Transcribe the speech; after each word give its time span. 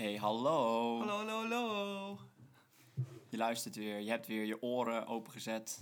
Hey, 0.00 0.16
hallo. 0.16 0.98
Hallo, 0.98 1.16
hallo, 1.16 1.42
hallo. 1.42 2.18
Je 3.28 3.36
luistert 3.36 3.76
weer. 3.76 3.98
Je 3.98 4.10
hebt 4.10 4.26
weer 4.26 4.44
je 4.44 4.62
oren 4.62 5.06
opengezet 5.06 5.80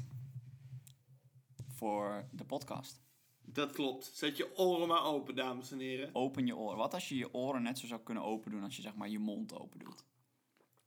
voor 1.68 2.28
de 2.32 2.44
podcast. 2.44 3.02
Dat 3.44 3.72
klopt. 3.72 4.10
Zet 4.14 4.36
je 4.36 4.56
oren 4.56 4.88
maar 4.88 5.04
open, 5.04 5.34
dames 5.34 5.70
en 5.70 5.78
heren. 5.78 6.14
Open 6.14 6.46
je 6.46 6.56
oren. 6.56 6.76
Wat 6.76 6.94
als 6.94 7.08
je 7.08 7.16
je 7.16 7.34
oren 7.34 7.62
net 7.62 7.78
zo 7.78 7.86
zou 7.86 8.00
kunnen 8.00 8.22
open 8.22 8.50
doen 8.50 8.62
als 8.62 8.76
je 8.76 8.82
zeg 8.82 8.94
maar 8.94 9.08
je 9.08 9.18
mond 9.18 9.58
open 9.58 9.78
doet? 9.78 10.04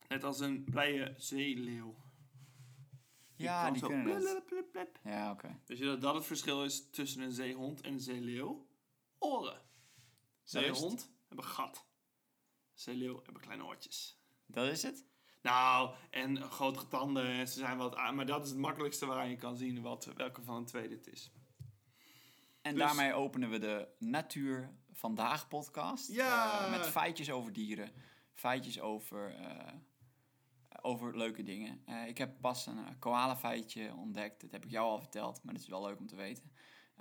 Net 0.07 0.23
als 0.23 0.39
een 0.39 0.63
blije 0.63 1.13
zeeleeuw. 1.17 1.95
Ja, 3.35 3.71
die 3.71 3.81
kunnen 3.81 4.43
blub. 4.45 4.99
Ja, 5.03 5.31
oké. 5.31 5.59
Weet 5.65 5.77
je 5.77 5.85
dat 5.85 6.01
dat 6.01 6.15
het 6.15 6.25
verschil 6.25 6.63
is 6.63 6.89
tussen 6.89 7.21
een 7.21 7.31
zeehond 7.31 7.81
en 7.81 7.93
een 7.93 7.99
zeeleeuw? 7.99 8.67
Oren. 9.17 9.61
Zeehond 10.43 11.11
hebben 11.27 11.45
gat. 11.45 11.89
Zeeleeuw 12.81 13.21
hebben 13.23 13.41
kleine 13.41 13.65
oortjes. 13.65 14.19
Dat 14.45 14.67
is 14.67 14.83
het? 14.83 15.05
Nou, 15.41 15.95
en 16.09 16.41
grotere 16.41 16.87
tanden 16.87 17.25
en 17.25 17.47
ze 17.47 17.59
zijn 17.59 17.77
wat 17.77 17.95
aan. 17.95 18.15
Maar 18.15 18.25
dat 18.25 18.43
is 18.43 18.49
het 18.49 18.59
makkelijkste 18.59 19.05
waaraan 19.05 19.29
je 19.29 19.35
kan 19.35 19.57
zien 19.57 19.81
wat, 19.81 20.05
welke 20.15 20.41
van 20.43 20.63
de 20.63 20.69
twee 20.69 20.87
dit 20.87 21.07
is. 21.07 21.31
En 22.61 22.75
Dus- 22.75 22.83
daarmee 22.83 23.13
openen 23.13 23.49
we 23.49 23.57
de 23.59 23.87
Natuur 23.99 24.73
Vandaag 24.93 25.47
podcast. 25.47 26.11
Ja! 26.11 26.65
Eh, 26.65 26.71
met 26.71 26.87
feitjes 26.87 27.31
over 27.31 27.53
dieren. 27.53 27.91
Feitjes 28.33 28.79
over, 28.79 29.35
eh, 29.35 29.73
over 30.81 31.17
leuke 31.17 31.43
dingen. 31.43 31.81
Eh, 31.85 32.07
ik 32.07 32.17
heb 32.17 32.41
pas 32.41 32.65
een 32.65 32.99
koala 32.99 33.37
feitje 33.37 33.93
ontdekt. 33.95 34.41
Dat 34.41 34.51
heb 34.51 34.65
ik 34.65 34.71
jou 34.71 34.89
al 34.89 34.99
verteld, 34.99 35.43
maar 35.43 35.53
dat 35.53 35.63
is 35.63 35.69
wel 35.69 35.85
leuk 35.85 35.99
om 35.99 36.07
te 36.07 36.15
weten. 36.15 36.50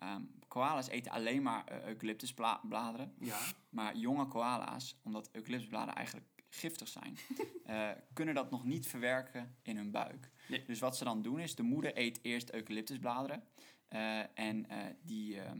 Ehm 0.01 0.23
koala's 0.49 0.89
eten 0.89 1.13
alleen 1.13 1.43
maar 1.43 1.65
eh, 1.67 1.87
eucalyptusbladeren. 1.87 3.15
Ja. 3.21 3.39
Maar 3.69 3.97
jonge 3.97 4.27
koala's, 4.27 4.97
omdat 5.03 5.29
eucalyptusbladeren 5.33 5.95
eigenlijk 5.95 6.27
giftig 6.49 6.89
zijn, 6.89 7.17
eh, 7.65 7.91
kunnen 8.13 8.35
dat 8.35 8.51
nog 8.51 8.65
niet 8.65 8.87
verwerken 8.87 9.57
in 9.63 9.77
hun 9.77 9.91
buik. 9.91 10.31
Nee. 10.49 10.65
Dus 10.67 10.79
wat 10.79 10.97
ze 10.97 11.05
dan 11.05 11.23
doen 11.23 11.41
is, 11.41 11.55
de 11.55 11.63
moeder 11.63 11.99
eet 11.99 12.19
eerst 12.23 12.53
eucalyptusbladeren. 12.53 13.43
eh, 13.89 14.39
en 14.39 14.67
die 15.03 15.41
ehm, 15.41 15.59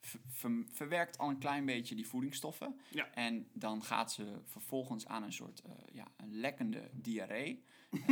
ver- 0.00 0.20
ver- 0.26 0.64
verwerkt 0.72 1.18
al 1.18 1.28
een 1.28 1.38
klein 1.38 1.64
beetje 1.66 1.94
die 1.94 2.06
voedingsstoffen. 2.06 2.80
Ja. 2.90 3.10
En 3.14 3.48
dan 3.52 3.82
gaat 3.82 4.12
ze 4.12 4.40
vervolgens 4.44 5.06
aan 5.06 5.22
een 5.22 5.32
soort 5.32 5.62
ja, 5.92 6.06
een 6.16 6.34
lekkende 6.34 6.90
diarree. 6.92 7.64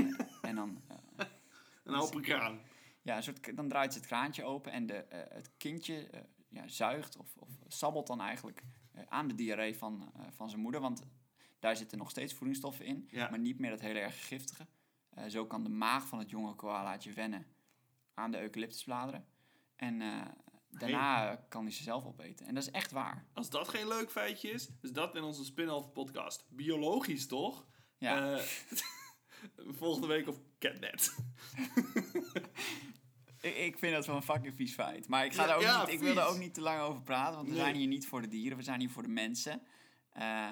En 0.42 0.54
dan, 0.54 0.82
Een 1.84 1.94
open 1.94 2.22
kraan. 2.22 2.60
Ja, 3.04 3.16
een 3.16 3.22
soort, 3.22 3.56
dan 3.56 3.68
draait 3.68 3.92
ze 3.92 3.98
het 3.98 4.08
kraantje 4.08 4.44
open 4.44 4.72
en 4.72 4.86
de, 4.86 4.94
eh, 4.94 5.34
het 5.34 5.50
kindje 5.56 6.06
eh, 6.06 6.20
ja, 6.48 6.68
zuigt 6.68 7.16
of, 7.16 7.36
of 7.36 7.48
sabbelt 7.68 8.06
dan 8.06 8.20
eigenlijk 8.20 8.62
eh, 8.92 9.02
aan 9.08 9.28
de 9.28 9.34
diarree 9.34 9.76
van, 9.76 10.12
van 10.30 10.48
zijn 10.48 10.60
moeder. 10.60 10.80
Want 10.80 11.02
daar 11.58 11.76
zitten 11.76 11.98
nog 11.98 12.10
steeds 12.10 12.34
voedingsstoffen 12.34 12.84
in, 12.84 13.08
Ja. 13.10 13.30
maar 13.30 13.38
niet 13.38 13.58
meer 13.58 13.70
dat 13.70 13.80
hele 13.80 13.98
erg 13.98 14.26
giftige. 14.26 14.66
Zo 15.28 15.46
kan 15.46 15.62
de 15.62 15.68
maag 15.68 16.06
van 16.06 16.18
het 16.18 16.30
jonge 16.30 16.54
koalaatje 16.54 17.12
wennen 17.12 17.46
aan 18.14 18.30
de 18.30 18.40
eucalyptusbladeren. 18.40 19.26
En 19.76 20.02
daarna 20.70 21.36
kan 21.48 21.62
hij 21.62 21.72
ze 21.72 21.82
zelf 21.82 22.04
opeten. 22.04 22.46
En 22.46 22.54
dat 22.54 22.62
is 22.62 22.70
echt 22.70 22.90
waar. 22.90 23.26
Als 23.32 23.50
dat 23.50 23.68
geen 23.68 23.88
leuk 23.88 24.10
feitje 24.10 24.50
is, 24.50 24.68
is 24.80 24.92
dat 24.92 25.14
in 25.14 25.22
onze 25.22 25.44
spin-off 25.44 25.92
podcast. 25.92 26.44
Biologisch 26.48 27.26
toch? 27.26 27.66
Ja. 27.98 28.38
Volgende 29.80 30.06
week 30.06 30.28
op 30.28 30.36
Catnet. 30.58 31.14
Ik, 33.44 33.78
vind 33.78 33.94
dat 33.94 34.06
wel 34.06 34.16
een 34.16 34.22
fucking 34.22 34.54
vies 34.54 34.74
feit. 34.74 35.08
Maar 35.08 35.24
ik, 35.24 35.32
ga 35.34 35.40
Ja, 35.42 35.46
daar 35.46 35.56
ook 35.56 35.62
ja, 35.62 35.80
niet, 35.84 35.94
ik 35.94 36.00
wil 36.00 36.16
er 36.16 36.26
ook 36.26 36.38
niet 36.38 36.54
te 36.54 36.60
lang 36.60 36.80
over 36.80 37.02
praten, 37.02 37.34
want 37.34 37.46
we 37.48 37.52
Nee. 37.54 37.62
zijn 37.62 37.74
hier 37.74 37.86
niet 37.86 38.06
voor 38.06 38.20
de 38.20 38.28
dieren, 38.28 38.56
we 38.58 38.64
zijn 38.64 38.80
hier 38.80 38.90
voor 38.90 39.02
de 39.02 39.08
mensen. 39.08 39.62
Eh, 40.12 40.48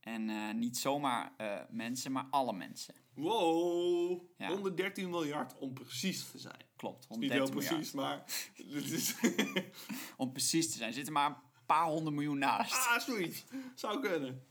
en 0.00 0.28
eh, 0.30 0.54
niet 0.54 0.78
zomaar 0.78 1.32
eh, 1.36 1.60
mensen, 1.70 2.12
maar 2.12 2.26
alle 2.30 2.52
mensen. 2.52 2.94
Wow, 3.14 4.22
Ja. 4.38 4.48
113 4.48 5.10
miljard 5.10 5.58
om 5.58 5.72
precies 5.74 6.30
te 6.30 6.38
zijn. 6.38 6.64
Klopt, 6.76 7.08
Niet 7.08 7.32
heel 7.32 7.40
130 7.40 7.54
miljard. 7.54 7.76
precies, 7.76 7.92
maar... 7.92 9.64
Om 10.16 10.32
precies 10.32 10.70
te 10.70 10.76
zijn, 10.76 10.92
zitten 10.92 11.12
maar 11.12 11.26
een 11.30 11.36
paar 11.66 11.86
honderd 11.86 12.14
miljoen 12.14 12.38
naast. 12.38 12.72
ah, 12.74 12.98
zoiets. 12.98 13.44
Zou 13.74 14.00
kunnen. 14.00 14.46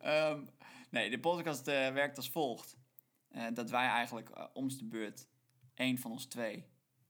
Ehm, 0.00 0.44
nee, 0.90 1.10
de 1.10 1.20
podcast 1.20 1.66
werkt 1.66 2.16
als 2.16 2.30
volgt. 2.30 2.76
Dat 3.52 3.70
wij 3.70 3.86
eigenlijk 3.86 4.30
om 4.52 4.68
de 4.68 4.84
beurt, 4.84 5.28
één 5.80 5.98
van 5.98 6.10
ons 6.10 6.24
twee, 6.24 6.64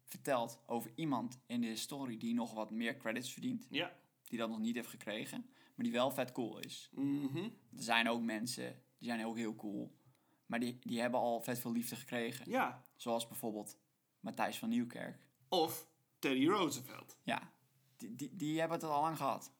vertelt 0.04 0.60
over 0.66 0.92
iemand 0.94 1.38
in 1.46 1.60
de 1.60 1.66
historie 1.66 2.18
die 2.18 2.34
nog 2.34 2.52
wat 2.54 2.70
meer 2.70 2.96
credits 2.96 3.32
verdient. 3.32 3.66
Ja. 3.70 3.96
Die 4.22 4.38
dat 4.38 4.48
nog 4.48 4.58
niet 4.58 4.74
heeft 4.74 4.88
gekregen, 4.88 5.40
maar 5.74 5.84
die 5.84 5.92
wel 5.92 6.10
vet 6.10 6.32
cool 6.32 6.58
is. 6.58 6.90
Mhm. 6.92 7.44
Er 7.76 7.82
zijn 7.82 8.08
ook 8.08 8.20
mensen, 8.22 8.82
die 8.98 9.08
zijn 9.08 9.24
ook 9.26 9.36
heel 9.36 9.54
cool. 9.56 9.98
Maar 10.46 10.60
die, 10.60 10.78
die 10.82 11.00
hebben 11.00 11.20
al 11.20 11.40
vet 11.42 11.58
veel 11.58 11.72
liefde 11.72 11.96
gekregen. 11.96 12.50
Ja. 12.50 12.82
Zoals 12.96 13.28
bijvoorbeeld 13.28 13.78
Matthijs 14.20 14.58
van 14.58 14.68
Nieuwkerk. 14.68 15.26
Of 15.48 15.88
Teddy 16.18 16.46
Roosevelt. 16.46 17.18
Ja, 17.22 17.52
die, 17.96 18.14
die, 18.14 18.36
die 18.36 18.58
hebben 18.60 18.78
het 18.78 18.86
al 18.88 19.00
lang 19.00 19.16
gehad. 19.16 19.52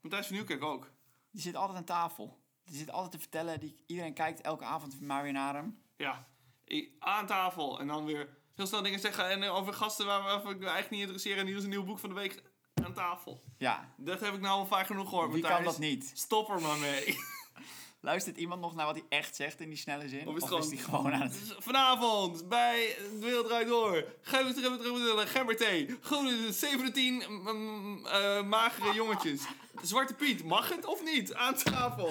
Matthijs 0.00 0.26
van 0.26 0.34
Nieuwkerk 0.36 0.62
ook. 0.62 0.92
Die 1.30 1.40
zit 1.42 1.54
altijd 1.54 1.78
aan 1.78 1.84
tafel. 1.84 2.40
Die 2.64 2.76
zit 2.76 2.90
altijd 2.90 3.12
te 3.12 3.18
vertellen. 3.18 3.60
Die, 3.60 3.76
iedereen 3.86 4.14
kijkt 4.14 4.40
elke 4.40 4.64
avond 4.64 5.00
maar 5.00 5.22
weer 5.22 5.32
naar 5.32 5.54
hem. 5.54 5.82
Ja. 5.96 6.28
I- 6.70 6.96
Aan 6.98 7.26
tafel 7.26 7.80
en 7.80 7.86
dan 7.86 8.04
weer 8.04 8.36
heel 8.56 8.66
snel 8.66 8.82
dingen 8.82 9.00
zeggen. 9.00 9.28
En 9.30 9.44
over 9.44 9.72
gasten 9.74 10.06
waar, 10.06 10.22
waarvan 10.22 10.50
ik 10.50 10.58
me 10.58 10.64
eigenlijk 10.64 10.90
niet 10.90 11.00
interesseer. 11.00 11.38
En 11.38 11.46
hier 11.46 11.56
is 11.56 11.62
een 11.62 11.68
nieuw 11.68 11.84
boek 11.84 11.98
van 11.98 12.08
de 12.08 12.14
week 12.14 12.42
aan 12.84 12.92
tafel. 12.92 13.42
Ja, 13.58 13.92
Dat 13.96 14.20
heb 14.20 14.34
ik 14.34 14.40
nou 14.40 14.58
al 14.58 14.66
vaak 14.66 14.86
genoeg 14.86 15.08
gehoord. 15.08 15.32
wie 15.32 15.42
kan 15.42 15.64
dat 15.64 15.78
niet? 15.78 16.10
Stop 16.14 16.48
er 16.50 16.60
maar 16.60 16.78
mee. 16.78 17.18
Luistert 18.00 18.36
iemand 18.36 18.60
nog 18.60 18.74
naar 18.74 18.86
wat 18.86 18.94
hij 18.94 19.04
echt 19.18 19.36
zegt 19.36 19.60
in 19.60 19.68
die 19.68 19.78
snelle 19.78 20.08
zin? 20.08 20.20
Of 20.20 20.26
Of 20.26 20.36
is 20.36 20.42
is, 20.42 20.64
het 20.64 20.68
hij 20.74 20.78
gewoon- 20.84 21.00
gewoon 21.04 21.14
aan 21.20 21.20
het... 21.28 21.32
Dus 21.32 21.54
vanavond 21.58 22.48
bij 22.48 22.96
De 22.98 23.18
Wereld 23.20 23.46
Draait 23.46 23.68
Door. 23.68 24.04
Gemberthee. 25.26 25.96
Groene 26.00 26.52
17 26.52 27.22
mm, 27.28 28.06
eh, 28.06 28.42
magere 28.42 28.94
jongetjes. 28.94 29.42
Zwarte 29.82 30.14
Piet, 30.14 30.44
mag 30.44 30.68
het 30.74 30.84
of 30.84 31.04
niet? 31.04 31.34
Aan 31.34 31.54
tafel. 31.54 32.10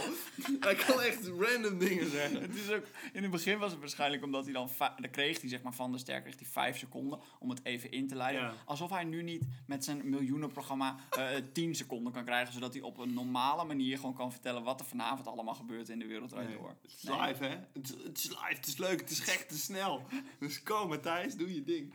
Hij 0.59 0.75
kan 0.75 1.01
echt 1.01 1.27
random 1.39 1.77
dingen 1.79 2.09
zeggen. 2.11 2.41
Het 2.41 2.55
is 2.55 2.69
ook, 2.71 2.83
in 3.13 3.21
het 3.21 3.31
begin 3.31 3.57
was 3.57 3.71
het 3.71 3.79
waarschijnlijk 3.79 4.23
omdat 4.23 4.43
hij 4.43 4.53
dan... 4.53 4.69
Dan 4.77 5.09
kreeg 5.11 5.41
hij 5.41 5.49
zeg 5.49 5.61
maar 5.61 5.73
van 5.73 5.91
de 5.91 5.97
ster 5.97 6.21
kreeg 6.21 6.35
hij 6.39 6.47
vijf 6.47 6.77
seconden 6.77 7.19
om 7.39 7.49
het 7.49 7.59
even 7.63 7.91
in 7.91 8.07
te 8.07 8.15
leiden. 8.15 8.41
Ja. 8.41 8.53
Alsof 8.65 8.89
hij 8.89 9.03
nu 9.03 9.23
niet 9.23 9.43
met 9.67 9.83
zijn 9.83 10.09
miljoenenprogramma 10.09 10.95
eh 11.09 11.27
10 11.53 11.75
seconden 11.75 12.13
kan 12.13 12.25
krijgen. 12.25 12.53
Zodat 12.53 12.73
hij 12.73 12.81
op 12.81 12.97
een 12.97 13.13
normale 13.13 13.63
manier 13.63 13.97
gewoon 13.97 14.13
kan 14.15 14.31
vertellen 14.31 14.63
wat 14.63 14.79
er 14.79 14.85
vanavond 14.85 15.27
allemaal 15.27 15.55
gebeurt 15.55 15.89
in 15.89 15.99
de 15.99 16.05
wereld 16.07 16.35
Nee, 16.35 16.47
door. 16.57 16.69
Het 16.81 16.91
is 16.97 17.03
Nee. 17.03 17.19
live, 17.21 17.43
hè? 17.43 17.55
Het 17.73 17.83
is, 17.83 18.03
het 18.03 18.17
is 18.17 18.27
live, 18.27 18.55
het 18.55 18.67
is 18.67 18.77
leuk, 18.77 18.99
het 18.99 19.09
is 19.09 19.19
gek, 19.19 19.39
het 19.39 19.51
is 19.51 19.63
snel. 19.63 20.05
Dus 20.39 20.63
kom, 20.63 20.87
Matthijs, 20.89 21.35
doe 21.35 21.53
je 21.53 21.63
ding. 21.63 21.93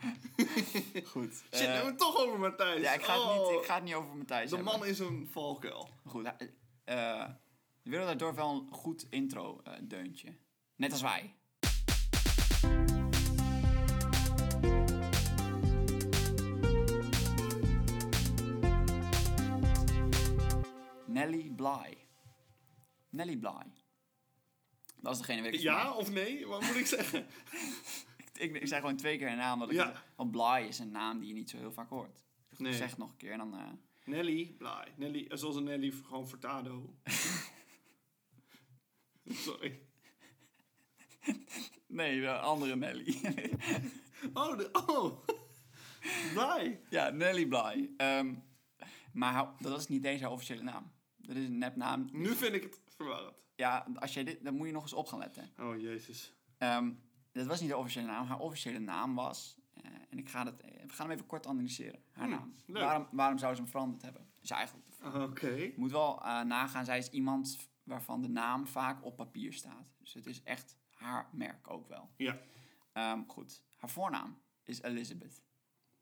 Goed. 1.05 1.33
Shit, 1.33 1.49
Eh, 1.51 1.59
we 1.59 1.65
hebben 1.65 1.85
het 1.85 1.97
toch 1.97 2.17
over 2.25 2.39
Matthijs. 2.39 2.81
ja, 2.81 2.93
ik 2.93 3.01
ga, 3.03 3.13
het 3.13 3.21
Oh, 3.23 3.49
niet, 3.49 3.59
ik 3.59 3.65
ga 3.65 3.75
het 3.75 3.83
niet 3.83 3.93
over 3.93 4.15
Matthijs 4.15 4.49
De 4.49 4.55
hebben. 4.55 4.79
man 4.79 4.85
is 4.87 4.99
een 4.99 5.27
valkuil. 5.61 5.89
Goed, 6.05 6.23
hij- 6.37 6.53
eh, 6.83 7.29
de 7.83 7.89
wereld 7.89 8.03
draait 8.05 8.19
door 8.19 8.35
wel 8.35 8.49
een 8.51 8.67
goed 8.73 9.07
intro 9.09 9.61
eh, 9.63 9.73
deuntje. 9.81 10.37
Net 10.75 10.91
als 10.91 11.01
wij. 11.01 11.35
Nelly 21.07 21.49
Bly. 21.55 21.97
Nelly 23.09 23.37
Bly. 23.37 23.71
Dat 25.01 25.13
is 25.13 25.17
degene 25.19 25.41
waar 25.41 25.51
ik 25.51 25.59
Ja 25.59 25.93
of 25.93 26.11
nee? 26.11 26.47
Wat 26.47 26.61
moet 26.61 26.75
ik 26.75 26.85
zeggen? 26.85 27.25
Ik, 28.17 28.49
ik, 28.49 28.61
ik 28.61 28.67
zei 28.67 28.81
gewoon 28.81 28.95
twee 28.95 29.17
keer 29.17 29.27
een 29.31 29.37
naam. 29.37 29.59
Dat 29.59 29.69
ik 29.69 29.75
Ja. 29.75 29.93
Want 30.15 30.31
Bly 30.31 30.65
is 30.67 30.79
een 30.79 30.91
naam 30.91 31.19
die 31.19 31.27
je 31.27 31.33
niet 31.33 31.49
zo 31.49 31.57
heel 31.57 31.71
vaak 31.71 31.89
hoort. 31.89 32.23
Ik 32.51 32.59
Nee. 32.59 32.73
zeg 32.73 32.89
het 32.89 32.97
nog 32.97 33.09
een 33.09 33.17
keer 33.17 33.31
en 33.31 33.37
dan... 33.37 33.53
eh, 33.57 33.67
Nelly, 34.05 34.55
Bly. 34.57 34.93
Nelly, 34.95 35.25
eh, 35.29 35.37
zoals 35.37 35.55
een 35.55 35.63
Nelly, 35.63 35.91
gewoon 35.91 36.27
Furtado. 36.27 36.95
Sorry. 39.45 39.79
nee, 41.87 42.21
de 42.21 42.39
andere 42.39 42.75
Nelly. 42.75 43.21
Oh, 44.33 44.57
de, 44.57 44.69
oh. 44.87 45.25
Bly. 46.33 46.79
Ja, 46.89 47.09
Nelly 47.09 47.45
Bly. 47.45 47.89
Ehm, 47.97 48.35
maar 49.13 49.49
dat 49.59 49.79
is 49.79 49.87
niet 49.87 50.05
eens 50.05 50.21
haar 50.21 50.31
officiële 50.31 50.61
naam. 50.61 50.91
Dat 51.17 51.35
is 51.35 51.45
een 51.45 51.57
nepnaam. 51.57 52.09
Nu 52.11 52.35
vind 52.35 52.53
ik 52.53 52.63
het 52.63 52.79
verwarrend. 52.95 53.35
Ja, 53.55 53.87
als 53.95 54.13
jij 54.13 54.23
dit, 54.23 54.43
dan 54.43 54.55
moet 54.55 54.67
je 54.67 54.73
nog 54.73 54.83
eens 54.83 54.93
op 54.93 55.07
gaan 55.07 55.19
letten. 55.19 55.51
Oh, 55.59 55.81
jezus. 55.81 56.33
Ehm, 56.57 56.91
dat 57.31 57.45
was 57.45 57.59
niet 57.59 57.69
de 57.69 57.77
officiële 57.77 58.05
naam. 58.05 58.25
Haar 58.25 58.39
officiële 58.39 58.79
naam 58.79 59.15
was... 59.15 59.59
eh, 59.83 59.91
en 60.09 60.17
ik 60.17 60.29
ga 60.29 60.45
het, 60.45 60.61
we 60.61 60.93
gaan 60.93 61.05
hem 61.07 61.15
even 61.15 61.27
kort 61.27 61.47
analyseren. 61.47 62.03
Haar 62.11 62.27
Hmm, 62.27 62.35
naam. 62.35 62.55
leuk. 62.65 62.83
Waarom, 62.83 63.07
waarom 63.11 63.37
zou 63.37 63.55
ze 63.55 63.61
hem 63.61 63.69
veranderd 63.69 64.01
hebben? 64.01 64.29
Is 64.41 64.49
eigenlijk... 64.49 64.87
Oké. 65.29 65.47
Je 65.49 65.73
moet 65.77 65.91
wel 65.91 66.23
eh, 66.23 66.41
nagaan, 66.41 66.85
zij 66.85 66.97
is 66.97 67.09
iemand 67.09 67.69
waarvan 67.83 68.21
de 68.21 68.27
naam 68.29 68.67
vaak 68.67 69.05
op 69.05 69.15
papier 69.15 69.53
staat. 69.53 69.93
Dus 69.97 70.13
het 70.13 70.25
is 70.25 70.43
echt 70.43 70.77
haar 70.93 71.29
merk 71.33 71.69
ook 71.69 71.87
wel. 71.87 72.09
Ja. 72.17 72.39
Ehm, 72.93 73.23
goed, 73.27 73.63
haar 73.77 73.89
voornaam 73.89 74.37
is 74.63 74.81
Elizabeth. 74.81 75.41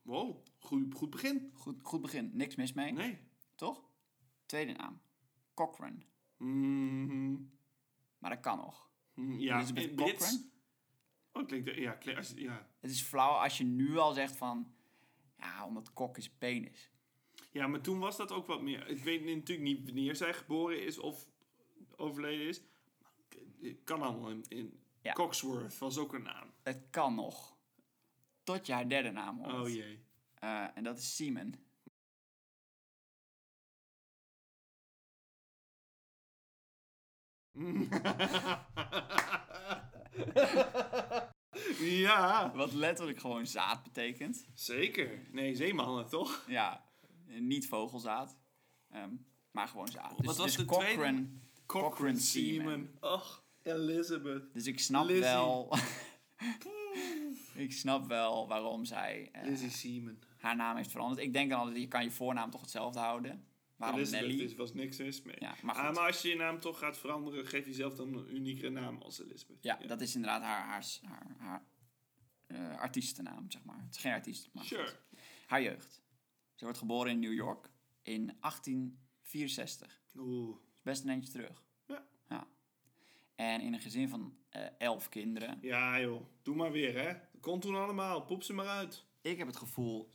Wow, 0.02 0.46
goed, 0.60 0.94
goed 0.94 1.10
begin. 1.10 1.52
Goed, 1.54 1.82
goed 1.84 2.02
begin, 2.02 2.30
niks 2.34 2.56
mis 2.56 2.74
mee. 2.74 2.92
Nee. 2.92 3.20
Toch? 3.56 3.84
Tweede 4.46 4.72
naam, 4.74 5.02
Cochrane. 5.54 6.06
Mhm. 6.38 7.36
maar 8.18 8.30
dat 8.30 8.40
kan 8.40 8.58
nog. 8.58 8.90
Hm, 9.14 9.32
Ja, 9.40 9.56
Elizabeth 9.58 9.96
Brits. 9.96 10.48
Oh, 11.34 11.48
klinkt... 11.48 11.76
Ja, 11.76 11.92
klinkt, 11.92 12.20
als- 12.20 12.34
ja. 12.36 12.68
Het 12.80 12.92
is 12.92 13.02
flauw 13.02 13.32
als 13.38 13.58
je 13.58 13.64
nu 13.64 13.98
al 13.98 14.14
zegt 14.14 14.36
van... 14.36 14.74
Ja, 15.38 15.66
omdat 15.66 15.94
kok 15.94 16.18
is 16.18 16.30
penis. 16.30 16.92
ja, 17.52 17.68
maar 17.68 17.82
toen 17.82 18.00
was 18.00 18.18
dat 18.18 18.32
ook 18.32 18.48
wat 18.48 18.62
meer. 18.62 18.88
Ik 18.88 19.04
weet 19.04 19.26
natuurlijk 19.26 19.68
niet 19.68 19.86
wanneer 19.86 20.16
zij 20.16 20.34
geboren 20.34 20.84
is 20.84 20.98
of 21.00 21.28
overleden 21.96 22.48
is. 22.48 22.62
Het 23.62 23.84
kan 23.84 24.02
allemaal 24.02 24.30
in... 24.30 24.46
in 24.48 24.80
Ja. 25.02 25.14
Coxworth 25.14 25.78
was 25.78 25.98
ook 25.98 26.14
een 26.14 26.24
naam. 26.24 26.54
Het 26.64 26.84
kan 26.90 27.16
nog. 27.16 27.58
Tot 28.44 28.66
je 28.66 28.74
haar 28.74 28.90
derde 28.90 29.12
naam 29.12 29.38
hoort. 29.44 29.54
Oh 29.54 29.70
jee. 29.70 30.04
Eh, 30.36 30.78
en 30.78 30.84
dat 30.84 30.98
is 30.98 31.16
Simon. 31.16 31.56
ja, 42.06 42.52
Wat 42.56 42.74
letterlijk 42.74 43.20
gewoon 43.20 43.48
zaad 43.48 43.84
betekent. 43.84 44.46
zeker. 44.54 45.20
Nee, 45.32 45.56
zeemannen 45.56 46.08
toch? 46.10 46.44
Ja, 46.48 46.84
niet 47.26 47.68
vogelzaad. 47.68 48.38
Ehm, 48.92 49.10
maar 49.52 49.68
gewoon 49.68 49.88
zaad. 49.88 50.18
Dus, 50.18 50.26
Wat 50.26 50.38
was 50.38 50.46
dus 50.46 50.56
de 50.56 50.66
Cochrane, 50.66 50.96
tweede? 50.96 51.28
Cochrane 51.66 52.20
Seaman. 52.20 52.64
Seaman. 53.00 53.14
Och, 53.14 53.44
Elizabeth. 53.64 54.54
Dus 54.54 54.66
ik 54.68 54.80
snap 54.80 55.06
Lizzie. 55.06 55.22
wel... 55.24 55.74
ik 57.56 57.72
snap 57.72 58.08
wel 58.08 58.48
waarom 58.48 58.86
zij 58.86 59.30
eh, 59.32 59.44
Lizzie 59.44 59.70
Seaman. 59.70 60.20
haar 60.38 60.56
naam 60.56 60.76
heeft 60.76 60.92
veranderd. 60.92 61.22
Ik 61.22 61.34
denk 61.34 61.50
dan 61.50 61.60
altijd, 61.60 61.78
je 61.78 61.88
kan 61.88 62.04
je 62.04 62.12
voornaam 62.12 62.50
toch 62.52 62.62
hetzelfde 62.62 63.00
houden. 63.00 63.44
Waarom 63.80 64.00
Elizabeth 64.00 64.28
Nelly? 64.28 64.44
is, 64.44 64.56
was 64.56 64.74
niks 64.74 64.98
mis 64.98 65.22
mee. 65.22 65.36
Ja, 65.40 65.56
maar 65.64 65.76
Ah, 65.76 65.96
maar 65.96 66.06
als 66.08 66.22
je 66.22 66.30
je 66.30 66.36
naam 66.36 66.60
toch 66.60 66.80
gaat 66.80 66.98
veranderen, 66.98 67.46
geef 67.48 67.66
jezelf 67.66 67.96
dan 67.96 68.14
een 68.14 68.36
uniekere 68.36 68.70
naam 68.70 69.02
als 69.02 69.20
Elizabeth. 69.22 69.58
Ja, 69.62 69.76
dat 69.88 70.02
is 70.02 70.16
inderdaad 70.16 70.42
haar, 70.42 70.66
haar, 70.68 70.86
haar, 71.04 71.36
haar 71.38 71.64
eh, 72.48 72.80
artiestennaam, 72.80 73.52
zeg 73.52 73.64
maar. 73.64 73.82
Het 73.86 73.96
is 73.96 74.02
geen 74.02 74.12
artiest, 74.14 74.50
maar 74.54 74.64
Sure. 74.64 74.94
Haar 75.48 75.62
jeugd. 75.62 76.02
Ze 76.56 76.64
wordt 76.64 76.80
geboren 76.80 77.12
in 77.12 77.20
New 77.20 77.34
York 77.34 77.70
in 78.02 78.26
1864. 78.40 80.02
Oeh. 80.16 80.58
best 80.82 81.04
een 81.04 81.10
eentje 81.10 81.32
terug. 81.32 81.64
Ja. 81.88 82.08
ja. 82.30 82.48
En 83.36 83.62
in 83.62 83.74
een 83.74 83.80
gezin 83.82 84.10
van 84.10 84.38
eh, 84.50 84.66
elf 84.78 85.10
kinderen. 85.10 85.58
Ja 85.62 86.00
joh, 86.00 86.22
doe 86.42 86.56
maar 86.56 86.72
weer 86.72 86.98
hè. 87.02 87.14
Komt 87.40 87.62
toen 87.62 87.76
allemaal, 87.76 88.22
poep 88.26 88.44
ze 88.44 88.54
maar 88.54 88.68
uit. 88.68 89.04
Ik 89.22 89.38
heb 89.38 89.48
het 89.48 89.56
gevoel 89.58 90.10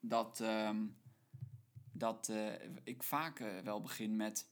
dat, 0.00 0.40
ehm, 0.40 0.86
dat 1.98 2.28
eh, 2.28 2.52
ik 2.84 3.02
vaak 3.02 3.40
eh, 3.40 3.58
wel 3.58 3.80
begin 3.80 4.16
met, 4.16 4.50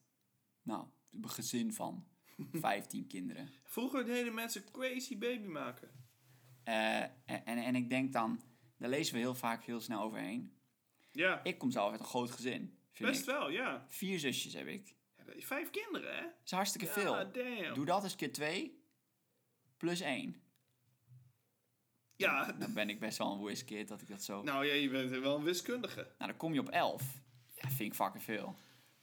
nou, 0.63 0.87
een 1.13 1.29
gezin 1.29 1.73
van 1.73 2.07
15 2.53 3.07
kinderen. 3.07 3.49
Vroeger 3.65 4.05
deden 4.05 4.35
mensen 4.35 4.71
crazy 4.71 5.19
baby 5.19 5.47
maken. 5.47 5.91
Eh, 6.65 7.01
en, 7.03 7.45
en, 7.45 7.59
en 7.59 7.75
ik 7.75 7.91
denk 7.91 8.13
dan, 8.13 8.41
daar 8.79 8.89
lezen 8.91 9.15
we 9.15 9.21
heel 9.21 9.35
vaak 9.35 9.65
heel 9.65 9.81
snel 9.81 10.01
overheen. 10.03 10.55
Ja, 11.13 11.45
Ik 11.45 11.59
kom 11.59 11.71
zelf 11.71 11.91
uit 11.91 12.01
een 12.01 12.07
groot 12.07 12.31
gezin. 12.31 12.79
Best 12.99 13.21
ik. 13.21 13.27
wel, 13.27 13.49
ja. 13.51 13.85
Vier 13.89 14.19
zusjes 14.19 14.53
heb 14.53 14.67
ik. 14.67 14.95
ja. 15.17 15.25
Vijf 15.39 15.71
kinderen 15.71 16.15
hè? 16.17 16.23
Dat 16.23 16.33
is 16.45 16.51
hartstikke 16.51 16.87
Ja, 16.87 16.93
veel. 16.93 17.33
damn. 17.33 17.75
Doe 17.75 17.85
dat 17.85 18.03
eens 18.03 18.17
keer 18.17 18.33
twee, 18.33 18.83
plus 19.77 20.01
één. 20.01 20.41
Ja, 22.17 22.53
Dan 22.53 22.73
ben 22.75 22.89
ik 22.89 23.01
best 23.01 23.19
wel 23.19 23.33
een 23.33 23.41
whiskid 23.41 23.89
dat 23.89 24.01
ik 24.03 24.09
dat 24.09 24.23
zo... 24.23 24.43
nou 24.43 24.67
ja, 24.67 24.73
je 24.75 24.89
bent 24.89 25.11
wel 25.11 25.37
een 25.37 25.43
wiskundige. 25.45 26.01
Nou, 26.19 26.31
dan 26.31 26.37
kom 26.37 26.53
je 26.55 26.61
op 26.61 26.69
11. 26.69 27.03
Ja, 27.61 27.69
vind 27.69 27.81
ik 27.81 27.95
fucking 27.95 28.23
veel. 28.23 28.55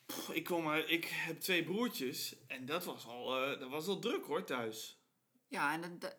Pff, 0.05 0.29
Ik, 0.29 0.43
kom 0.43 0.63
maar, 0.63 0.79
ik 0.89 1.05
heb 1.05 1.39
twee 1.39 1.63
broertjes 1.63 2.35
en 2.47 2.65
dat 2.65 2.85
was 2.85 3.05
al, 3.05 3.43
eh, 3.51 3.59
dat 3.59 3.69
was 3.69 3.87
al 3.87 3.99
druk 3.99 4.25
hoor 4.25 4.43
thuis. 4.43 5.01
Ja, 5.47 5.73
en 5.73 5.81
dat, 5.81 6.01
dat- 6.01 6.17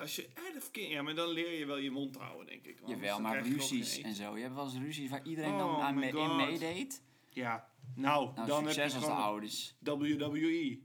Als 0.00 0.16
je 0.16 0.28
elf 0.54 0.70
keer, 0.70 0.90
ja, 0.90 1.02
maar 1.02 1.14
dan 1.14 1.28
leer 1.28 1.52
je 1.58 1.66
wel 1.66 1.76
je 1.78 1.90
mond 1.90 2.12
te 2.12 2.18
houden, 2.18 2.46
denk 2.46 2.64
ik. 2.66 2.80
want 2.80 2.92
jawel, 2.92 3.20
maar 3.20 3.42
ruzies 3.42 4.00
en 4.00 4.14
zo. 4.14 4.36
Je 4.36 4.42
hebt 4.42 4.54
wel 4.54 4.64
eens 4.64 4.74
ruzies 4.78 5.10
waar 5.10 5.24
iedereen 5.26 5.52
Oh 5.52 5.58
dan 5.58 5.80
aan 5.80 5.94
my 5.94 6.00
mee, 6.00 6.22
in 6.22 6.36
meedeed. 6.36 7.02
Ja, 7.28 7.70
nou, 7.94 8.32
Nou, 8.34 8.46
dan 8.46 8.64
heb 8.64 8.72
succes 8.72 8.92
je 8.92 8.98
als 8.98 9.06
de 9.06 9.12
ouders. 9.12 9.74
WWE. 9.80 10.80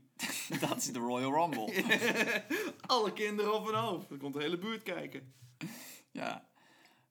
dat 0.60 0.76
is 0.76 0.84
de 0.92 0.98
Royal 0.98 1.32
Rumble. 1.32 1.84
Alle 2.86 3.12
kinderen 3.12 3.54
op 3.54 3.66
een 3.66 3.74
hoofd. 3.74 4.08
Dan 4.08 4.18
komt 4.18 4.34
de 4.34 4.40
hele 4.40 4.58
buurt 4.58 4.82
kijken. 4.82 5.34
ja, 6.10 6.48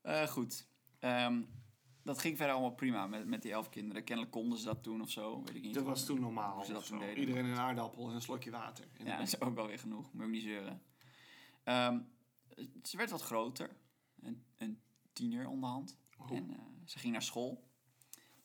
Eh, 0.01 0.27
goed. 0.27 0.67
Ehm, 0.99 1.41
dat 2.05 2.19
ging 2.19 2.37
verder 2.37 2.55
allemaal 2.55 2.75
prima 2.75 3.07
met, 3.07 3.27
met 3.27 3.41
die 3.41 3.51
elf 3.51 3.69
kinderen. 3.69 4.03
Kennelijk 4.03 4.33
konden 4.33 4.57
ze 4.57 4.65
dat 4.65 4.83
toen 4.83 5.01
of 5.01 5.09
zo, 5.09 5.43
weet 5.43 5.55
ik 5.55 5.61
niet. 5.61 5.73
Dat 5.73 5.83
was 5.83 6.05
toen 6.05 6.19
normaal. 6.19 6.63
Ze 6.63 6.73
dat 6.73 6.85
toen 6.85 6.99
deden. 6.99 7.17
Iedereen 7.17 7.45
een 7.45 7.57
aardappel 7.57 8.09
en 8.09 8.15
een 8.15 8.21
slokje 8.21 8.51
water. 8.51 8.87
Ja, 9.03 9.17
dat 9.17 9.27
is 9.27 9.41
ook 9.41 9.55
wel 9.55 9.67
weer 9.67 9.79
genoeg. 9.79 10.13
Moet 10.13 10.23
ik 10.23 10.29
niet 10.29 10.43
zeuren. 10.43 10.81
Ehm, 11.63 11.99
ze 12.83 12.97
werd 12.97 13.09
wat 13.09 13.21
groter. 13.21 13.75
Een, 14.21 14.43
een 14.57 14.81
tiener 15.13 15.47
onderhand. 15.47 15.97
Oh. 16.17 16.31
En 16.31 16.49
eh, 16.49 16.57
ze 16.85 16.99
ging 16.99 17.13
naar 17.13 17.21
school. 17.21 17.69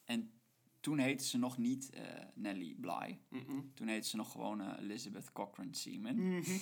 En 0.04 0.32
toen 0.80 0.98
heette 0.98 1.24
ze 1.24 1.38
nog 1.38 1.58
niet 1.58 1.90
eh, 1.90 2.02
Nellie 2.34 2.74
Bly. 2.74 3.20
Toen 3.74 3.88
heette 3.88 4.08
ze 4.08 4.16
nog 4.16 4.32
gewoon 4.32 4.60
eh, 4.60 4.82
Elizabeth 4.82 5.32
Cochrane 5.32 5.74
Seaman. 5.74 6.36
Mhm. 6.36 6.42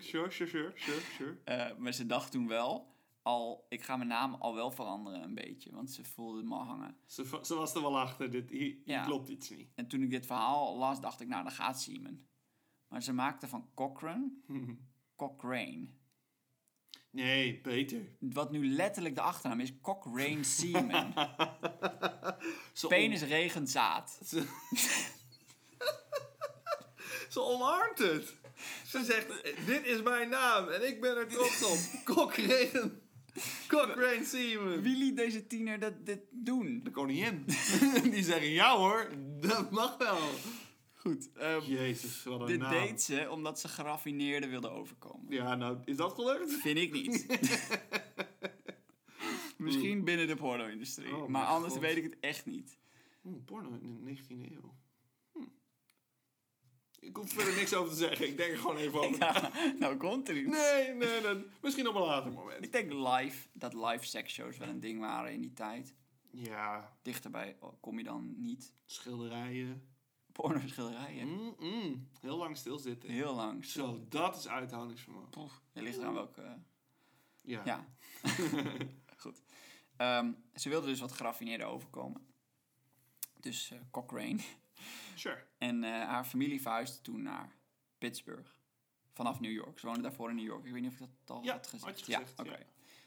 Sure, 0.00 0.30
sure, 0.30 0.30
sure, 0.30 0.72
sure, 0.74 1.00
sure. 1.16 1.74
Maar 1.78 1.92
ze 1.92 2.06
dacht 2.06 2.30
toen 2.30 2.48
wel, 2.48 2.94
al, 3.22 3.66
ik 3.68 3.82
ga 3.82 3.96
mijn 3.96 4.08
naam 4.08 4.34
al 4.34 4.54
wel 4.54 4.70
veranderen 4.70 5.22
een 5.22 5.34
beetje. 5.34 5.72
Want 5.74 5.90
ze 5.90 6.04
voelde 6.04 6.42
me 6.42 6.54
al 6.54 6.64
hangen. 6.64 6.96
Ze, 7.06 7.38
ze 7.42 7.54
was 7.54 7.74
er 7.74 7.80
wel 7.82 7.98
achter. 7.98 8.30
Dit, 8.30 8.50
hier, 8.50 8.60
hier 8.60 8.80
Ja. 8.84 9.04
klopt 9.04 9.28
iets 9.28 9.50
niet. 9.50 9.68
En 9.74 9.86
toen 9.88 10.02
ik 10.02 10.10
dit 10.10 10.26
verhaal 10.26 10.76
las, 10.76 11.00
dacht 11.00 11.20
ik, 11.20 11.28
nou, 11.28 11.42
dan 11.42 11.52
gaat 11.52 11.80
Seaman. 11.80 12.20
Maar 12.88 13.02
ze 13.02 13.12
maakte 13.12 13.48
van 13.48 13.68
Cochrane, 13.74 14.30
Cochrane. 15.16 15.88
Nee, 17.10 17.60
beter. 17.60 18.16
Wat 18.20 18.50
nu 18.50 18.66
letterlijk 18.66 19.14
de 19.14 19.20
achternaam 19.20 19.60
is, 19.60 19.80
Cochrane 19.80 20.44
Seaman. 20.44 21.12
Penis 22.88 23.22
regent 23.22 23.70
zaad. 23.70 24.18
Ze, 24.28 24.46
ze 27.30 27.40
omarmt 27.40 27.98
het. 27.98 28.36
Ze 28.86 29.04
zegt, 29.04 29.26
dit 29.66 29.84
is 29.86 30.02
mijn 30.02 30.28
naam 30.28 30.68
en 30.68 30.86
ik 30.88 31.00
ben 31.00 31.16
er 31.16 31.28
trots 31.28 31.62
op. 31.62 32.04
Cochrane. 32.04 33.00
Cochrane 33.68 34.24
Seaman. 34.24 34.82
Wie 34.82 34.96
liet 34.96 35.16
deze 35.16 35.46
tiener 35.46 35.78
dat, 35.78 36.06
dit 36.06 36.20
doen? 36.30 36.80
De 36.84 36.90
koningin. 36.90 37.44
Die 38.12 38.22
zeggen, 38.22 38.50
ja 38.50 38.76
hoor, 38.76 39.10
dat 39.40 39.70
mag 39.70 39.96
wel. 39.96 40.18
Goed. 40.94 41.32
ehm, 41.32 41.64
Jezus, 41.64 42.24
wat 42.24 42.40
een 42.40 42.46
dit 42.46 42.58
naam. 42.58 42.72
deed 42.72 43.02
ze 43.02 43.30
omdat 43.30 43.60
ze 43.60 43.68
geraffineerder 43.68 44.50
wilde 44.50 44.68
overkomen. 44.70 45.32
Ja, 45.32 45.54
nou, 45.54 45.78
is 45.84 45.96
dat 45.96 46.12
gelukt? 46.12 46.52
Vind 46.52 46.78
ik 46.78 46.92
niet. 46.92 47.26
Misschien 49.56 50.04
binnen 50.04 50.26
de 50.26 50.36
porno-industrie. 50.36 51.16
Oh, 51.16 51.28
maar 51.28 51.44
anders 51.46 51.72
God. 51.72 51.82
weet 51.82 51.96
ik 51.96 52.02
het 52.02 52.16
echt 52.20 52.46
niet. 52.46 52.78
Porno 53.44 53.78
in 53.80 54.04
de 54.04 54.16
19e 54.16 54.52
eeuw. 54.52 54.74
Ik 57.00 57.16
hoef 57.16 57.32
verder 57.32 57.54
niks 57.54 57.74
over 57.74 57.90
te 57.90 57.96
zeggen. 57.98 58.26
Ik 58.28 58.36
denk 58.36 58.50
er 58.52 58.58
gewoon 58.58 58.76
even 58.76 59.00
over. 59.00 59.18
Ja, 59.18 59.50
nou 59.78 59.96
komt 59.96 60.28
er 60.28 60.36
iets. 60.36 60.50
Nee, 60.50 60.94
nee, 60.94 61.20
nee. 61.20 61.44
Misschien 61.62 61.88
op 61.88 61.94
een 61.94 62.00
later 62.02 62.32
moment. 62.32 62.64
Ik 62.64 62.72
denk 62.72 62.92
live, 62.92 63.48
dat 63.52 63.74
live 63.74 64.06
seksshows 64.06 64.56
wel 64.58 64.68
een 64.68 64.80
ding 64.80 65.00
waren 65.00 65.32
in 65.32 65.40
die 65.40 65.52
tijd. 65.52 65.94
Ja, 66.30 66.96
Dichterbij 67.02 67.56
kom 67.80 67.98
je 67.98 68.04
dan 68.04 68.34
niet. 68.36 68.74
schilderijen. 68.86 69.88
Pornoschilderijen. 70.32 71.28
Mm, 71.28 71.54
mm. 71.58 72.08
Heel 72.20 72.36
lang 72.36 72.56
stilzitten. 72.56 73.10
Heel 73.10 73.34
lang. 73.34 73.64
Zo, 73.64 74.04
dat 74.08 74.36
is 74.36 74.48
uithoudingsvermogen. 74.48 75.30
Poef, 75.30 75.60
je 75.72 75.82
ligt 75.82 75.98
eraan 75.98 76.14
welke... 76.14 76.58
Ja. 77.42 77.62
Ja. 77.64 77.86
Goed. 79.16 79.42
Ehm, 79.96 80.32
ze 80.54 80.68
wilde 80.68 80.86
dus 80.86 81.00
wat 81.00 81.12
geraffineerder 81.12 81.66
overkomen. 81.66 82.26
Dus 83.40 83.70
eh, 83.70 83.78
Cochrane. 83.90 84.40
Sure. 85.14 85.44
En 85.58 85.84
eh, 85.84 85.90
haar 85.90 86.24
familie 86.24 86.60
verhuisde 86.60 87.02
toen 87.02 87.22
naar 87.22 87.56
Pittsburgh. 87.98 88.50
Vanaf 89.12 89.40
New 89.40 89.52
York. 89.52 89.78
Ze 89.78 89.84
woonden 89.86 90.02
daarvoor 90.04 90.30
in 90.30 90.36
New 90.36 90.44
York. 90.46 90.64
Ik 90.64 90.72
weet 90.72 90.82
niet 90.82 90.90
of 90.92 91.00
ik 91.00 91.08
dat 91.24 91.36
al 91.36 91.42
Ja, 91.44 91.52
had 91.52 91.66
gezegd. 91.66 91.84
had 91.84 91.98
je 91.98 92.04
gezegd, 92.04 92.32
ja, 92.36 92.44
oké. 92.44 92.52
ja. 92.58 92.64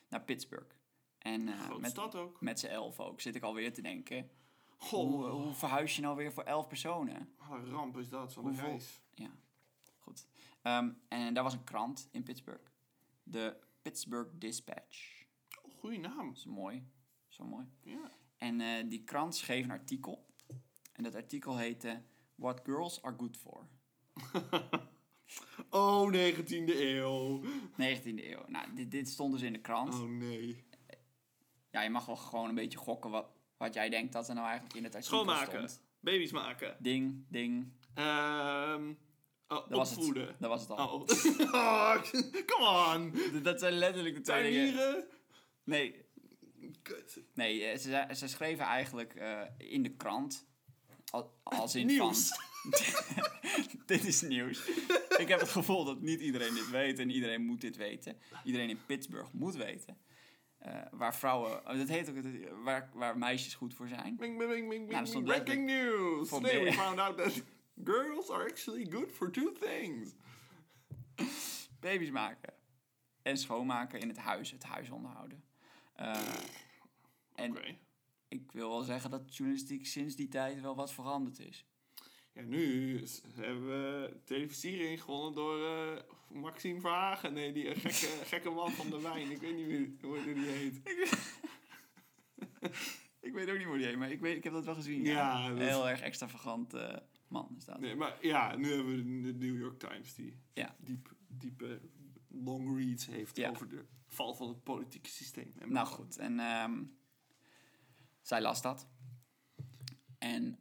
Naar 0.09 0.21
Pittsburgh. 0.21 0.75
En 1.17 1.47
eh, 1.47 1.59
Grote 1.61 1.81
met, 1.81 1.91
stad 1.91 2.15
ook. 2.15 2.41
met 2.41 2.59
z'n 2.59 2.65
elf 2.67 2.99
ook. 2.99 3.21
Zit 3.21 3.35
ik 3.35 3.43
alweer 3.43 3.73
te 3.73 3.81
denken. 3.81 4.29
Goh, 4.77 5.09
Hoe, 5.09 5.25
hoe 5.25 5.53
verhuis 5.53 5.95
je 5.95 6.01
nou 6.01 6.15
weer 6.15 6.33
voor 6.33 6.43
elf 6.43 6.67
personen? 6.67 7.33
wat 7.49 7.57
een 7.59 7.69
ramp 7.69 7.97
is 7.97 8.09
dat, 8.09 8.33
van 8.33 8.43
een 8.45 8.49
Hoeveel- 8.49 8.67
reis. 8.69 9.01
Ja, 9.13 9.29
goed. 9.99 10.27
Ehm, 10.61 10.91
en 11.07 11.33
daar 11.33 11.43
was 11.43 11.53
een 11.53 11.63
krant 11.63 12.07
in 12.11 12.23
Pittsburgh. 12.23 12.63
De 13.23 13.57
Pittsburgh 13.81 14.29
Dispatch. 14.33 15.25
Goeie 15.79 15.99
naam. 15.99 16.27
Dat 16.27 16.37
is 16.37 16.45
mooi. 16.45 16.87
Zo 17.27 17.45
mooi. 17.45 17.65
Ja. 17.81 18.11
En 18.37 18.61
eh, 18.61 18.89
die 18.89 19.03
krant 19.03 19.35
schreef 19.35 19.63
een 19.63 19.71
artikel. 19.71 20.25
En 20.93 21.03
dat 21.03 21.15
artikel 21.15 21.57
heette 21.57 22.01
What 22.35 22.61
Girls 22.63 23.01
Are 23.01 23.15
Good 23.17 23.37
For. 23.37 23.67
Oh, 25.69 26.13
19e 26.13 26.65
eeuw. 26.65 27.43
19e 27.71 28.03
eeuw. 28.03 28.43
Nou, 28.47 28.73
dit, 28.73 28.91
dit 28.91 29.09
stond 29.09 29.31
dus 29.31 29.41
in 29.41 29.53
de 29.53 29.59
krant. 29.59 29.93
Oh 29.93 30.09
nee. 30.09 30.63
Ja, 31.71 31.81
je 31.81 31.89
mag 31.89 32.05
wel 32.05 32.15
gewoon 32.15 32.49
een 32.49 32.55
beetje 32.55 32.77
gokken 32.77 33.11
wat, 33.11 33.25
wat 33.57 33.73
jij 33.73 33.89
denkt 33.89 34.13
dat 34.13 34.27
er 34.27 34.33
nou 34.35 34.47
eigenlijk 34.47 34.75
in 34.77 34.83
het 34.83 34.95
artikel 34.95 35.17
Schoonmaken. 35.17 35.69
stond. 35.69 35.81
Baby's 35.99 36.31
maken. 36.31 36.77
Ding, 36.79 37.25
ding. 37.29 37.71
Ehm 37.93 38.91
Oh, 39.47 39.69
Dat 39.69 39.77
was 39.77 39.95
het. 39.95 40.15
Dat 40.39 40.49
was 40.49 40.61
het 40.61 40.69
al. 40.69 40.87
Oh. 40.87 41.07
oh, 41.53 42.01
come 42.51 42.93
on. 42.95 43.13
Dat 43.43 43.59
zijn 43.59 43.73
letterlijk 43.73 44.15
de 44.15 44.21
twee 44.21 44.51
dingen. 44.51 44.73
Tuinieren. 44.75 45.07
Nee, 45.63 46.05
Kut. 46.81 47.23
nee 47.33 47.63
eh, 47.65 47.77
ze, 47.77 48.07
ze 48.15 48.27
schreven 48.27 48.65
eigenlijk 48.65 49.15
eh, 49.15 49.41
in 49.57 49.83
de 49.83 49.89
krant. 49.95 50.47
Al- 51.13 51.33
Als 51.43 51.75
in 51.75 51.85
Nieuws. 51.85 52.27
van... 52.27 52.71
dit 53.85 54.05
is 54.05 54.21
nieuws. 54.21 54.67
Ik 55.17 55.27
heb 55.27 55.39
het 55.39 55.49
gevoel 55.49 55.85
dat 55.85 56.01
niet 56.01 56.19
iedereen 56.19 56.53
dit 56.53 56.69
weet 56.69 56.99
en 56.99 57.09
iedereen 57.09 57.45
moet 57.45 57.61
dit 57.61 57.75
weten. 57.75 58.17
Iedereen 58.43 58.69
in 58.69 58.79
Pittsburgh 58.85 59.31
moet 59.31 59.55
weten. 59.55 59.97
Eh, 60.57 60.81
waar 60.91 61.15
vrouwen, 61.15 61.51
oh, 61.67 61.77
dat 61.77 61.87
heet 61.87 62.09
ook, 62.09 62.15
waar, 62.63 62.89
waar 62.93 63.17
meisjes 63.17 63.53
goed 63.55 63.73
voor 63.73 63.87
zijn. 63.87 64.15
Bing, 64.15 64.37
bing, 64.37 64.49
bing, 64.49 64.69
bing, 64.69 64.89
Nou, 64.89 65.11
bing, 65.11 65.25
Breaking 65.25 65.65
news. 65.65 66.29
Today 66.29 66.63
we 66.63 66.73
found 66.73 66.99
out 66.99 67.17
that 67.17 67.43
girls 67.83 68.29
are 68.29 68.49
actually 68.49 68.85
good 68.89 69.11
for 69.11 69.31
two 69.31 69.51
things. 69.51 70.15
Baby's 71.79 72.11
maken. 72.11 72.53
En 73.21 73.37
schoonmaken 73.37 73.99
in 73.99 74.07
het 74.07 74.17
huis, 74.17 74.51
het 74.51 74.63
huis 74.63 74.89
onderhouden. 74.89 75.43
Eh, 75.95 76.21
Oké. 77.35 77.77
Ik 78.33 78.51
wil 78.51 78.69
wel 78.69 78.81
zeggen 78.83 79.09
dat 79.09 79.35
journalistiek 79.35 79.85
sinds 79.85 80.15
die 80.15 80.27
tijd 80.27 80.61
wel 80.61 80.75
wat 80.75 80.93
veranderd 80.93 81.39
is. 81.39 81.65
Ja, 82.33 82.41
nu 82.41 82.93
hebben 83.35 83.65
we 83.67 84.17
televisiering 84.23 85.01
gewonnen 85.01 85.33
door 85.33 85.65
eh, 85.65 86.01
Maxime 86.41 86.79
Verhagen. 86.79 87.33
Nee, 87.33 87.51
die 87.53 87.67
eh, 87.67 87.79
gekke, 87.79 88.25
gekke 88.35 88.49
man 88.49 88.71
van 88.71 88.89
de 88.89 89.01
wijn. 89.01 89.31
Ik 89.31 89.37
weet 89.37 89.55
niet 89.55 89.65
wie, 89.67 89.97
hoe 90.01 90.33
die 90.33 90.45
heet. 90.45 90.81
Ik 93.19 93.33
weet 93.33 93.49
ook 93.49 93.57
niet 93.57 93.65
hoe 93.67 93.77
die 93.77 93.85
heet, 93.85 93.97
maar 93.97 94.11
ik, 94.11 94.19
weet, 94.19 94.37
ik 94.37 94.43
heb 94.43 94.53
dat 94.53 94.65
wel 94.65 94.73
gezien. 94.75 95.03
Ja, 95.03 95.49
dat- 95.49 95.57
Heel 95.57 95.89
erg 95.89 96.01
extravagant 96.01 96.73
eh, 96.73 96.97
man 97.27 97.53
is 97.57 97.65
dat. 97.65 97.79
Nee, 97.79 97.95
maar 97.95 98.17
ja, 98.21 98.55
nu 98.55 98.73
hebben 98.73 98.95
we 98.95 99.21
de 99.21 99.45
New 99.45 99.57
York 99.59 99.79
Times 99.79 100.15
die 100.15 100.39
Ja. 100.53 100.75
diep, 100.79 101.13
diepe 101.27 101.81
long 102.29 102.77
reads 102.77 103.05
heeft 103.05 103.37
Ja. 103.37 103.49
over 103.49 103.69
de 103.69 103.85
val 104.07 104.33
van 104.33 104.47
het 104.47 104.63
politieke 104.63 105.09
systeem. 105.09 105.53
En 105.59 105.71
Nou 105.71 105.87
goed, 105.87 106.17
en 106.17 106.39
ehm, 106.39 106.83
zij 108.23 108.41
las 108.41 108.61
dat. 108.61 108.87
En 110.17 110.59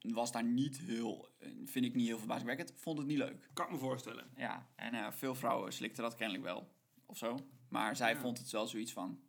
was 0.00 0.32
daar 0.32 0.44
niet 0.44 0.78
heel, 0.78 1.28
vind 1.64 1.84
ik 1.84 1.94
niet 1.94 2.06
heel 2.06 2.18
verbazingwekkend, 2.18 2.72
vond 2.76 2.98
het 2.98 3.06
niet 3.06 3.18
leuk. 3.18 3.48
Kan 3.52 3.66
ik 3.66 3.72
me 3.72 3.78
voorstellen. 3.78 4.30
Ja, 4.36 4.66
en 4.76 4.94
eh, 4.94 5.12
veel 5.12 5.34
vrouwen 5.34 5.72
slikten 5.72 6.02
dat 6.02 6.14
kennelijk 6.14 6.44
wel, 6.44 6.72
of 7.06 7.18
zo. 7.18 7.38
Maar 7.68 7.96
zij 7.96 8.12
Ja. 8.12 8.20
vond 8.20 8.38
het 8.38 8.50
wel 8.50 8.66
zoiets 8.66 8.92
van... 8.92 9.20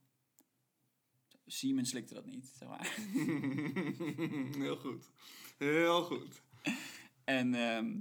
Simon 1.45 1.85
slikte 1.85 2.13
dat 2.13 2.25
niet, 2.25 2.47
zeg 2.57 2.67
maar. 2.69 2.95
Heel 4.63 4.77
goed. 4.77 5.09
Heel 5.57 6.03
goed. 6.03 6.41
En 7.23 7.53
ehm, 7.55 7.99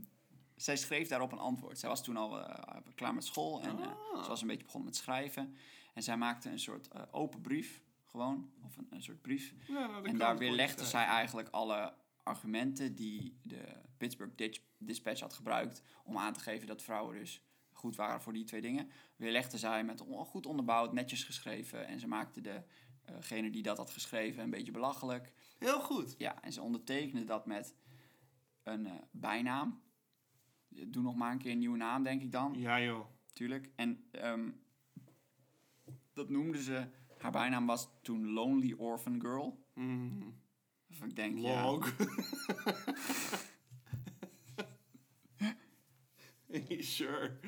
zij 0.56 0.76
schreef 0.76 1.08
daarop 1.08 1.32
een 1.32 1.38
antwoord. 1.38 1.78
Zij 1.78 1.88
was 1.88 2.04
toen 2.04 2.16
al 2.16 2.40
eh, 2.40 2.76
klaar 2.94 3.14
met 3.14 3.24
school 3.24 3.62
en 3.62 3.78
eh, 3.78 3.86
Ah. 3.86 4.22
ze 4.22 4.28
was 4.28 4.40
een 4.40 4.46
beetje 4.46 4.64
begonnen 4.64 4.88
met 4.90 4.98
schrijven. 4.98 5.56
En 5.94 6.02
zij 6.02 6.16
maakte 6.16 6.50
een 6.50 6.58
soort 6.58 7.12
open 7.12 7.40
brief, 7.40 7.82
gewoon, 8.16 8.50
of 8.62 8.76
een, 8.76 8.86
een 8.90 9.02
soort 9.02 9.22
brief. 9.22 9.54
Ja, 9.66 9.86
nou, 9.86 10.08
En 10.08 10.18
daar 10.18 10.38
weerlegde 10.38 10.84
zij 10.84 11.04
eigenlijk 11.04 11.48
alle 11.48 11.94
argumenten 12.22 12.94
die 12.94 13.38
de 13.42 13.62
Pittsburgh 13.96 14.60
Dispatch 14.78 15.20
had 15.20 15.32
gebruikt 15.32 15.82
om 16.04 16.18
aan 16.18 16.32
te 16.32 16.40
geven 16.40 16.66
dat 16.66 16.82
vrouwen 16.82 17.18
dus 17.18 17.42
goed 17.72 17.96
waren 17.96 18.20
voor 18.20 18.32
die 18.32 18.44
twee 18.44 18.60
dingen. 18.60 18.90
Weerlegde 19.16 19.58
zij 19.58 19.84
met 19.84 20.00
goed 20.00 20.46
onderbouwd, 20.46 20.92
netjes 20.92 21.24
geschreven 21.24 21.86
en 21.86 22.00
ze 22.00 22.08
maakte 22.08 22.64
degene 23.04 23.50
die 23.50 23.62
dat 23.62 23.76
had 23.76 23.90
geschreven 23.90 24.42
een 24.42 24.50
beetje 24.50 24.72
belachelijk. 24.72 25.32
Heel 25.58 25.80
goed. 25.80 26.14
Ja, 26.18 26.42
en 26.42 26.52
ze 26.52 26.62
ondertekende 26.62 27.24
dat 27.24 27.46
met 27.46 27.74
een 28.62 28.86
eh, 28.86 28.92
bijnaam. 29.10 29.82
Doe 30.68 31.02
nog 31.02 31.16
maar 31.16 31.32
een 31.32 31.38
keer 31.38 31.52
een 31.52 31.58
nieuwe 31.58 31.76
naam, 31.76 32.02
denk 32.02 32.22
ik 32.22 32.32
dan. 32.32 32.54
Ja, 32.58 32.80
joh. 32.80 33.06
Tuurlijk. 33.32 33.70
En 33.74 34.08
ehm, 34.10 34.50
dat 36.12 36.28
noemde 36.28 36.62
ze... 36.62 36.88
Haar 37.26 37.34
bijnaam 37.34 37.66
was 37.66 37.88
toen 38.02 38.28
Lonely 38.32 38.72
Orphan 38.72 39.20
Girl. 39.20 39.64
Mm. 39.74 40.40
Of 40.90 41.02
ik 41.04 41.16
denk, 41.16 41.38
ja... 41.38 41.64
Log. 41.64 41.94
sure. 46.78 47.38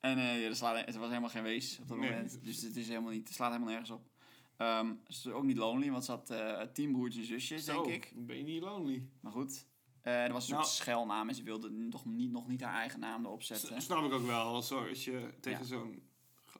En 0.00 0.18
ja, 0.18 0.32
er 0.46 0.56
slaat, 0.56 0.76
er 0.94 0.98
was 0.98 1.08
helemaal 1.08 1.28
geen 1.30 1.42
wees 1.42 1.78
op 1.80 1.88
dat 1.88 1.98
Nee. 1.98 2.10
moment. 2.10 2.44
Dus 2.44 2.62
het, 2.62 2.76
is 2.76 2.88
helemaal 2.88 3.10
niet, 3.12 3.26
het 3.28 3.36
slaat 3.36 3.48
helemaal 3.50 3.70
nergens 3.70 3.90
op. 3.90 4.10
Ehm 4.56 4.94
ze 5.08 5.28
is 5.28 5.34
ook 5.34 5.44
niet 5.44 5.56
lonely, 5.56 5.90
want 5.90 6.04
ze 6.04 6.10
had 6.10 6.30
eh 6.30 6.60
tien 6.72 6.92
broertjes 6.92 7.22
en 7.22 7.28
zusjes, 7.40 7.64
Zo, 7.64 7.82
denk 7.84 8.04
ik. 8.04 8.26
ben 8.26 8.36
je 8.36 8.42
niet 8.42 8.62
lonely? 8.62 9.08
Maar 9.20 9.32
goed. 9.32 9.66
Eh, 10.02 10.24
er 10.24 10.32
was 10.32 10.42
een 10.42 10.48
soort 10.48 10.60
Nou. 10.60 10.72
schelnaam 10.74 11.28
en 11.28 11.34
ze 11.34 11.42
wilde 11.42 11.70
nog 11.70 12.04
niet, 12.04 12.30
nog 12.30 12.48
niet 12.48 12.60
haar 12.60 12.74
eigen 12.74 13.00
naam 13.00 13.24
erop 13.24 13.42
zetten. 13.42 13.82
snap 13.82 14.04
ik 14.04 14.12
ook 14.12 14.26
wel, 14.26 14.40
als, 14.44 14.72
als 14.72 15.04
je 15.04 15.34
tegen 15.40 15.58
Ja. 15.60 15.64
zo'n 15.66 16.02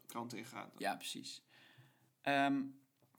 krant 0.07 0.35
ingaat. 0.35 0.73
Ja, 0.79 0.95
precies. 0.97 1.43
Ehm, 2.27 2.63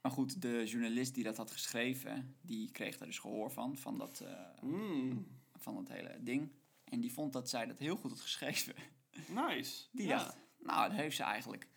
maar 0.02 0.12
goed, 0.12 0.42
de 0.42 0.64
journalist 0.66 1.14
die 1.14 1.24
dat 1.24 1.38
had 1.38 1.52
geschreven, 1.52 2.38
die 2.42 2.72
kreeg 2.72 2.98
daar 2.98 3.08
dus 3.08 3.20
gehoor 3.20 3.52
van, 3.52 3.78
van 3.78 3.98
dat, 3.98 4.20
eh, 4.20 4.62
Mm, 4.62 5.28
van 5.58 5.76
dat 5.76 5.88
hele 5.88 6.18
ding. 6.24 6.52
En 6.84 7.00
die 7.00 7.14
vond 7.14 7.34
dat 7.34 7.50
zij 7.50 7.66
dat 7.66 7.78
heel 7.80 7.96
goed 7.96 8.12
had 8.12 8.20
geschreven. 8.22 8.74
nice. 9.28 9.84
Die 9.92 10.08
Ja. 10.08 10.18
dacht, 10.18 10.38
nou, 10.60 10.90
daar 10.90 10.98
heeft 10.98 11.16
ze 11.16 11.24
eigenlijk 11.24 11.68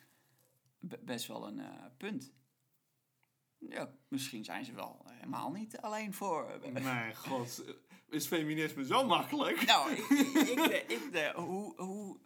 be- 0.78 1.00
best 1.04 1.26
wel 1.26 1.46
een 1.46 1.60
eh, 1.60 1.84
punt. 1.96 2.32
Ja, 3.58 3.94
misschien 4.08 4.44
zijn 4.44 4.64
ze 4.64 4.72
wel 4.72 5.02
helemaal 5.06 5.50
niet 5.50 5.78
alleen 5.78 6.14
voor. 6.14 6.60
Mijn 6.72 7.16
god, 7.16 7.64
is 8.08 8.26
feminisme 8.26 8.84
zo 8.84 9.06
makkelijk? 9.06 9.64
Nou, 9.66 9.90
ik, 9.92 10.08
ik, 10.08 10.26
ik, 10.48 10.74
ik- 10.96 11.12
de- 11.12 11.32
hoe, 11.36 11.80
hoe... 11.82 12.18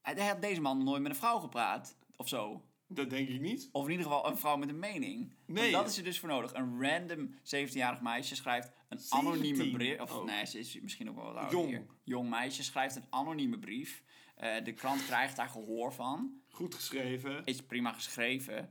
Hij 0.00 0.26
had 0.28 0.40
deze 0.42 0.60
man 0.60 0.84
nooit 0.84 1.02
met 1.02 1.10
een 1.10 1.16
vrouw 1.18 1.38
gepraat, 1.38 1.96
of 2.16 2.28
zo. 2.28 2.64
Dat 2.88 3.10
denk 3.10 3.28
ik 3.28 3.40
niet. 3.40 3.68
Of 3.72 3.84
in 3.84 3.90
ieder 3.90 4.06
geval 4.06 4.26
een 4.28 4.36
vrouw 4.38 4.56
met 4.56 4.68
een 4.68 4.78
mening. 4.78 5.32
Nee. 5.46 5.72
Want 5.72 5.84
dat 5.84 5.92
is 5.92 5.98
er 5.98 6.04
dus 6.04 6.18
voor 6.18 6.28
nodig. 6.28 6.54
Een 6.54 6.82
random 6.82 7.34
17-jarig 7.34 8.00
meisje 8.00 8.36
schrijft 8.36 8.72
een 8.88 9.00
anonieme 9.08 9.56
17? 9.56 9.72
brief. 9.78 10.00
Of 10.00 10.12
Oh. 10.12 10.24
nee, 10.24 10.46
ze 10.46 10.58
is 10.58 10.80
misschien 10.80 11.08
ook 11.08 11.14
wel 11.16 11.24
wat 11.24 11.34
ouder 11.34 11.58
Jong. 11.58 11.68
hier. 11.68 11.86
Jong 12.04 12.28
meisje 12.30 12.62
schrijft 12.62 12.96
een 12.96 13.06
anonieme 13.10 13.58
brief. 13.58 14.02
Eh, 14.36 14.64
de 14.64 14.72
krant 14.72 15.04
krijgt 15.06 15.36
daar 15.36 15.48
gehoor 15.48 15.92
van. 15.92 16.40
Goed 16.48 16.74
geschreven. 16.74 17.44
Is 17.44 17.62
prima 17.62 17.92
geschreven. 17.92 18.70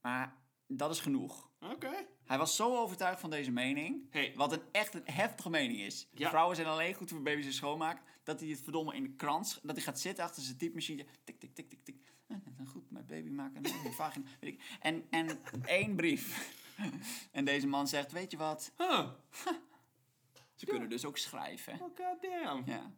Maar 0.00 0.36
dat 0.66 0.90
is 0.90 1.00
genoeg. 1.00 1.50
Oké. 1.60 2.06
Hij 2.24 2.38
was 2.38 2.56
zo 2.56 2.76
overtuigd 2.76 3.20
van 3.20 3.30
deze 3.30 3.50
mening. 3.50 4.06
Hey. 4.10 4.32
Wat 4.36 4.52
een 4.52 4.62
echt 4.72 4.94
een 4.94 5.02
heftige 5.04 5.50
mening 5.50 5.80
is. 5.80 6.08
Ja. 6.14 6.28
Vrouwen 6.28 6.56
zijn 6.56 6.68
alleen 6.68 6.94
goed 6.94 7.10
voor 7.10 7.22
baby's 7.22 7.46
en 7.46 7.52
schoonmaak. 7.52 8.02
Dat 8.22 8.40
hij 8.40 8.48
het 8.48 8.60
verdomme 8.60 8.94
in 8.94 9.02
de 9.02 9.12
krant... 9.14 9.60
Dat 9.62 9.76
hij 9.76 9.84
gaat 9.84 10.00
zitten 10.00 10.24
achter 10.24 10.42
zijn 10.42 10.56
typemachine. 10.56 11.04
Tik, 11.24 11.38
tik, 11.40 11.54
tik, 11.54 11.68
tik, 11.68 11.84
tik. 11.84 12.12
Eh, 12.26 12.36
Goed, 12.66 12.90
mijn 12.90 12.97
baby 13.08 13.30
maken. 13.30 13.64
Een 13.64 13.92
vagina. 13.92 14.24
Weet 14.40 14.52
ik. 14.52 14.62
En, 14.80 15.04
en 15.10 15.40
één 15.64 15.96
brief. 15.96 16.56
En 17.32 17.44
deze 17.44 17.66
man 17.66 17.88
zegt, 17.88 18.12
weet 18.12 18.30
je 18.30 18.36
wat? 18.36 18.72
Huh. 18.76 19.08
Ze 20.54 20.66
kunnen 20.66 20.88
dus 20.88 21.04
ook 21.04 21.18
schrijven. 21.18 21.72
Oh, 21.72 21.80
goddamn. 21.80 22.62
Ja. 22.66 22.92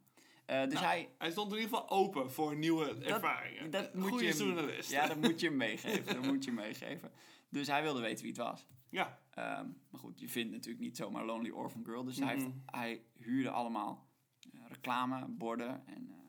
Eh, 0.44 0.62
dus 0.64 0.72
Nou, 0.72 0.84
hij... 0.86 1.08
Hij 1.18 1.30
stond 1.30 1.52
in 1.52 1.58
ieder 1.58 1.70
geval 1.70 1.90
open 1.90 2.32
voor 2.32 2.56
nieuwe 2.56 2.94
ervaringen. 3.04 3.70
Dat 3.70 3.94
moet 3.94 4.08
Goeie 4.08 4.26
je 4.26 4.34
journalist. 4.36 4.90
Ja, 4.90 5.06
dat 5.06 5.16
moet 5.16 5.40
je 5.40 5.46
hem 5.46 5.56
meegeven. 5.66 6.14
Dat 6.14 6.26
moet 6.26 6.44
je 6.44 6.52
meegeven. 6.52 7.12
Dus 7.48 7.66
hij 7.66 7.82
wilde 7.82 8.00
weten 8.00 8.22
wie 8.24 8.32
het 8.32 8.42
was. 8.42 8.66
Ja. 8.88 9.18
Ehm, 9.30 9.66
maar 9.90 10.00
goed, 10.00 10.20
je 10.20 10.28
vindt 10.28 10.52
natuurlijk 10.52 10.84
niet 10.84 10.96
zomaar 10.96 11.24
Lonely 11.24 11.50
Orphan 11.50 11.84
Girl. 11.84 12.04
Dus 12.04 12.18
hij, 12.18 12.34
heeft, 12.34 12.46
hij 12.66 13.02
huurde 13.18 13.50
allemaal 13.50 14.08
eh, 14.52 14.60
reclameborden. 14.68 15.86
En 15.86 16.10
eh, 16.10 16.19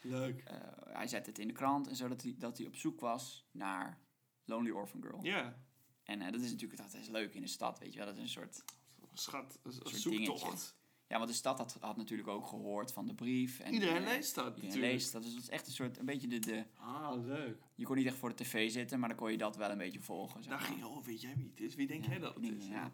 Leuk. 0.00 0.40
eh, 0.40 0.56
hij 0.84 1.06
zette 1.08 1.30
het 1.30 1.38
in 1.38 1.46
de 1.48 1.54
krant. 1.54 1.88
En 1.88 1.96
zodat 1.96 2.22
hij, 2.22 2.34
dat 2.38 2.58
hij 2.58 2.66
op 2.66 2.76
zoek 2.76 3.00
was 3.00 3.46
naar 3.50 3.98
Lonely 4.44 4.70
Orphan 4.70 5.02
Girl. 5.02 5.24
Ja. 5.24 5.56
En 6.04 6.20
eh, 6.22 6.32
dat 6.32 6.40
is 6.40 6.50
natuurlijk 6.50 6.80
dat 6.82 6.94
is 6.94 7.08
leuk 7.08 7.34
in 7.34 7.40
de 7.42 7.48
stad, 7.48 7.78
weet 7.78 7.92
je 7.92 7.98
wel. 7.98 8.06
Dat 8.06 8.16
is 8.16 8.22
een 8.22 8.28
soort... 8.28 8.64
Schat, 9.12 9.58
een 9.62 9.72
soort 9.72 9.88
zoektocht. 9.88 10.42
dingetje. 10.42 10.72
Ja, 11.06 11.16
want 11.16 11.28
de 11.30 11.36
stad 11.36 11.58
had, 11.58 11.76
had 11.80 11.96
natuurlijk 11.96 12.28
ook 12.28 12.46
gehoord 12.46 12.92
van 12.92 13.06
de 13.06 13.14
brief. 13.14 13.60
En, 13.60 13.72
Iedereen 13.72 13.96
eh, 13.96 14.02
leest 14.04 14.34
dat 14.34 14.44
Iedereen 14.46 14.66
natuurlijk. 14.68 14.92
leest 14.92 15.12
dat. 15.12 15.22
Dus 15.22 15.32
dat 15.34 15.42
is 15.42 15.48
echt 15.48 15.66
een 15.66 15.72
soort, 15.72 15.98
een 15.98 16.04
beetje 16.04 16.28
de, 16.28 16.38
de... 16.38 16.64
Ah, 16.74 17.24
leuk. 17.24 17.62
Je 17.74 17.84
kon 17.84 17.96
niet 17.96 18.06
echt 18.06 18.16
voor 18.16 18.28
de 18.28 18.34
tv 18.44 18.70
zitten, 18.70 18.98
maar 19.00 19.08
dan 19.08 19.18
kon 19.18 19.30
je 19.30 19.38
dat 19.38 19.56
wel 19.56 19.70
een 19.70 19.78
beetje 19.78 20.00
volgen. 20.00 20.42
zeg 20.42 20.52
Daar 20.52 20.60
ging 20.60 20.78
je, 20.78 20.86
oh, 20.86 21.04
weet 21.04 21.20
jij 21.20 21.36
wie 21.36 21.48
het 21.50 21.60
is? 21.60 21.74
Wie 21.74 21.86
denk 21.86 22.04
Ja, 22.04 22.10
jij 22.10 22.18
dat 22.18 22.34
het 22.34 22.44
is? 22.44 22.66
ja. 22.66 22.92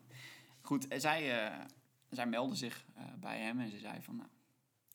Goed, 0.61 0.89
en 0.89 1.01
zij, 1.01 1.47
eh, 1.51 1.65
zij 2.11 2.27
meldde 2.27 2.57
zich 2.57 2.87
eh, 2.95 3.05
bij 3.21 3.39
hem 3.41 3.61
en 3.61 3.71
ze 3.71 3.79
zei 3.79 4.03
van... 4.03 4.17
Nou, 4.17 4.29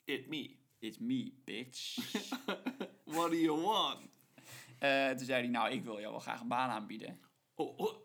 It 0.03 0.27
me. 0.27 0.55
It's 0.81 0.97
me, 0.97 1.31
bitch. 1.45 1.95
What 3.15 3.31
do 3.31 3.37
you 3.37 3.61
want? 3.61 4.09
Eh, 4.79 5.09
toen 5.09 5.25
zei 5.25 5.41
hij, 5.41 5.47
nou, 5.51 5.71
ik 5.71 5.83
wil 5.83 5.99
jou 5.99 6.11
wel 6.11 6.19
graag 6.19 6.41
een 6.41 6.47
baan 6.47 6.69
aanbieden. 6.69 7.19
Oh, 7.55 7.77
oh. 7.79 7.95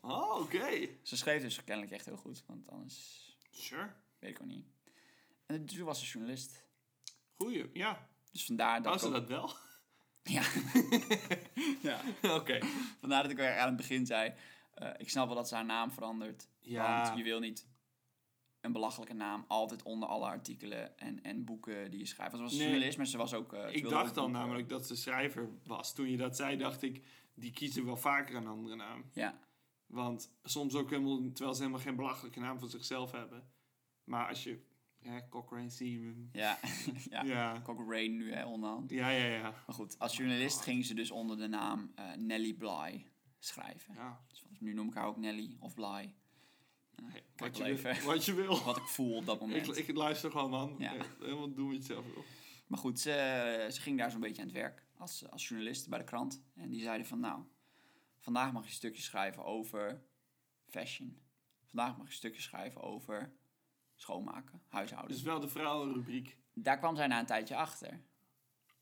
Oh, 0.00 0.40
oké. 0.40 0.88
Ze 1.02 1.16
schreef 1.16 1.42
dus 1.42 1.64
kennelijk 1.64 1.92
echt 1.94 2.04
heel 2.04 2.16
goed, 2.16 2.42
want 2.46 2.68
anders 2.70 3.20
Sure. 3.50 3.92
weet 4.18 4.30
ik 4.30 4.40
ook 4.40 4.46
niet. 4.46 4.66
En 5.46 5.66
toen 5.66 5.84
was 5.84 6.00
ze 6.00 6.06
journalist. 6.06 6.64
Goeie, 7.36 7.70
ja. 7.72 8.08
Dus 8.32 8.44
vandaar 8.44 8.82
dat 8.82 8.92
Was 8.92 9.02
ik 9.02 9.08
ze 9.08 9.14
ook- 9.14 9.28
dat 9.28 9.28
wel? 9.28 9.50
Ja. 10.22 10.42
ja. 11.90 12.00
oké. 12.34 12.58
Vandaar 13.00 13.22
dat 13.22 13.32
ik 13.32 13.38
er 13.38 13.58
aan 13.58 13.66
het 13.66 13.76
begin 13.76 14.06
zei, 14.06 14.34
eh, 14.74 14.90
ik 14.96 15.10
snap 15.10 15.26
wel 15.26 15.36
dat 15.36 15.48
ze 15.48 15.54
haar 15.54 15.64
naam 15.64 15.90
verandert. 15.90 16.48
Ja. 16.60 17.02
Want 17.04 17.18
je 17.18 17.24
wil 17.24 17.38
niet 17.38 17.66
een 18.62 18.72
belachelijke 18.72 19.14
naam 19.14 19.44
altijd 19.48 19.82
onder 19.82 20.08
alle 20.08 20.26
artikelen 20.26 20.98
en, 20.98 21.22
en 21.22 21.44
boeken 21.44 21.90
die 21.90 21.98
je 22.00 22.06
schrijft. 22.06 22.32
Want 22.32 22.42
Ze 22.44 22.48
was 22.50 22.58
Nee. 22.58 22.68
journalist, 22.70 22.96
maar 22.98 23.06
ze 23.06 23.16
was 23.16 23.34
ook... 23.34 23.52
eh, 23.52 23.74
Ik 23.74 23.88
dacht 23.88 24.14
boeken- 24.14 24.32
namelijk 24.32 24.68
dat 24.68 24.86
ze 24.86 24.96
schrijver 24.96 25.48
was. 25.64 25.94
Toen 25.94 26.10
je 26.10 26.16
dat 26.16 26.36
zei, 26.36 26.56
dacht 26.56 26.82
ik, 26.82 27.02
die 27.34 27.52
kiezen 27.52 27.84
wel 27.84 27.96
vaker 27.96 28.34
een 28.36 28.46
andere 28.46 28.76
naam. 28.76 29.04
Ja, 29.12 29.38
Want 29.86 30.32
soms 30.42 30.74
ook 30.74 30.90
helemaal, 30.90 31.30
terwijl 31.32 31.54
ze 31.54 31.60
helemaal 31.62 31.84
geen 31.84 31.96
belachelijke 31.96 32.40
naam 32.40 32.58
van 32.58 32.68
zichzelf 32.68 33.10
hebben. 33.12 33.50
Maar 34.04 34.28
als 34.28 34.42
je, 34.44 34.62
ja, 35.00 35.26
Cochrane 35.30 35.70
Seaman. 35.70 36.28
ja, 36.32 36.58
ja. 37.10 37.22
Ja. 37.24 37.60
Cochrane 37.62 38.08
nu, 38.08 38.32
hè, 38.32 38.44
onderhand. 38.46 38.90
Ja, 38.90 39.08
ja, 39.10 39.24
ja. 39.24 39.42
Maar 39.42 39.74
goed, 39.74 39.98
als 39.98 40.16
journalist 40.16 40.60
ging 40.60 40.84
ze 40.86 40.94
dus 40.94 41.10
onder 41.10 41.36
de 41.38 41.46
naam 41.48 41.92
eh, 41.94 42.12
Nelly 42.16 42.54
Bly 42.54 43.06
schrijven. 43.38 43.94
ja. 43.94 44.20
Dus 44.28 44.44
nu 44.58 44.72
noem 44.74 44.88
ik 44.88 44.94
haar 44.94 45.06
ook 45.06 45.16
Nelly 45.16 45.56
of 45.60 45.74
Bly. 45.74 46.14
Kijk 46.96 47.56
wat, 47.56 47.56
je 47.56 47.74
wil, 47.74 48.04
wat 48.04 48.24
je 48.24 48.34
wil. 48.34 48.64
Wat 48.64 48.76
ik 48.76 48.86
voel 48.86 49.16
op 49.16 49.26
dat 49.26 49.40
moment. 49.46 49.76
Ik, 49.76 49.88
ik 49.88 49.96
luister 49.96 50.30
gewoon, 50.30 50.50
man. 50.50 50.74
Ja. 50.78 50.94
Helemaal 51.20 51.52
doen 51.52 51.66
wat 51.66 51.76
je 51.76 51.82
zelf 51.82 52.04
wil. 52.14 52.24
Maar 52.66 52.78
goed, 52.78 53.00
ze, 53.00 53.68
ze 53.72 53.80
ging 53.80 53.98
daar 53.98 54.10
zo'n 54.10 54.20
beetje 54.20 54.42
aan 54.42 54.48
het 54.48 54.56
werk 54.56 54.84
als, 54.96 55.30
als 55.30 55.48
journalist 55.48 55.88
bij 55.88 55.98
de 55.98 56.04
krant. 56.04 56.42
En 56.54 56.70
die 56.70 56.82
zeiden 56.82 57.06
van, 57.06 57.20
nou, 57.20 57.42
vandaag 58.18 58.52
mag 58.52 58.62
je 58.62 58.68
een 58.68 58.74
stukje 58.74 59.02
schrijven 59.02 59.44
over 59.44 60.02
fashion. 60.66 61.20
Vandaag 61.64 61.96
mag 61.96 62.06
je 62.06 62.10
een 62.12 62.18
stukje 62.18 62.42
schrijven 62.42 62.80
over 62.80 63.32
schoonmaken, 63.94 64.62
huishouden. 64.68 65.12
Dus 65.12 65.22
wel 65.22 65.40
de 65.40 65.48
vrouwenrubriek. 65.48 66.38
Daar 66.54 66.78
kwam 66.78 66.96
zij 66.96 67.06
na 67.06 67.18
een 67.18 67.26
tijdje 67.26 67.56
achter. 67.56 68.00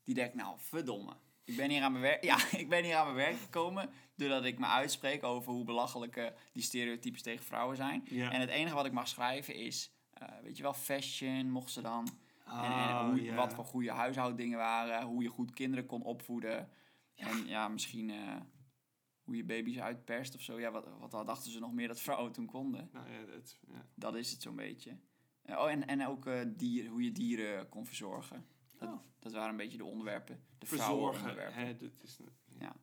Die 0.03 0.15
denkt, 0.15 0.35
nou, 0.35 0.59
verdomme. 0.59 1.13
Ik 1.43 1.55
ben 1.55 1.69
hier 1.69 1.81
aan 1.81 1.91
mijn 1.91 2.03
werk, 2.03 2.23
ja, 2.31 2.37
ik 2.51 2.69
ben 2.69 2.83
hier 2.83 2.95
aan 2.95 3.13
mijn 3.13 3.27
werk 3.27 3.39
gekomen 3.39 3.89
doordat 4.15 4.45
ik 4.45 4.59
me 4.59 4.65
uitspreek 4.65 5.23
over 5.23 5.51
hoe 5.51 5.63
belachelijk 5.63 6.15
eh, 6.15 6.25
die 6.53 6.63
stereotypes 6.63 7.21
tegen 7.21 7.45
vrouwen 7.45 7.75
zijn. 7.75 8.03
Ja. 8.05 8.31
En 8.31 8.39
het 8.39 8.49
enige 8.49 8.75
wat 8.75 8.85
ik 8.85 8.91
mag 8.91 9.07
schrijven 9.07 9.55
is, 9.55 9.91
eh, 10.13 10.27
weet 10.43 10.57
je 10.57 10.63
wel, 10.63 10.73
fashion 10.73 11.51
mocht 11.51 11.71
ze 11.71 11.81
dan. 11.81 12.07
en, 12.45 12.71
en 12.71 13.05
hoe, 13.05 13.23
ja. 13.23 13.35
wat 13.35 13.53
voor 13.53 13.65
goede 13.65 13.91
huishoudingen 13.91 14.57
waren, 14.57 15.03
hoe 15.03 15.23
je 15.23 15.29
goed 15.29 15.53
kinderen 15.53 15.85
kon 15.85 16.03
opvoeden. 16.03 16.69
En 17.15 17.45
ja, 17.47 17.67
misschien 17.67 18.09
eh, 18.09 18.35
hoe 19.23 19.35
je 19.35 19.43
baby's 19.43 19.79
uitperst 19.79 20.35
of 20.35 20.41
zo. 20.41 20.59
Ja, 20.59 20.71
wat, 20.71 20.87
wat 20.99 21.25
dachten 21.27 21.51
ze 21.51 21.59
nog 21.59 21.73
meer 21.73 21.87
dat 21.87 22.01
vrouwen 22.01 22.31
toen 22.31 22.45
konden? 22.45 22.89
Nou 22.93 23.11
ja, 23.11 23.25
dat, 23.25 23.57
ja. 23.67 23.85
Dat 23.95 24.15
is 24.15 24.31
het 24.31 24.41
zo'n 24.41 24.55
beetje. 24.55 24.97
Oh, 25.45 25.71
en, 25.71 25.87
en 25.87 26.07
ook 26.07 26.25
eh, 26.25 26.39
dier, 26.47 26.87
hoe 26.87 27.03
je 27.03 27.11
dieren 27.11 27.69
kon 27.69 27.85
verzorgen. 27.85 28.45
Dat, 28.81 28.89
Oh. 28.89 28.99
dat 29.19 29.31
waren 29.33 29.49
een 29.49 29.57
beetje 29.57 29.77
de 29.77 29.85
onderwerpen. 29.85 30.43
De 30.57 30.65
Verzorgen. 30.65 31.53
Hè, 31.53 31.75
dat 31.75 31.91
is, 32.01 32.17
Ja. 32.59 32.75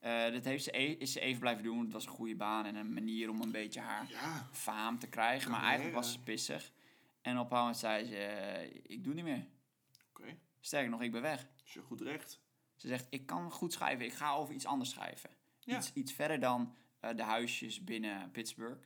Eh, 0.00 0.32
dat 0.32 0.44
heeft 0.44 0.64
ze 0.64 0.78
e- 0.78 0.96
is 0.98 1.12
ze 1.12 1.20
even 1.20 1.40
blijven 1.40 1.64
doen. 1.64 1.80
Het 1.80 1.92
was 1.92 2.04
een 2.06 2.12
goede 2.12 2.36
baan 2.36 2.64
en 2.66 2.74
een 2.76 2.92
manier 2.92 3.30
om 3.30 3.40
een 3.40 3.50
beetje 3.52 3.80
haar 3.80 4.08
ja. 4.10 4.48
faam 4.52 4.98
te 4.98 5.08
krijgen. 5.08 5.50
Maar 5.50 5.62
eigenlijk 5.62 5.94
was 5.94 6.12
ze 6.12 6.20
pissig. 6.22 6.72
En 7.20 7.38
op 7.38 7.50
een 7.50 7.58
moment 7.58 7.76
zei 7.76 8.04
ze, 8.04 8.16
eh, 8.16 8.80
ik 8.86 9.04
doe 9.04 9.14
niet 9.14 9.24
meer. 9.24 9.46
Oké. 10.08 10.38
Sterker 10.60 10.90
nog, 10.90 11.02
ik 11.02 11.12
ben 11.12 11.22
weg. 11.22 11.46
Is 11.64 11.72
je 11.72 11.80
goed 11.82 12.00
recht. 12.00 12.40
Ze 12.76 12.88
zegt, 12.88 13.06
ik 13.10 13.26
kan 13.26 13.50
goed 13.50 13.72
schrijven. 13.72 14.04
Ik 14.04 14.12
ga 14.12 14.32
over 14.32 14.54
iets 14.54 14.66
anders 14.66 14.90
schrijven. 14.90 15.30
Ja. 15.58 15.76
Iets, 15.76 15.92
iets 15.92 16.12
verder 16.12 16.40
dan 16.40 16.74
eh, 17.00 17.16
de 17.16 17.22
huisjes 17.22 17.84
binnen 17.84 18.30
Pittsburgh. 18.30 18.80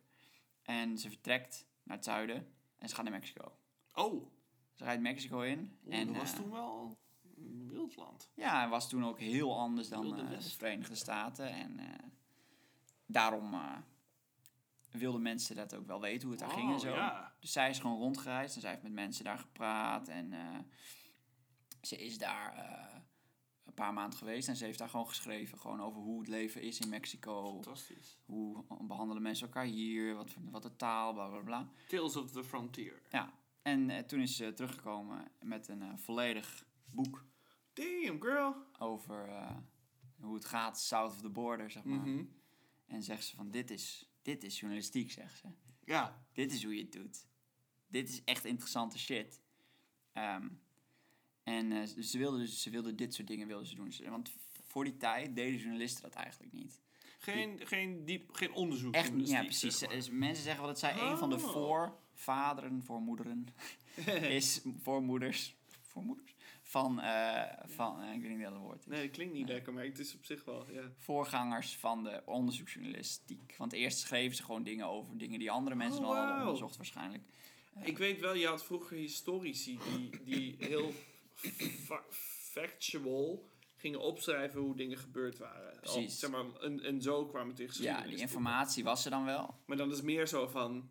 En 0.62 0.98
ze 0.98 1.08
vertrekt 1.08 1.66
naar 1.82 1.96
het 1.96 2.04
zuiden 2.04 2.54
en 2.78 2.88
ze 2.88 2.94
gaat 2.94 3.04
naar 3.04 3.12
Mexico. 3.12 3.56
Oh, 3.92 4.32
Ze 4.74 4.84
rijdt 4.84 5.02
Mexico 5.02 5.40
in. 5.40 5.78
En 5.88 6.06
dat 6.06 6.16
was 6.16 6.30
eh, 6.32 6.36
toen 6.36 6.50
wel 6.50 6.98
een 7.36 7.68
wildland. 7.68 8.30
Ja, 8.34 8.58
hij 8.58 8.68
was 8.68 8.88
toen 8.88 9.04
ook 9.04 9.18
heel 9.20 9.58
anders 9.58 9.88
dan 9.88 10.18
eh, 10.18 10.30
de. 10.30 10.40
Verenigde 10.42 10.94
Staten. 10.94 11.48
En 11.48 11.78
eh, 11.78 12.06
daarom 13.06 13.54
wilden 14.90 15.22
mensen 15.22 15.56
dat 15.56 15.74
ook 15.74 15.86
wel 15.86 16.00
weten 16.00 16.22
hoe 16.28 16.30
het 16.30 16.40
daar 16.40 16.50
ging 16.58 16.68
en 16.68 16.74
Oh, 16.74 16.80
zo. 16.80 16.90
ja. 16.94 17.34
Dus 17.40 17.52
zij 17.52 17.70
is 17.70 17.78
gewoon 17.78 17.98
rondgereisd 17.98 18.54
en 18.54 18.60
zij 18.60 18.70
heeft 18.70 18.82
met 18.82 18.92
mensen 18.92 19.24
daar 19.24 19.38
gepraat. 19.38 20.08
En 20.08 20.32
ze 21.82 21.96
is 21.96 22.18
daar 22.18 22.72
een 23.64 23.74
paar 23.74 23.92
maanden 23.92 24.18
geweest 24.18 24.48
en 24.48 24.56
ze 24.56 24.64
heeft 24.64 24.78
daar 24.78 24.88
gewoon 24.88 25.08
geschreven. 25.08 25.58
Gewoon 25.58 25.80
over 25.82 26.00
hoe 26.00 26.18
het 26.18 26.28
leven 26.28 26.62
is 26.62 26.80
in 26.80 26.88
Mexico. 26.88 27.52
Fantastisch. 27.52 28.18
Hoe 28.24 28.64
behandelen 28.80 29.22
mensen 29.22 29.46
elkaar 29.46 29.64
hier, 29.64 30.14
wat, 30.14 30.34
wat 30.50 30.62
de 30.62 30.76
taal, 30.76 31.12
bla 31.12 31.28
bla 31.28 31.40
bla. 31.40 31.68
Tales 31.88 32.16
of 32.16 32.30
the 32.30 32.44
Frontier. 32.44 33.02
Ja, 33.10 33.32
en 33.64 33.90
eh, 33.90 33.98
toen 33.98 34.20
is 34.20 34.36
ze 34.36 34.52
teruggekomen 34.52 35.28
met 35.42 35.68
een 35.68 35.82
eh, 35.82 35.92
volledig 35.96 36.64
boek 36.84 37.24
Damn, 37.72 38.22
girl. 38.22 38.54
over 38.78 39.28
eh, 39.28 39.56
hoe 40.20 40.34
het 40.34 40.44
gaat 40.44 40.80
south 40.80 41.12
of 41.12 41.20
the 41.20 41.28
border, 41.28 41.70
zeg 41.70 41.84
maar. 41.84 41.98
Mhm. 41.98 42.24
En 42.86 43.02
zegt 43.02 43.24
ze 43.24 43.36
van, 43.36 43.50
dit 43.50 43.70
is, 43.70 44.10
dit 44.22 44.44
is 44.44 44.58
journalistiek, 44.60 45.10
zegt 45.10 45.38
ze. 45.38 45.46
Ja. 45.84 46.26
Dit 46.32 46.52
is 46.52 46.64
hoe 46.64 46.74
je 46.76 46.82
het 46.82 46.92
doet. 46.92 47.26
Dit 47.86 48.08
is 48.08 48.24
echt 48.24 48.44
interessante 48.44 48.98
shit. 48.98 49.40
Ehm, 50.12 50.48
en 51.42 51.88
ze- 51.88 52.02
ze 52.02 52.18
wilde 52.18 52.38
dus 52.38 52.62
ze 52.62 52.70
wilde 52.70 52.94
dit 52.94 53.14
soort 53.14 53.28
dingen 53.28 53.46
wilde 53.46 53.66
ze 53.66 53.74
doen. 53.74 53.92
Want 54.08 54.32
voor 54.64 54.84
die 54.84 54.96
tijd 54.96 55.36
deden 55.36 55.58
journalisten 55.60 56.02
dat 56.02 56.14
eigenlijk 56.14 56.52
niet. 56.52 56.80
Geen, 57.18 57.66
geen, 57.66 58.04
diep, 58.04 58.32
geen 58.32 58.52
onderzoek. 58.52 58.94
Echt 58.94 59.12
niet, 59.12 59.28
ja 59.28 59.42
precies. 59.42 59.78
zeg 59.78 59.88
maar. 59.88 59.98
Dus 59.98 60.10
mensen 60.10 60.44
zeggen 60.44 60.62
wel 60.62 60.70
dat 60.72 60.80
zij 60.80 60.98
een 61.00 61.16
van 61.18 61.30
de 61.30 61.38
Oh. 62.14 62.20
voorvaderen, 62.20 62.82
voormoederen, 62.82 63.46
is 64.38 64.62
voormoeders, 64.82 65.54
voormoeders, 65.82 66.34
van, 66.62 67.00
eh, 67.00 67.42
van 67.66 68.02
eh, 68.02 68.12
ik 68.14 68.20
weet 68.20 68.30
niet 68.30 68.42
wat 68.42 68.52
het 68.52 68.60
woord 68.62 68.78
is. 68.80 68.86
Nee, 68.86 69.02
dat 69.02 69.10
klinkt 69.10 69.34
niet 69.34 69.44
Nee. 69.44 69.54
lekker, 69.54 69.72
maar 69.72 69.84
het 69.84 69.98
is 69.98 70.14
op 70.14 70.24
zich 70.24 70.44
wel, 70.44 70.66
ja. 70.70 70.82
voorgangers 70.98 71.76
van 71.76 72.02
de 72.04 72.22
onderzoeksjournalistiek. 72.24 73.54
Want 73.58 73.72
eerst 73.72 73.98
schreven 73.98 74.36
ze 74.36 74.42
gewoon 74.42 74.62
dingen 74.62 74.86
over 74.86 75.18
dingen 75.18 75.38
die 75.38 75.50
andere 75.50 75.76
mensen 75.76 76.00
Oh, 76.02 76.08
al 76.08 76.16
hadden 76.16 76.38
onderzocht 76.40 76.76
waarschijnlijk. 76.76 77.22
Ik 77.82 77.98
weet 77.98 78.20
wel, 78.20 78.34
je 78.34 78.46
had 78.46 78.64
vroeger 78.64 78.96
historici 78.96 79.78
die, 79.96 80.10
die 80.24 80.56
heel 80.58 80.92
fa- 81.86 82.04
factual 82.52 83.48
gingen 83.76 84.00
opschrijven 84.00 84.60
hoe 84.60 84.76
dingen 84.76 84.98
gebeurd 84.98 85.38
waren. 85.38 85.80
Precies. 85.80 86.18
zeg 86.18 86.30
maar, 86.30 86.44
en, 86.60 86.80
en 86.82 87.02
zo 87.02 87.26
kwamen 87.26 87.54
tegen 87.54 87.82
Ja, 87.82 88.00
die 88.02 88.16
informatie 88.16 88.84
was 88.84 89.04
er 89.04 89.10
dan 89.10 89.24
wel. 89.24 89.54
Maar 89.66 89.76
dan 89.76 89.90
is 89.90 89.96
het 89.96 90.04
meer 90.04 90.26
zo 90.26 90.46
van 90.46 90.88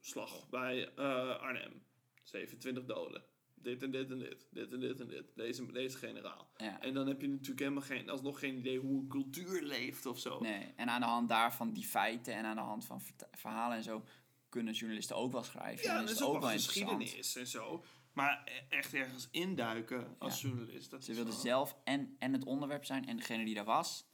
slag 0.00 0.48
bij 0.48 0.92
eh, 0.94 1.40
Arnhem. 1.40 1.82
27 2.22 2.84
doden. 2.84 3.22
Dit 3.54 3.82
en 3.82 3.90
dit 3.90 4.10
en 4.10 4.18
dit. 4.18 4.46
Dit 4.50 4.72
en 4.72 4.80
dit 4.80 5.00
en 5.00 5.08
dit. 5.08 5.24
Deze, 5.34 5.72
deze 5.72 5.96
generaal. 5.96 6.50
Ja. 6.56 6.80
En 6.80 6.94
dan 6.94 7.06
heb 7.06 7.20
je 7.20 7.28
natuurlijk 7.28 7.58
helemaal 7.58 7.82
geen, 7.82 8.10
alsnog 8.10 8.38
geen 8.38 8.56
idee 8.56 8.78
hoe 8.78 9.00
een 9.00 9.08
cultuur 9.08 9.62
leeft 9.62 10.06
of 10.06 10.18
zo. 10.18 10.40
Nee. 10.40 10.72
En 10.76 10.88
aan 10.88 11.00
de 11.00 11.06
hand 11.06 11.28
daarvan 11.28 11.72
die 11.72 11.84
feiten 11.84 12.34
en 12.34 12.44
aan 12.44 12.56
de 12.56 12.62
hand 12.62 12.84
van 12.84 13.02
verhalen 13.32 13.76
en 13.76 13.82
zo 13.82 14.04
kunnen 14.48 14.74
journalisten 14.74 15.16
ook 15.16 15.32
wel 15.32 15.42
schrijven. 15.42 15.84
Ja, 15.84 15.94
en 15.94 16.00
dat 16.00 16.10
is 16.10 16.16
is 16.16 16.22
ook 16.22 16.34
ook 16.34 16.40
wel 16.40 16.50
geschiedenis 16.50 17.36
en 17.36 17.46
zo. 17.46 17.84
Maar 18.12 18.42
e- 18.44 18.74
echt 18.76 18.94
ergens 18.94 19.28
induiken 19.30 20.16
als 20.18 20.40
journalist. 20.40 20.90
Dat 20.90 21.04
Ze 21.04 21.14
wilden 21.14 21.34
zelf 21.34 21.76
en, 21.84 22.16
en 22.18 22.32
het 22.32 22.44
onderwerp 22.44 22.84
zijn 22.84 23.06
en 23.06 23.16
degene 23.16 23.44
die 23.44 23.54
daar 23.54 23.64
was. 23.64 24.08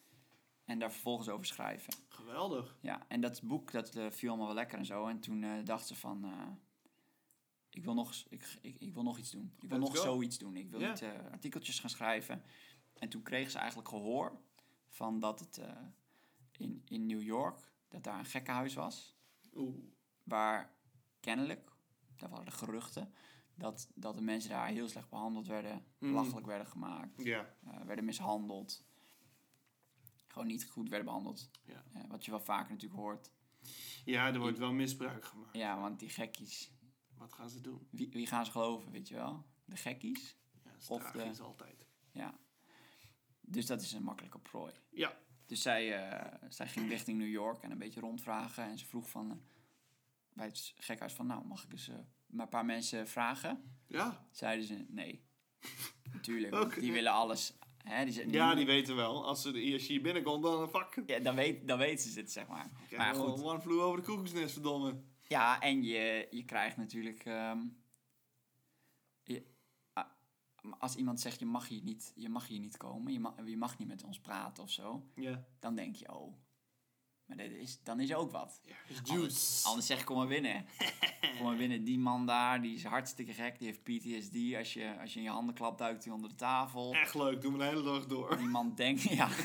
En 0.67 0.79
daar 0.79 0.93
vervolgens 0.93 1.29
over 1.29 1.47
schrijven. 1.47 1.95
geweldig. 2.09 2.79
Ja, 2.81 3.05
en 3.09 3.21
dat 3.21 3.43
boek 3.43 3.73
dat 3.73 3.97
eh, 3.97 4.11
viel 4.11 4.29
allemaal 4.29 4.47
wel 4.47 4.55
lekker 4.55 4.79
en 4.79 4.85
zo. 4.85 5.07
En 5.07 5.21
toen 5.21 5.43
eh, 5.43 5.65
dacht 5.65 5.87
ze 5.87 5.95
van, 5.95 6.25
eh, 6.25 6.49
ik, 7.71 7.85
wil 7.85 7.95
nog, 7.95 8.15
ik, 8.29 8.59
ik, 8.61 8.77
ik 8.79 8.95
wil 8.95 9.03
nog 9.03 9.19
iets 9.19 9.31
doen. 9.31 9.53
Ik 9.61 9.69
wil 9.69 9.79
Let's 9.79 9.91
nog 9.91 9.99
go. 9.99 10.05
zoiets 10.05 10.39
doen. 10.39 10.57
Ik 10.57 10.71
wil 10.71 10.81
niet 10.81 11.05
artikeltjes 11.31 11.81
gaan 11.81 11.91
schrijven. 11.91 12.43
En 12.95 13.09
toen 13.09 13.23
kreeg 13.23 13.51
ze 13.51 13.59
eigenlijk 13.59 13.89
gehoor 13.89 14.41
van 14.89 15.21
dat 15.21 15.41
het 15.41 15.61
in, 16.53 16.83
in 16.89 17.07
New 17.07 17.23
York, 17.23 17.73
dat 17.89 18.05
daar 18.05 18.19
een 18.19 18.25
gekkenhuis 18.25 18.75
was. 18.75 19.17
Oeh. 19.55 19.77
Waar 20.23 20.75
kennelijk, 21.21 21.73
daar 22.17 22.31
waren 22.31 22.45
de 22.45 22.51
geruchten, 22.51 23.15
dat, 23.55 23.91
dat 23.95 24.15
de 24.15 24.23
mensen 24.23 24.51
daar 24.51 24.69
heel 24.69 24.89
slecht 24.89 25.09
behandeld 25.09 25.47
werden. 25.47 25.85
Mm. 25.99 26.09
Belachelijk 26.09 26.47
werden 26.47 26.67
gemaakt. 26.67 27.23
Werden 27.87 28.05
mishandeld. 28.05 28.85
Gewoon 30.37 30.51
niet 30.51 30.65
goed 30.71 30.89
werden 30.89 31.07
behandeld. 31.07 31.51
Ja. 31.65 31.83
Eh, 31.95 32.01
wat 32.09 32.25
je 32.25 32.31
wel 32.31 32.41
vaker 32.41 32.71
natuurlijk 32.73 33.01
hoort. 33.01 33.31
ja, 34.05 34.27
er 34.33 34.39
wordt 34.39 34.59
wel 34.59 34.73
misbruik 34.73 35.25
gemaakt. 35.25 35.57
Ja, 35.57 35.81
want 35.81 35.99
die 35.99 36.09
gekkies, 36.09 36.71
Wat 37.19 37.33
gaan 37.33 37.51
ze 37.51 37.61
doen? 37.61 37.87
wie, 37.91 38.09
wie 38.11 38.27
gaan 38.27 38.45
ze 38.45 38.51
geloven, 38.51 38.91
weet 38.91 39.09
je 39.09 39.15
wel? 39.15 39.47
De 39.65 39.77
gekkies? 39.77 40.37
Ja, 40.65 40.71
is 40.79 40.89
Of 40.89 41.03
de- 41.03 41.11
tragisch 41.19 41.41
altijd. 41.41 41.87
Ja. 42.13 42.39
Dus 43.41 43.67
dat 43.67 43.81
is 43.81 43.93
een 43.93 44.03
makkelijke 44.03 44.39
prooi. 44.39 44.73
Ja. 44.91 45.17
Dus 45.47 45.63
zij, 45.63 46.09
eh, 46.09 46.35
zij 46.49 46.69
ging 46.69 46.89
richting 46.89 47.19
New 47.19 47.29
York 47.31 47.63
en 47.63 47.71
een 47.71 47.79
beetje 47.79 48.01
rondvragen. 48.01 48.65
En 48.65 48.79
ze 48.79 48.87
vroeg 48.87 49.11
van, 49.11 49.31
eh, 49.31 49.37
bij 50.33 50.47
het 50.47 50.73
gekhuis 50.77 51.13
van, 51.13 51.27
nou, 51.27 51.47
mag 51.47 51.65
ik 51.65 51.73
eens 51.73 51.91
maar 52.27 52.45
een 52.45 52.49
paar 52.49 52.65
mensen 52.65 53.09
vragen? 53.09 53.79
Ja. 53.87 54.27
Zeiden 54.31 54.67
ze, 54.67 54.85
nee. 54.89 55.25
Natuurlijk, 56.13 56.81
die 56.81 56.93
willen 56.93 57.13
alles. 57.13 57.55
Hè, 57.89 58.05
die, 58.05 58.13
zijn- 58.15 58.31
Ja, 58.31 58.55
die 58.55 58.67
weten 58.67 58.97
wel. 58.97 59.27
Als, 59.27 59.43
ze, 59.43 59.67
je 59.71 59.79
hier 59.79 60.01
binnenkomt, 60.03 60.43
dan 60.43 60.61
een 60.61 60.69
vak. 60.69 61.03
ja, 61.07 61.19
dan, 61.19 61.35
weet, 61.35 61.69
dan 61.69 61.79
weten 61.79 62.11
ze 62.11 62.21
het, 62.21 62.33
zeg 62.33 62.47
maar. 62.49 62.71
Maar 62.97 63.15
goed, 63.15 63.43
One 63.43 63.61
flew 63.61 63.81
over 63.81 64.01
de 64.01 64.07
koekoeksnest, 64.07 64.53
verdomme. 64.53 65.01
Ja, 65.29 65.61
en 65.61 65.83
je, 65.83 66.27
je 66.31 66.45
krijgt 66.45 66.77
natuurlijk. 66.77 67.25
ehm, 67.25 67.59
je, 69.23 69.43
als 70.79 70.97
iemand 70.97 71.21
zegt 71.21 71.39
je 71.39 71.47
mag 71.47 71.69
hier 71.69 71.83
niet, 71.83 72.13
je 72.17 72.29
mag 72.29 72.47
hier 72.47 72.61
niet 72.61 72.77
komen, 72.77 73.13
je 73.13 73.21
mag, 73.21 73.35
je 73.45 73.57
mag 73.57 73.79
niet 73.79 73.89
met 73.89 74.05
ons 74.05 74.21
praten 74.21 74.63
of 74.63 74.71
zo, 74.71 75.07
Ja. 75.15 75.45
dan 75.59 75.75
denk 75.75 75.97
je, 75.97 76.15
oh, 76.15 76.35
Maar 77.27 77.37
dit 77.37 77.51
is, 77.53 77.83
dan 77.83 78.01
is 78.01 78.15
ook 78.15 78.31
wat. 78.31 78.61
Juice. 79.05 79.67
Anders 79.67 79.87
zeg 79.87 79.99
ik, 80.01 80.05
kom 80.05 80.17
maar 80.17 80.27
binnen. 80.27 80.67
kom 81.37 81.47
maar 81.47 81.57
binnen. 81.57 81.85
Die 81.85 81.99
man 81.99 82.27
daar, 82.27 82.63
die 82.63 82.75
is 82.75 82.85
hartstikke 82.85 83.33
gek. 83.33 83.59
Die 83.59 83.67
heeft 83.67 83.83
PTSD. 83.83 84.55
Als 84.57 84.73
je, 84.73 84.97
als 85.01 85.13
je 85.13 85.19
in 85.19 85.25
je 85.25 85.31
handen 85.31 85.55
klapt, 85.55 85.79
duikt 85.79 86.05
hij 86.05 86.13
onder 86.13 86.31
de 86.31 86.37
tafel. 86.37 86.95
Echt 86.95 87.15
leuk, 87.15 87.41
doen 87.41 87.53
we 87.53 87.59
de 87.59 87.65
hele 87.65 87.83
dag 87.83 88.07
door. 88.07 88.37
Die 88.37 88.47
man 88.47 88.75
denkt, 88.75 89.03
ja, 89.21 89.29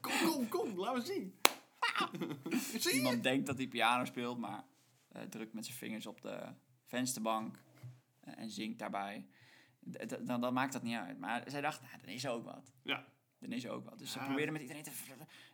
Kom, 0.00 0.12
kom, 0.26 0.48
kom, 0.48 0.78
laat 0.78 0.94
me 0.94 1.00
zien. 1.00 1.34
Zie 2.78 2.80
die 2.90 2.94
je? 2.94 3.02
man 3.02 3.20
denkt 3.20 3.46
dat 3.46 3.56
hij 3.56 3.66
piano 3.68 4.04
speelt, 4.04 4.38
maar 4.38 4.64
eh, 5.08 5.22
drukt 5.22 5.52
met 5.52 5.64
zijn 5.66 5.76
vingers 5.78 6.06
op 6.06 6.20
de 6.22 6.46
vensterbank 6.84 7.58
eh, 8.20 8.32
en 8.38 8.50
zingt 8.50 8.78
daarbij. 8.78 9.26
D- 9.90 10.26
Dan, 10.26 10.40
dan 10.40 10.52
maakt 10.52 10.72
dat 10.72 10.82
niet 10.82 10.96
uit. 10.96 11.18
Maar 11.18 11.42
zij 11.46 11.60
dacht, 11.60 11.80
nou, 11.82 11.92
dan 12.00 12.10
is 12.14 12.24
er 12.24 12.30
ook 12.30 12.44
wat. 12.44 12.72
Ja. 12.82 13.04
Dan 13.38 13.52
is 13.52 13.64
er 13.64 13.70
ook 13.70 13.84
wat. 13.84 13.98
Dus 13.98 14.12
ze 14.12 14.18
Ja. 14.18 14.24
probeerde 14.24 14.52
met 14.52 14.60
iedereen 14.60 14.82
te... 14.82 14.90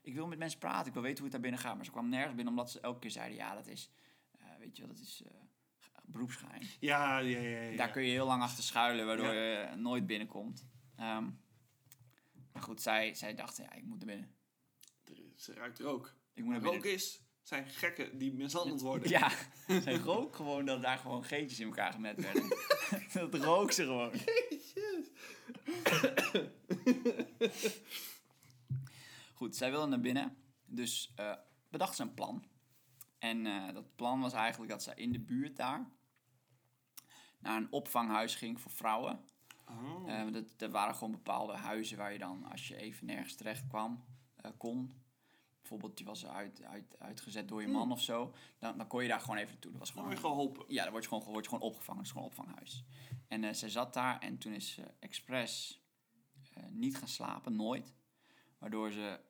Ik 0.02 0.14
wil 0.14 0.26
met 0.26 0.38
mensen 0.38 0.58
praten, 0.58 0.86
ik 0.86 0.92
wil 0.92 1.02
weten 1.02 1.16
hoe 1.16 1.24
het 1.24 1.32
daar 1.32 1.50
binnen 1.50 1.60
gaat. 1.60 1.76
Maar 1.76 1.84
ze 1.84 1.90
kwam 1.90 2.08
nergens 2.08 2.34
binnen, 2.34 2.52
omdat 2.52 2.70
ze 2.70 2.80
elke 2.80 2.98
keer 2.98 3.10
zeiden... 3.10 3.36
Ja, 3.36 3.54
dat 3.54 3.66
is, 3.66 3.90
eh, 4.38 4.46
weet 4.58 4.76
je 4.76 4.82
wel, 4.86 4.94
dat 4.94 5.02
is 5.04 5.22
eh, 5.26 5.30
beroepsgeheim. 6.04 6.62
Ja, 6.80 7.18
ja, 7.18 7.38
ja. 7.38 7.60
ja. 7.60 7.76
Daar 7.76 7.90
kun 7.90 8.02
je 8.02 8.10
heel 8.10 8.26
lang 8.26 8.42
achter 8.42 8.64
schuilen, 8.64 9.06
waardoor 9.06 9.34
je 9.34 9.74
nooit 9.76 10.06
binnenkomt. 10.06 10.66
Ehm, 10.96 11.30
maar 12.52 12.62
goed, 12.62 12.82
zij, 12.82 13.14
zij 13.14 13.34
dacht, 13.34 13.56
ja, 13.56 13.72
ik 13.72 13.84
moet 13.84 14.00
er 14.00 14.06
binnen. 14.06 14.34
Er 15.04 15.14
Ze 15.36 15.52
ruikt 15.52 15.78
rook. 15.78 16.14
Ik 16.34 16.44
moet 16.44 16.52
binnen. 16.52 16.72
Rook 16.72 16.84
is, 16.84 17.20
zijn 17.44 17.66
gekken 17.66 18.18
die 18.18 18.33
mishandeld 18.33 18.80
worden. 18.90 19.09
Ja, 19.09 19.30
zij 19.66 19.96
rook 19.96 20.37
gewoon 20.37 20.64
dat 20.64 20.83
daar 20.83 20.98
gewoon 20.98 21.24
geetjes 21.24 21.61
in 21.61 21.66
elkaar 21.66 21.92
gemet 21.92 22.20
werden. 22.20 22.48
dat 23.30 23.44
rook 23.44 23.72
ze 23.72 23.83
gewoon. 23.83 24.11
Jezus. 24.74 25.11
Goed, 29.35 29.57
zij 29.57 29.70
wilde 29.70 29.87
naar 29.87 30.00
binnen. 30.00 30.37
Dus 30.66 31.12
eh, 31.16 31.35
bedacht 31.70 31.96
ze 31.96 32.02
een 32.02 32.14
plan. 32.14 32.44
En 33.18 33.46
eh, 33.46 33.74
dat 33.74 33.96
plan 33.96 34.20
was 34.20 34.33
eigenlijk 34.33 34.70
dat 34.70 34.83
zij 34.83 34.94
in 34.94 35.12
de 35.12 35.20
buurt 35.20 35.57
daar 35.57 35.90
naar 37.38 37.57
een 37.57 37.72
opvanghuis 37.72 38.35
ging 38.35 38.61
voor 38.61 38.70
vrouwen. 38.70 39.20
Oh. 39.68 40.12
Eh, 40.12 40.33
dat, 40.33 40.44
dat 40.57 40.70
waren 40.70 40.94
gewoon 40.94 41.11
bepaalde 41.11 41.57
huizen 41.57 41.98
waar 41.98 42.12
je 42.12 42.18
dan, 42.18 42.44
als 42.50 42.68
je 42.68 42.76
even 42.76 43.07
nergens 43.07 43.35
terecht 43.35 43.66
kwam, 43.66 44.04
eh, 44.37 44.50
kon. 44.57 45.02
Bijvoorbeeld, 45.74 45.96
die 45.96 46.06
was 46.06 46.26
uit, 46.26 46.62
uit, 46.62 46.98
uitgezet 46.98 47.48
door 47.48 47.60
je 47.60 47.68
man 47.68 47.92
of 47.92 48.00
zo. 48.00 48.34
Dan, 48.58 48.78
dan 48.78 48.87
kon 48.87 49.02
je 49.02 49.08
daar 49.08 49.20
gewoon 49.20 49.37
even 49.37 49.50
naartoe. 49.50 49.70
Dat 49.70 49.80
was 49.80 49.92
Dan 49.92 50.02
gewoon, 50.02 50.12
word 50.12 50.22
je 50.22 50.28
geholpen. 50.28 50.74
ja, 50.74 50.82
dan 50.82 50.92
word 50.92 51.04
je 51.04 51.08
gewoon, 51.08 51.24
word 51.24 51.44
je 51.44 51.50
gewoon 51.50 51.68
opgevangen. 51.68 52.02
Dat 52.02 52.06
is 52.06 52.12
gewoon 52.12 52.26
een 52.26 52.37
opvanghuis. 52.37 52.84
En 53.28 53.44
eh 53.44 53.52
zij 53.52 53.68
zat 53.68 53.94
daar 53.94 54.18
en 54.18 54.38
toen 54.38 54.52
is 54.52 54.72
ze 54.72 54.82
expres 54.98 55.82
eh, 56.52 56.62
niet 56.70 56.96
gaan 56.96 57.08
slapen, 57.08 57.56
nooit. 57.56 57.94
Waardoor 58.58 58.90
ze 58.90 59.20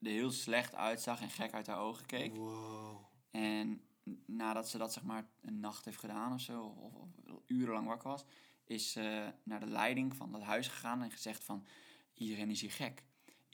er 0.00 0.10
heel 0.10 0.30
slecht 0.30 0.74
uitzag 0.74 1.20
en 1.20 1.30
gek 1.30 1.52
uit 1.52 1.66
haar 1.66 1.78
ogen 1.78 2.06
keek. 2.06 2.36
Wow. 2.36 3.04
En 3.30 3.80
nadat 4.26 4.68
ze 4.68 4.78
dat 4.78 4.92
zeg 4.92 5.02
maar 5.02 5.28
een 5.40 5.60
nacht 5.60 5.84
heeft 5.84 5.98
gedaan 5.98 6.32
of 6.32 6.40
zo, 6.40 6.64
of, 6.64 6.94
of 6.94 7.08
urenlang 7.46 7.86
wakker 7.86 8.08
was, 8.08 8.24
is 8.64 8.92
ze 8.92 9.32
naar 9.42 9.60
de 9.60 9.66
leiding 9.66 10.16
van 10.16 10.32
dat 10.32 10.42
huis 10.42 10.68
gegaan 10.68 11.02
en 11.02 11.10
gezegd 11.10 11.44
van, 11.44 11.66
iedereen 12.14 12.50
is 12.50 12.60
hier 12.60 12.72
gek. 12.72 13.04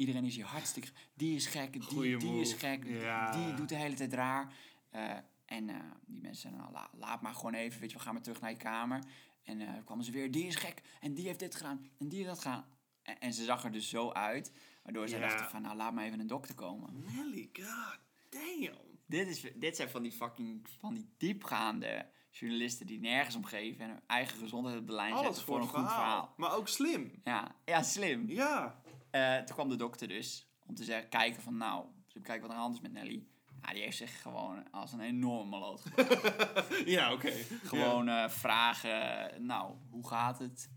Iedereen 0.02 0.24
is 0.24 0.34
hier 0.36 0.44
hartstikke. 0.44 0.88
Die 1.14 1.34
is 1.36 1.46
gek, 1.46 1.72
die, 1.72 1.82
Goeie 1.82 2.16
die 2.16 2.40
is 2.40 2.52
gek, 2.52 2.84
Ja. 2.86 3.30
die 3.32 3.54
doet 3.54 3.68
de 3.68 3.74
hele 3.74 3.94
tijd 3.94 4.12
raar. 4.12 4.52
Eh, 4.90 5.10
en 5.46 5.68
eh, 5.68 5.76
die 6.06 6.20
mensen 6.20 6.40
zeiden, 6.40 6.60
nou, 6.62 6.72
la- 6.72 6.90
laat 7.06 7.22
maar 7.22 7.34
gewoon 7.34 7.54
even, 7.54 7.80
weet 7.80 7.90
je, 7.90 7.96
we 7.96 8.02
gaan 8.02 8.12
maar 8.14 8.22
terug 8.22 8.40
naar 8.40 8.50
je 8.50 8.56
kamer. 8.56 9.02
En 9.42 9.58
dan 9.58 9.84
kwamen 9.84 10.04
ze 10.04 10.10
weer, 10.10 10.30
die 10.30 10.46
is 10.46 10.56
gek, 10.56 10.82
en 11.00 11.14
die 11.14 11.26
heeft 11.26 11.38
dit 11.38 11.54
gedaan, 11.54 11.86
en 11.98 12.08
die 12.08 12.18
heeft 12.18 12.30
dat 12.30 12.38
gedaan. 12.42 12.64
En, 13.02 13.20
en 13.20 13.32
ze 13.32 13.44
zag 13.44 13.64
er 13.64 13.72
dus 13.72 13.88
zo 13.88 14.10
uit, 14.10 14.52
waardoor 14.82 15.08
ze 15.08 15.14
Ja. 15.18 15.20
dachten 15.28 15.50
van, 15.50 15.62
nou, 15.62 15.76
laat 15.76 15.92
maar 15.92 16.04
even 16.04 16.20
een 16.20 16.26
dokter 16.26 16.54
komen. 16.54 17.04
Nelly, 17.14 17.50
god 17.52 17.98
damn. 18.28 18.78
Dit, 19.06 19.28
is, 19.28 19.44
dit 19.54 19.76
zijn 19.76 19.90
van 19.90 20.02
die 20.02 20.12
fucking 20.12 20.68
van 20.78 20.94
die 20.94 21.08
diepgaande 21.16 22.06
journalisten 22.30 22.86
die 22.86 23.00
nergens 23.00 23.34
om 23.36 23.44
geven 23.44 23.84
en 23.84 23.90
hun 23.90 24.00
eigen 24.06 24.38
gezondheid 24.38 24.78
op 24.78 24.86
de 24.86 24.92
lijn 24.92 25.12
Alles 25.12 25.24
zetten 25.26 25.44
voor 25.44 25.56
een 25.60 25.68
goed 25.68 25.88
verhaal. 25.88 26.34
Maar 26.36 26.54
ook 26.56 26.68
slim. 26.68 27.20
Ja, 27.24 27.54
ja, 27.64 27.82
slim. 27.82 28.28
Ja. 28.30 28.81
Eh, 29.12 29.36
toen 29.36 29.54
kwam 29.54 29.68
de 29.68 29.76
dokter 29.76 30.08
dus 30.08 30.46
om 30.66 30.74
te 30.74 30.84
zeggen, 30.84 31.08
kijken 31.08 31.42
van 31.42 31.56
nou, 31.56 31.86
dus 32.04 32.08
even 32.08 32.22
kijken 32.22 32.48
wat 32.48 32.50
er 32.50 32.56
aan 32.56 32.62
de 32.62 32.70
hand 32.70 32.74
is 32.74 32.90
met 32.90 32.92
Nelly. 32.92 33.26
Ja, 33.62 33.72
die 33.72 33.82
heeft 33.82 33.96
zich 33.96 34.22
gewoon 34.22 34.70
als 34.70 34.92
een 34.92 35.00
enorme 35.00 35.76
gebracht. 35.78 36.86
Ja, 36.96 37.12
oké. 37.12 37.32
gewoon 37.62 38.08
eh, 38.08 38.28
vragen, 38.28 39.46
nou, 39.46 39.74
hoe 39.90 40.08
gaat 40.08 40.38
het? 40.38 40.70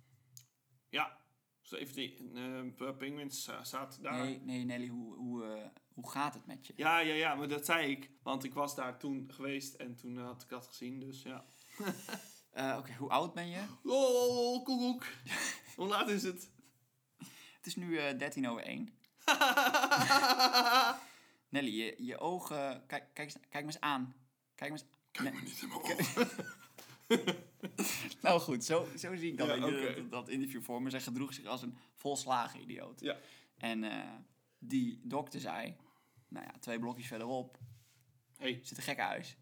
Ja. 0.90 1.24
17 1.62 2.38
uh, 2.80 2.98
penguins 2.98 3.48
uh, 3.48 3.64
zaten 3.64 4.04
daar. 4.04 4.24
Nee, 4.24 4.42
nee 4.44 4.64
Nelly, 4.64 4.88
hoe, 4.88 5.16
hoe, 5.16 5.46
eh, 5.46 5.66
hoe 5.94 6.10
gaat 6.10 6.34
het 6.34 6.46
met 6.46 6.68
je? 6.68 6.74
Ja, 6.76 7.00
ja, 7.00 7.14
ja, 7.14 7.36
maar 7.36 7.48
dat 7.48 7.66
zei 7.66 7.92
ik. 7.92 8.12
Want 8.24 8.44
ik 8.44 8.54
was 8.54 8.76
daar 8.76 8.98
toen 9.00 9.32
geweest 9.34 9.74
en 9.74 9.96
toen 9.96 10.18
had 10.18 10.42
ik 10.42 10.50
dat 10.50 10.68
gezien, 10.68 11.00
dus 11.00 11.22
ja. 11.22 11.46
Eh, 12.56 12.76
Oké, 12.78 12.94
hoe 12.94 13.10
oud 13.10 13.34
ben 13.34 13.48
je? 13.48 13.62
Oh, 13.84 14.64
koekoek. 14.64 15.06
Hoe 15.76 15.88
laat 15.88 16.10
is 16.10 16.24
het? 16.24 16.52
Het 17.66 17.76
is 17.78 17.84
nu 17.84 17.98
eh 17.98 18.18
13 18.18 18.50
over 18.50 18.64
1. 18.64 18.94
Nelly, 21.50 21.72
je, 21.72 21.96
je 22.06 22.18
ogen. 22.18 22.84
Kijk, 22.88 23.04
kijk, 23.14 23.28
eens- 23.34 23.48
kijk 23.50 23.66
me 23.66 23.72
eens 23.72 23.80
aan. 23.80 24.16
Kijk 24.56 24.72
me 24.72 24.78
eens 24.78 24.88
Kijk 25.12 25.34
me 25.34 25.42
niet 25.42 25.62
in 25.62 25.68
mijn 25.68 25.80
ogen. 25.80 26.28
Nou 28.22 28.40
goed, 28.40 28.64
zo, 28.66 28.88
zo 28.98 29.16
zie 29.16 29.32
ik 29.32 29.38
dan 29.38 29.48
Ja, 29.48 29.66
oké. 29.68 30.10
dat, 30.10 30.30
interview 30.30 30.62
voor 30.62 30.82
me. 30.82 30.90
Zij 30.90 31.02
gedroeg 31.02 31.34
zich 31.34 31.46
als 31.46 31.62
een 31.62 31.78
volslagen 31.96 32.62
idioot. 32.62 33.00
Ja. 33.00 33.18
En 33.58 33.84
eh, 33.84 34.14
die 34.60 35.02
dokter 35.04 35.40
zei, 35.40 35.76
nou 36.28 36.46
ja, 36.46 36.54
twee 36.60 36.80
blokjes 36.80 37.08
verderop 37.08 37.60
hey, 38.38 38.60
zit 38.64 38.78
een 38.78 38.84
gekhuis. 38.84 39.38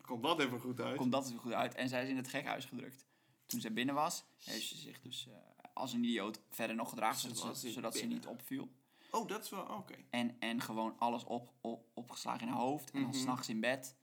komt 0.00 0.22
dat 0.22 0.40
even 0.40 0.60
goed 0.60 0.80
uit? 0.80 0.96
Komt 0.96 1.12
dat 1.12 1.30
er 1.30 1.38
goed 1.38 1.52
uit. 1.52 1.74
En 1.74 1.88
zij 1.88 2.02
is 2.02 2.08
in 2.08 2.16
het 2.16 2.28
gekhuis 2.28 2.64
gedrukt. 2.64 3.06
Toen 3.46 3.60
zij 3.60 3.72
binnen 3.72 3.94
was, 3.94 4.24
heeft 4.44 4.66
ze 4.66 4.76
zich 4.76 5.00
dus 5.00 5.28
eh, 5.28 5.34
als 5.72 5.92
een 5.92 6.04
idioot 6.04 6.40
verder 6.50 6.76
nog 6.76 6.88
gedragen, 6.88 7.20
zodat, 7.20 7.42
was 7.42 7.60
ze, 7.60 7.70
zodat 7.70 7.96
ze 7.96 8.06
niet 8.06 8.26
opviel. 8.26 8.68
Oh, 9.10 9.28
dat 9.28 9.44
is 9.44 9.50
wel, 9.50 9.62
oké. 9.64 9.94
En, 10.10 10.36
en 10.38 10.60
gewoon 10.60 10.94
alles 10.98 11.24
op, 11.24 11.52
op, 11.60 11.84
opgeslagen 11.94 12.40
in 12.46 12.48
haar 12.52 12.62
hoofd. 12.62 12.90
En 12.90 13.00
dan 13.00 13.08
Mhm. 13.10 13.18
s'nachts 13.18 13.48
in 13.48 13.60
bed 13.60 13.96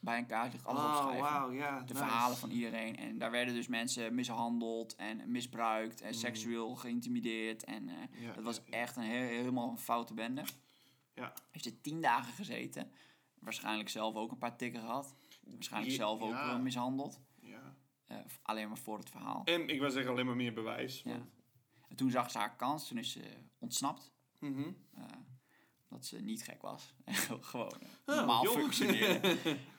bij 0.00 0.18
een 0.18 0.26
kaartlicht 0.26 0.64
alles 0.64 0.82
Oh, 0.82 0.88
opschrijven. 0.90 1.20
wauw, 1.22 1.50
ja. 1.50 1.78
De 1.80 1.92
nice. 1.92 2.04
verhalen 2.04 2.36
van 2.36 2.50
iedereen. 2.50 2.96
En 2.96 3.18
daar 3.18 3.30
werden 3.30 3.54
dus 3.54 3.66
mensen 3.68 4.14
mishandeld 4.14 4.94
en 4.96 5.30
misbruikt 5.30 6.00
en 6.00 6.14
seksueel 6.14 6.74
geïntimideerd. 6.76 7.64
En 7.64 7.88
eh, 7.88 7.94
Mm. 7.96 8.22
Ja, 8.26 8.32
dat 8.32 8.44
was 8.44 8.56
ja, 8.56 8.62
ja. 8.66 8.72
echt 8.72 8.96
een 8.96 9.02
heel, 9.02 9.28
helemaal 9.28 9.70
een 9.70 9.78
foute 9.78 10.14
bende. 10.14 10.42
Ja. 11.14 11.32
Heeft 11.50 11.64
ze 11.64 11.80
tien 11.80 12.00
dagen 12.00 12.32
gezeten. 12.32 12.92
Waarschijnlijk 13.38 13.88
zelf 13.88 14.14
ook 14.14 14.30
een 14.30 14.38
paar 14.38 14.56
tikken 14.56 14.80
gehad. 14.80 15.14
Waarschijnlijk 15.44 15.94
zelf 15.94 16.20
ook 16.20 16.30
ja. 16.30 16.50
eh, 16.54 16.58
mishandeld. 16.58 17.20
Eh, 18.08 18.16
alleen 18.42 18.68
maar 18.68 18.78
voor 18.78 18.98
het 18.98 19.10
verhaal. 19.10 19.42
En 19.44 19.68
ik 19.68 19.80
wil 19.80 19.90
zeggen 19.90 20.12
alleen 20.12 20.26
maar 20.26 20.36
meer 20.36 20.52
bewijs. 20.54 21.02
Ja. 21.04 21.10
want- 21.10 21.30
En 21.88 21.96
toen 21.96 22.10
zag 22.10 22.30
ze 22.30 22.38
haar 22.38 22.56
kans. 22.56 22.88
Toen 22.88 22.98
is 22.98 23.12
ze 23.12 23.22
ontsnapt. 23.58 24.12
Mhm. 24.38 24.72
eh, 24.94 25.04
dat 25.88 26.06
ze 26.06 26.20
niet 26.20 26.42
gek 26.42 26.62
was. 26.62 26.94
Gewoon 27.40 27.70
eh, 27.80 27.88
Oh, 28.06 28.16
normaal 28.16 28.44
jong. 28.44 28.72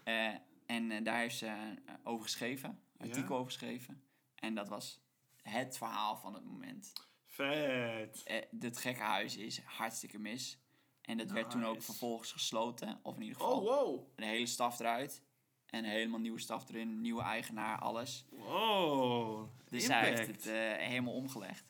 Eh, 0.04 0.34
en 0.66 1.04
daar 1.04 1.18
heeft 1.20 1.38
ze 1.38 1.76
over 2.04 2.24
geschreven. 2.24 2.70
Een 2.98 3.08
artikel 3.10 3.34
Ja. 3.36 3.40
over 3.40 3.52
geschreven. 3.52 4.04
En 4.36 4.56
dat 4.56 4.70
was 4.70 5.00
het 5.42 5.78
verhaal 5.78 6.18
van 6.18 6.34
het 6.34 6.44
moment. 6.46 6.94
Vet. 7.26 8.48
Dit 8.52 8.78
gekke 8.78 9.02
huis 9.02 9.38
is 9.38 9.62
hartstikke 9.64 10.18
mis. 10.20 10.60
En 11.02 11.18
dat 11.18 11.32
werd 11.32 11.50
toen 11.50 11.66
ook 11.66 11.82
vervolgens 11.82 12.32
gesloten. 12.32 13.00
Of 13.04 13.16
in 13.16 13.22
ieder 13.22 13.38
geval 13.38 13.60
Oh, 13.62 13.66
wow. 13.68 14.08
de 14.16 14.26
hele 14.26 14.46
staf 14.46 14.80
eruit. 14.80 15.24
En 15.70 15.84
helemaal 15.84 16.20
nieuwe 16.20 16.40
staf 16.40 16.70
erin. 16.70 17.02
Nieuwe 17.02 17.22
eigenaar, 17.22 17.80
alles. 17.80 18.26
Wow. 18.32 19.50
Dus 19.70 19.86
zij 19.86 20.06
heeft 20.06 20.20
Impact. 20.20 20.44
het 20.44 20.54
eh, 20.54 20.88
helemaal 20.88 21.14
omgelegd. 21.14 21.66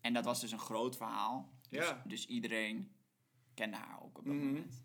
En 0.00 0.12
dat 0.12 0.24
was 0.24 0.40
dus 0.40 0.52
een 0.52 0.58
groot 0.58 0.96
verhaal. 0.96 1.52
Dus, 1.68 1.88
Ja. 1.88 2.02
dus 2.06 2.26
iedereen 2.26 2.92
kende 3.54 3.76
haar 3.76 4.02
ook 4.02 4.18
op 4.18 4.24
dat 4.24 4.34
Mhm. 4.34 4.44
moment. 4.46 4.84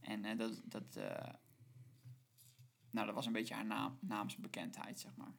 En 0.00 0.24
eh, 0.24 0.38
dat, 0.38 0.60
dat, 0.64 0.96
eh, 0.96 1.34
nou, 2.90 3.06
dat 3.06 3.14
was 3.14 3.26
een 3.26 3.32
beetje 3.32 3.54
haar 3.54 3.66
naam, 3.66 3.98
naamsbekendheid, 4.00 5.00
zeg 5.00 5.16
maar. 5.16 5.32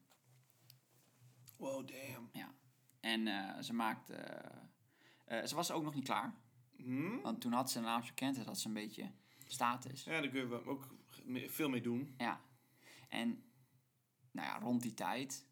Wow, 1.57 1.87
damn. 1.87 2.29
Ja. 2.33 2.53
En 2.99 3.63
ze 3.63 3.73
maakte... 3.73 4.41
ze 5.45 5.55
was 5.55 5.71
ook 5.71 5.83
nog 5.83 5.93
niet 5.93 6.03
klaar. 6.03 6.33
Hm? 6.75 7.19
Want 7.21 7.41
toen 7.41 7.51
had 7.53 7.71
ze 7.71 7.77
een 7.77 7.83
naamsbekendheid, 7.83 8.45
had 8.47 8.59
ze 8.59 8.67
een 8.67 8.73
beetje 8.73 9.11
status. 9.45 10.03
Ja, 10.03 10.21
daar 10.21 10.29
kunnen 10.29 10.49
we 10.49 10.65
ook 10.69 10.87
veel 11.47 11.69
mee 11.69 11.81
doen. 11.81 12.13
Ja. 12.17 12.41
En 13.09 13.43
nou 14.31 14.47
ja, 14.47 14.59
rond 14.59 14.81
die 14.81 14.93
tijd 14.93 15.45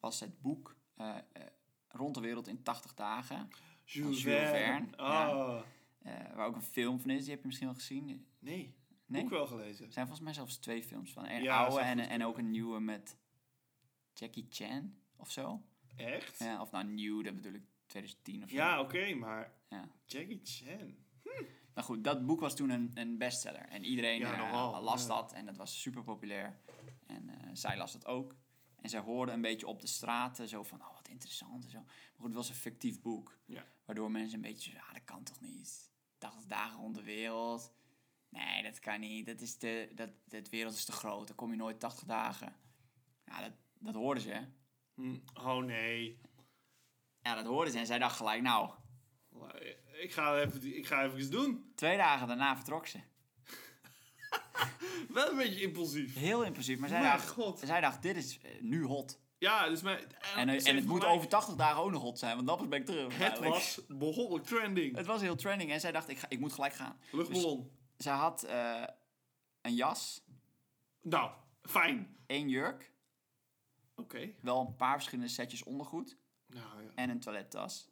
was 0.00 0.20
het 0.20 0.40
boek 0.40 0.76
eh, 0.96 1.16
eh, 1.32 1.42
Rond 1.88 2.14
de 2.14 2.20
wereld 2.20 2.48
in 2.48 2.62
80 2.62 2.94
dagen. 2.94 3.48
Jules 3.84 4.22
Jules 4.22 4.50
Verne. 4.50 4.88
Ja. 4.96 5.36
Oh. 5.36 5.62
eh, 6.02 6.34
waar 6.34 6.46
ook 6.46 6.54
een 6.54 6.62
film 6.62 7.00
van 7.00 7.10
is, 7.10 7.20
die 7.22 7.30
heb 7.30 7.40
je 7.40 7.46
misschien 7.46 7.68
wel 7.68 7.76
gezien. 7.76 8.26
Nee. 8.38 8.74
Nee? 9.06 9.22
Ook 9.22 9.30
wel 9.30 9.46
gelezen. 9.46 9.86
Er 9.86 9.92
zijn 9.92 10.06
volgens 10.06 10.24
mij 10.26 10.34
zelfs 10.34 10.56
twee 10.56 10.82
films 10.82 11.12
van. 11.12 11.28
Een 11.28 11.42
Ja, 11.42 11.64
oude 11.64 11.80
en, 11.80 11.98
en 11.98 12.24
ook 12.24 12.38
een 12.38 12.50
nieuwe 12.50 12.80
met 12.80 13.16
Jackie 14.14 14.46
Chan 14.50 14.94
of 15.16 15.30
zo. 15.30 15.62
Echt? 15.96 16.38
Ja, 16.38 16.60
of 16.60 16.70
nou 16.70 16.84
nieuw, 16.84 17.22
dat 17.22 17.34
bedoel 17.34 17.52
ik 17.52 17.62
2010 17.86 18.42
of 18.42 18.48
zo. 18.50 18.56
Ja, 18.56 18.80
oké, 18.80 19.14
maar 19.14 19.52
Ja. 19.68 19.88
Jackie 20.06 20.40
Chan. 20.44 20.96
Nou 21.76 21.88
goed, 21.88 22.04
dat 22.04 22.26
boek 22.26 22.40
was 22.40 22.56
toen 22.56 22.70
een, 22.70 22.90
een 22.94 23.18
bestseller. 23.18 23.68
En 23.68 23.84
iedereen 23.84 24.18
Ja, 24.18 24.50
eh, 24.50 24.82
las 24.82 25.06
dat 25.06 25.32
en 25.32 25.46
dat 25.46 25.56
was 25.56 25.80
super 25.80 26.02
populair. 26.02 26.60
En 27.06 27.28
eh, 27.28 27.50
zij 27.52 27.76
las 27.76 27.92
het 27.92 28.06
ook. 28.06 28.36
En 28.76 28.88
zij 28.88 29.00
hoorde 29.00 29.32
een 29.32 29.40
beetje 29.40 29.66
op 29.66 29.80
de 29.80 29.86
straten 29.86 30.48
zo 30.48 30.62
van, 30.62 30.80
oh 30.80 30.94
wat 30.94 31.08
interessant 31.08 31.64
en 31.64 31.70
zo. 31.70 31.78
Maar 31.78 32.14
goed, 32.16 32.26
het 32.26 32.34
was 32.34 32.48
een 32.48 32.54
fictief 32.54 33.00
boek. 33.00 33.38
Ja. 33.44 33.66
Waardoor 33.84 34.10
mensen 34.10 34.34
een 34.34 34.40
beetje 34.40 34.70
zo, 34.70 34.76
ja 34.76 34.92
dat 34.92 35.04
kan 35.04 35.22
toch 35.22 35.40
niet. 35.40 35.90
80 36.18 36.46
dagen 36.46 36.80
rond 36.80 36.94
de 36.94 37.02
wereld. 37.02 37.72
Nee, 38.28 38.62
dat 38.62 38.78
kan 38.78 39.00
niet. 39.00 39.26
Dat 39.26 39.40
is 39.40 39.56
te, 39.56 39.92
dat, 39.94 40.10
de 40.24 40.42
wereld 40.50 40.74
is 40.74 40.84
te 40.84 40.92
groot. 40.92 41.26
Dan 41.26 41.36
kom 41.36 41.50
je 41.50 41.56
nooit 41.56 41.80
80 41.80 42.04
dagen. 42.04 42.56
Ja, 43.24 43.40
dat, 43.40 43.52
dat 43.78 43.94
hoorden 43.94 44.22
ze. 44.22 44.46
Hm, 44.94 45.18
Oh 45.34 45.64
nee. 45.64 46.20
Ja, 47.20 47.34
dat 47.34 47.46
hoorden 47.46 47.72
ze. 47.72 47.78
En 47.78 47.86
zij 47.86 47.98
dacht 47.98 48.16
gelijk, 48.16 48.42
nou, 48.42 48.70
Ik 50.00 50.12
ga 50.12 50.38
even, 50.40 50.76
ik 50.76 50.86
ga 50.86 51.04
even 51.04 51.18
iets 51.18 51.28
doen. 51.28 51.72
twee 51.74 51.96
dagen 51.96 52.28
daarna 52.28 52.56
vertrok 52.56 52.86
ze. 52.86 52.98
Wel 55.08 55.30
een 55.30 55.36
beetje 55.36 55.60
impulsief. 55.60 56.14
Heel 56.14 56.44
impulsief. 56.44 56.78
Maar 56.78 56.88
zij, 56.88 57.00
Mijn 57.00 57.12
dacht, 57.12 57.28
god. 57.28 57.58
zij 57.58 57.80
dacht, 57.80 58.02
dit 58.02 58.16
is 58.16 58.38
eh, 58.40 58.60
nu 58.60 58.84
hot. 58.84 59.18
Ja, 59.38 59.68
dus 59.68 59.82
mijn... 59.82 59.98
En, 60.36 60.48
eh, 60.48 60.66
en 60.66 60.76
het 60.76 60.86
moet 60.86 61.04
over 61.04 61.28
80 61.28 61.54
dagen 61.54 61.82
ook 61.82 61.90
nog 61.90 62.02
hot 62.02 62.18
zijn, 62.18 62.34
want 62.34 62.46
dan 62.58 62.68
ben 62.68 62.80
ik 62.80 62.86
terug. 62.86 63.12
Het 63.12 63.20
Eigenlijk. 63.22 63.54
was 63.54 63.80
behoorlijk 63.88 64.44
trending. 64.44 64.96
het 64.96 65.06
was 65.06 65.20
heel 65.20 65.36
trending 65.36 65.70
en 65.70 65.80
zij 65.80 65.92
dacht, 65.92 66.08
ik, 66.08 66.18
ga, 66.18 66.26
ik 66.28 66.38
moet 66.40 66.52
gelijk 66.52 66.72
gaan. 66.74 66.98
Luchtballon. 67.12 67.70
Zij 67.96 68.14
had 68.14 68.42
eh, 68.42 68.82
een 69.60 69.74
jas, 69.74 70.24
Nou, 71.02 71.30
fijn. 71.62 72.16
één 72.26 72.48
jurk, 72.48 72.92
Oké. 73.96 74.30
wel 74.40 74.60
een 74.60 74.76
paar 74.76 74.94
verschillende 74.94 75.30
setjes 75.30 75.62
ondergoed 75.62 76.16
Nou 76.46 76.82
ja, 76.82 76.88
en 76.94 77.10
een 77.10 77.20
toilettas 77.20 77.88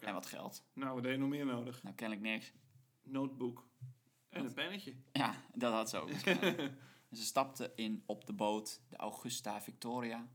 en 0.00 0.12
wat 0.14 0.26
geld. 0.26 0.64
Nou, 0.72 0.94
wat 0.94 1.02
heb 1.04 1.12
je 1.12 1.18
nog 1.18 1.28
meer 1.28 1.46
nodig? 1.46 1.82
Nou, 1.82 1.94
kennelijk 1.94 2.26
niks. 2.26 2.52
Notebook. 3.02 3.68
En 4.28 4.44
een 4.44 4.54
pennetje. 4.54 4.94
Ja, 5.12 5.34
dat 5.54 5.72
had 5.72 5.90
ze 5.90 5.98
ook. 5.98 6.10
En 6.10 6.78
ze 7.18 7.24
stapte 7.24 7.72
in 7.74 8.02
op 8.06 8.26
de 8.26 8.32
boot, 8.32 8.80
de 8.88 8.96
Augusta 8.96 9.60
Victoria. 9.62 10.28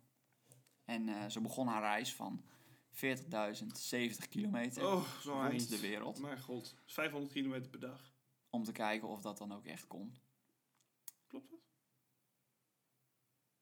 En 0.86 1.08
eh, 1.10 1.30
ze 1.30 1.42
begon 1.42 1.68
haar 1.68 1.82
reis 1.82 2.14
van 2.16 2.44
40.070 2.92 4.30
kilometer 4.30 4.86
Oh, 4.86 5.20
zo 5.20 5.32
rond 5.34 5.50
eind. 5.50 5.70
de 5.70 5.80
wereld. 5.80 6.20
Mijn 6.20 6.42
god. 6.42 6.64
Dat 6.76 6.84
is 6.88 6.94
500 6.94 7.34
kilometer 7.34 7.70
per 7.70 7.80
dag. 7.80 8.14
Om 8.50 8.64
te 8.64 8.72
kijken 8.72 9.08
of 9.08 9.22
dat 9.22 9.38
dan 9.38 9.52
ook 9.54 9.66
echt 9.66 9.88
kon. 9.88 10.16
Klopt 11.28 11.50
dat? 11.50 11.60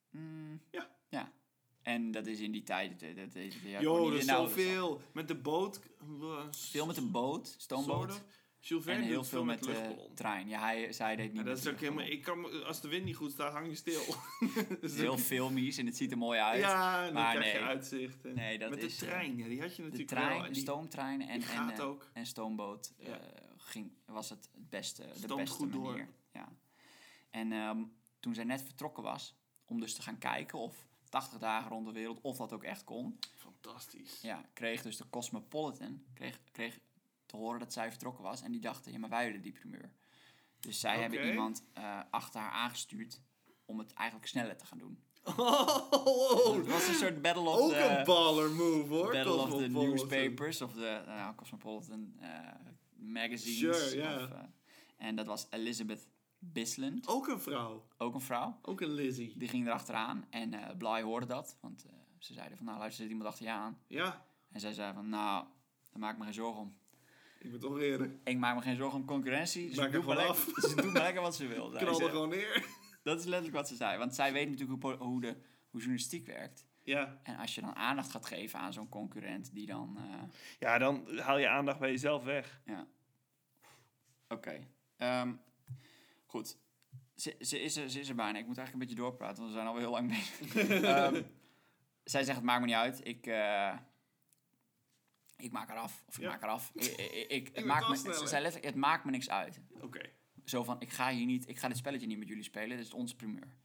Mm, 0.10 0.62
Ja. 0.72 0.90
Ja. 1.10 1.32
En 2.10 2.16
dat 2.16 2.28
is 2.28 2.40
in 2.40 2.52
die 2.52 2.64
tijd. 2.64 3.00
Dat, 3.00 3.16
dat, 3.16 3.34
dat, 3.34 3.54
ja, 3.66 3.80
gewoon 3.80 4.10
dat 4.12 4.20
is 4.20 4.26
zoveel. 4.26 5.02
Met 5.12 5.28
de 5.28 5.36
boot. 5.36 5.80
Veel 6.52 6.86
met 6.86 6.98
een 6.98 7.12
boot, 7.12 7.56
stoomboot. 7.58 8.22
Jules 8.60 8.84
Verne 8.84 9.02
En 9.02 9.08
heel 9.08 9.24
veel 9.24 9.44
met 9.44 9.60
de 9.64 9.66
luchtballon. 9.70 10.14
trein. 10.14 10.48
Ja, 10.48 10.60
hij, 10.60 10.94
zij 10.94 11.16
deed 11.16 11.28
niet 11.34 11.38
Ja, 11.42 11.44
dat 11.48 11.58
is 11.58 11.68
ook 11.68 11.80
helemaal... 11.80 12.06
Ik 12.06 12.22
kan, 12.22 12.64
als 12.66 12.82
de 12.82 12.88
wind 12.88 13.06
niet 13.06 13.16
goed 13.16 13.32
staat, 13.32 13.54
hang 13.54 13.68
je 13.68 13.76
stil. 13.76 14.02
Heel 14.82 15.18
filmisch 15.18 15.78
en 15.78 15.86
het 15.86 15.98
ziet 15.98 16.12
er 16.12 16.18
mooi 16.18 16.40
uit. 16.40 16.60
Ja, 16.60 17.00
en 17.00 17.04
dan 17.06 17.14
Maar 17.14 17.36
krijg 17.36 17.52
je 17.54 17.58
nee. 17.60 17.68
uitzicht. 17.68 18.26
En 18.26 18.34
Nee, 18.36 18.58
dat 18.60 18.70
met 18.70 18.84
is, 18.84 18.98
de 18.98 19.06
eh, 19.06 19.12
trein, 19.12 19.38
ja, 19.38 19.48
die 19.48 19.60
had 19.62 19.70
je 19.70 19.76
de 19.76 19.82
natuurlijk 19.84 20.10
trein, 20.10 20.30
wel. 20.30 20.40
de 20.40 20.46
En 20.48 20.54
die, 20.54 20.62
stoomtrein 20.62 21.22
en, 21.22 21.30
en, 21.30 21.42
gaat 21.42 21.80
eh, 21.80 21.86
ook. 21.86 22.10
en 22.14 22.26
stoomboot 22.26 22.94
Ja. 22.98 23.08
eh, 23.20 23.20
ging, 23.58 23.92
was 24.06 24.30
het 24.30 24.50
het 24.54 24.70
beste, 24.70 25.04
de 25.22 25.36
beste 25.36 25.56
goed 25.56 25.72
door. 25.74 25.92
manier. 25.92 26.08
Ja. 26.34 26.50
En 27.30 27.52
ehm, 27.52 27.84
toen 28.20 28.34
zij 28.34 28.44
net 28.44 28.62
vertrokken 28.62 29.04
was, 29.04 29.36
om 29.66 29.80
dus 29.80 29.94
te 29.94 30.02
gaan 30.02 30.18
kijken 30.18 30.60
of 30.60 30.88
80 31.10 31.40
dagen 31.40 31.70
rond 31.70 31.86
de 31.86 31.92
wereld, 31.92 32.22
of 32.22 32.38
dat 32.38 32.54
ook 32.54 32.64
echt 32.64 32.84
kon, 32.84 33.20
Fantastisch. 33.36 34.22
ja, 34.22 34.46
kreeg 34.54 34.82
dus 34.82 34.98
de 34.98 35.10
Cosmopolitan 35.10 36.04
kreeg, 36.14 36.40
kreeg 36.52 36.80
te 37.26 37.36
horen 37.38 37.60
dat 37.60 37.74
zij 37.74 37.90
vertrokken 37.90 38.24
was. 38.24 38.42
En 38.42 38.52
die 38.52 38.62
dachten, 38.62 38.92
ja, 38.92 39.00
maar 39.00 39.10
wij 39.10 39.26
willen 39.26 39.42
die 39.42 39.52
primeur. 39.52 39.92
Dus 40.60 40.80
zij 40.80 41.00
hebben 41.00 41.28
iemand 41.28 41.64
eh, 41.74 42.00
achter 42.10 42.40
haar 42.42 42.52
aangestuurd 42.52 43.22
om 43.66 43.80
het 43.80 43.94
eigenlijk 43.94 44.30
sneller 44.30 44.58
te 44.58 44.66
gaan 44.66 44.78
doen. 44.78 45.04
Oh, 45.38 46.56
Het 46.56 46.68
was 46.68 46.88
een 46.88 46.94
soort 46.94 47.22
battle 47.22 47.50
of 47.50 47.60
ook 47.60 47.70
the, 47.72 47.98
een 47.98 48.06
baller 48.06 48.52
move 48.52 48.94
hoor. 48.94 49.12
battle 49.12 49.34
of 49.34 49.50
the 49.50 49.68
newspapers, 49.68 50.62
of 50.62 50.74
de 50.74 51.04
nou, 51.06 51.36
Cosmopolitan 51.36 52.14
eh, 52.20 52.30
magazines. 52.96 53.90
Sure, 53.90 54.24
of, 54.24 54.32
eh, 54.32 54.40
en 54.98 55.16
dat 55.16 55.26
was 55.26 55.48
Elizabeth 55.50 56.08
Bisland, 56.40 57.08
Ook 57.08 57.28
een 57.28 57.40
vrouw. 57.40 57.88
ook 57.98 58.14
een 58.14 58.22
vrouw. 58.22 58.60
Ook 58.62 58.82
een 58.82 58.92
Lizzie. 58.94 59.34
Die 59.38 59.48
ging 59.48 59.66
erachteraan 59.68 60.26
en 60.30 60.54
eh 60.54 60.76
Bly 60.78 61.02
hoorde 61.02 61.26
dat, 61.26 61.58
want 61.62 61.86
eh, 61.86 61.92
ze 62.20 62.34
zeiden 62.34 62.58
van, 62.58 62.66
nou 62.66 62.78
luister, 62.80 63.04
er 63.04 63.10
zit 63.10 63.18
iemand 63.18 63.34
achter 63.36 63.46
je 63.46 63.52
aan. 63.60 63.78
Ja, 63.88 64.26
En 64.52 64.60
zij 64.60 64.74
zei 64.74 64.94
van, 64.94 65.10
nou, 65.10 65.46
daar 65.90 66.00
maak 66.00 66.12
ik 66.12 66.18
me 66.18 66.24
geen 66.24 66.34
zorgen 66.34 66.62
om. 66.62 66.78
ik 67.40 67.52
ben 67.52 67.60
toch 67.60 67.80
eerder. 67.80 68.16
Ik 68.24 68.38
maak 68.38 68.56
me 68.56 68.62
geen 68.62 68.76
zorgen 68.76 69.00
om 69.00 69.06
concurrentie. 69.06 69.74
Ze 69.74 69.82
Maak 69.82 69.92
doet, 69.92 70.06
maar 70.06 70.16
gewoon 70.18 70.36
lekker, 70.36 70.70
ze 70.70 70.76
doet 70.76 70.94
maar 70.94 71.02
lekker 71.02 71.22
wat 71.22 71.36
ze 71.36 71.48
wil. 71.48 71.70
Knal 71.78 71.96
ze. 71.96 72.04
er 72.04 72.10
gewoon 72.10 72.30
neer. 72.30 72.66
Dat 73.04 73.20
is 73.20 73.26
letterlijk 73.26 73.56
wat 73.56 73.68
ze 73.68 73.76
zei. 73.76 73.98
Want 73.98 74.16
zij 74.16 74.34
weet 74.34 74.50
natuurlijk 74.50 74.84
hoe, 74.84 74.94
hoe, 74.96 75.22
de, 75.22 75.28
hoe 75.70 75.80
journalistiek 75.80 76.26
werkt. 76.26 76.66
Ja. 76.84 77.20
En 77.24 77.38
als 77.38 77.56
je 77.56 77.62
dan 77.62 77.76
aandacht 77.76 78.12
gaat 78.12 78.26
geven 78.26 78.60
aan 78.60 78.74
zo'n 78.74 78.90
concurrent 78.90 79.54
die 79.54 79.66
dan... 79.66 79.98
eh, 79.98 80.22
ja, 80.60 80.78
dan 80.78 81.18
haal 81.20 81.38
je 81.38 81.50
aandacht 81.50 81.80
bij 81.80 81.90
jezelf 81.92 82.24
weg. 82.24 82.62
ja. 82.66 82.88
Oké. 84.28 84.68
Ehm, 84.98 85.34
goed. 86.30 86.58
Ze, 87.16 87.36
ze, 87.40 87.62
is 87.62 87.76
er, 87.76 87.90
ze 87.90 88.00
is 88.00 88.10
er 88.10 88.16
bijna. 88.16 88.40
Ik 88.40 88.46
moet 88.48 88.58
eigenlijk 88.58 88.74
een 88.74 88.80
beetje 88.96 89.10
doorpraten, 89.10 89.36
want 89.38 89.48
we 89.48 89.54
zijn 89.54 89.68
alweer 89.68 89.82
heel 89.82 89.92
lang 89.92 90.08
bezig. 90.10 90.56
Ehm, 90.84 91.24
zij 92.04 92.24
zegt, 92.24 92.38
het 92.38 92.46
maakt 92.46 92.60
me 92.60 92.66
niet 92.66 92.76
uit. 92.76 93.08
Ik... 93.08 93.28
eh, 93.28 93.78
ik 95.38 95.52
maak 95.52 95.70
eraf. 95.70 96.04
Of 96.08 96.16
ik 96.18 96.22
Ja. 96.24 96.30
maak 96.30 96.44
eraf. 96.44 96.72
Ik, 96.76 96.84
ik, 96.86 97.28
ik- 97.32 97.56
het, 97.56 97.66
maakt 97.66 97.88
me, 97.90 98.02
letterlijk, 98.08 98.64
het 98.64 98.76
maakt 98.76 99.06
me 99.06 99.12
niks 99.12 99.30
uit. 99.30 99.62
Oké. 99.82 100.02
Zo 100.46 100.64
van, 100.64 100.82
ik 100.82 100.90
ga 100.90 101.10
hier 101.12 101.26
niet, 101.26 101.48
ik 101.50 101.58
ga 101.58 101.68
dit 101.68 101.78
spelletje 101.78 102.08
niet 102.08 102.18
met 102.18 102.28
jullie 102.28 102.44
spelen, 102.44 102.78
dit 102.78 102.86
is 102.86 102.94
onze 102.94 103.16
primeur. 103.16 103.58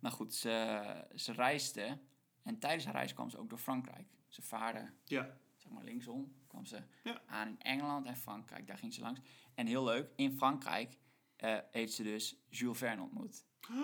Nou 0.00 0.14
goed, 0.14 0.34
ze, 0.34 1.06
ze 1.14 1.32
reisde 1.32 1.98
en 2.42 2.58
tijdens 2.58 2.84
haar 2.84 2.94
reis 2.94 3.14
kwam 3.14 3.30
ze 3.30 3.38
ook 3.38 3.48
door 3.48 3.58
Frankrijk. 3.58 4.08
Ze 4.28 4.42
vaarde, 4.42 4.92
Ja. 5.04 5.36
zeg 5.56 5.72
maar 5.72 5.84
linksom, 5.84 6.34
kwam 6.46 6.64
ze 6.66 6.82
Ja. 7.04 7.22
aan 7.26 7.48
in 7.48 7.60
Engeland 7.60 8.06
en 8.06 8.16
Frankrijk, 8.16 8.66
daar 8.66 8.78
ging 8.78 8.94
ze 8.94 9.00
langs. 9.00 9.20
En 9.54 9.66
heel 9.66 9.84
leuk, 9.84 10.10
in 10.16 10.36
Frankrijk 10.36 10.98
eh, 11.38 11.58
heeft 11.70 11.92
ze 11.92 12.02
dus 12.02 12.36
Jules 12.48 12.78
Verne 12.78 13.02
ontmoet. 13.02 13.44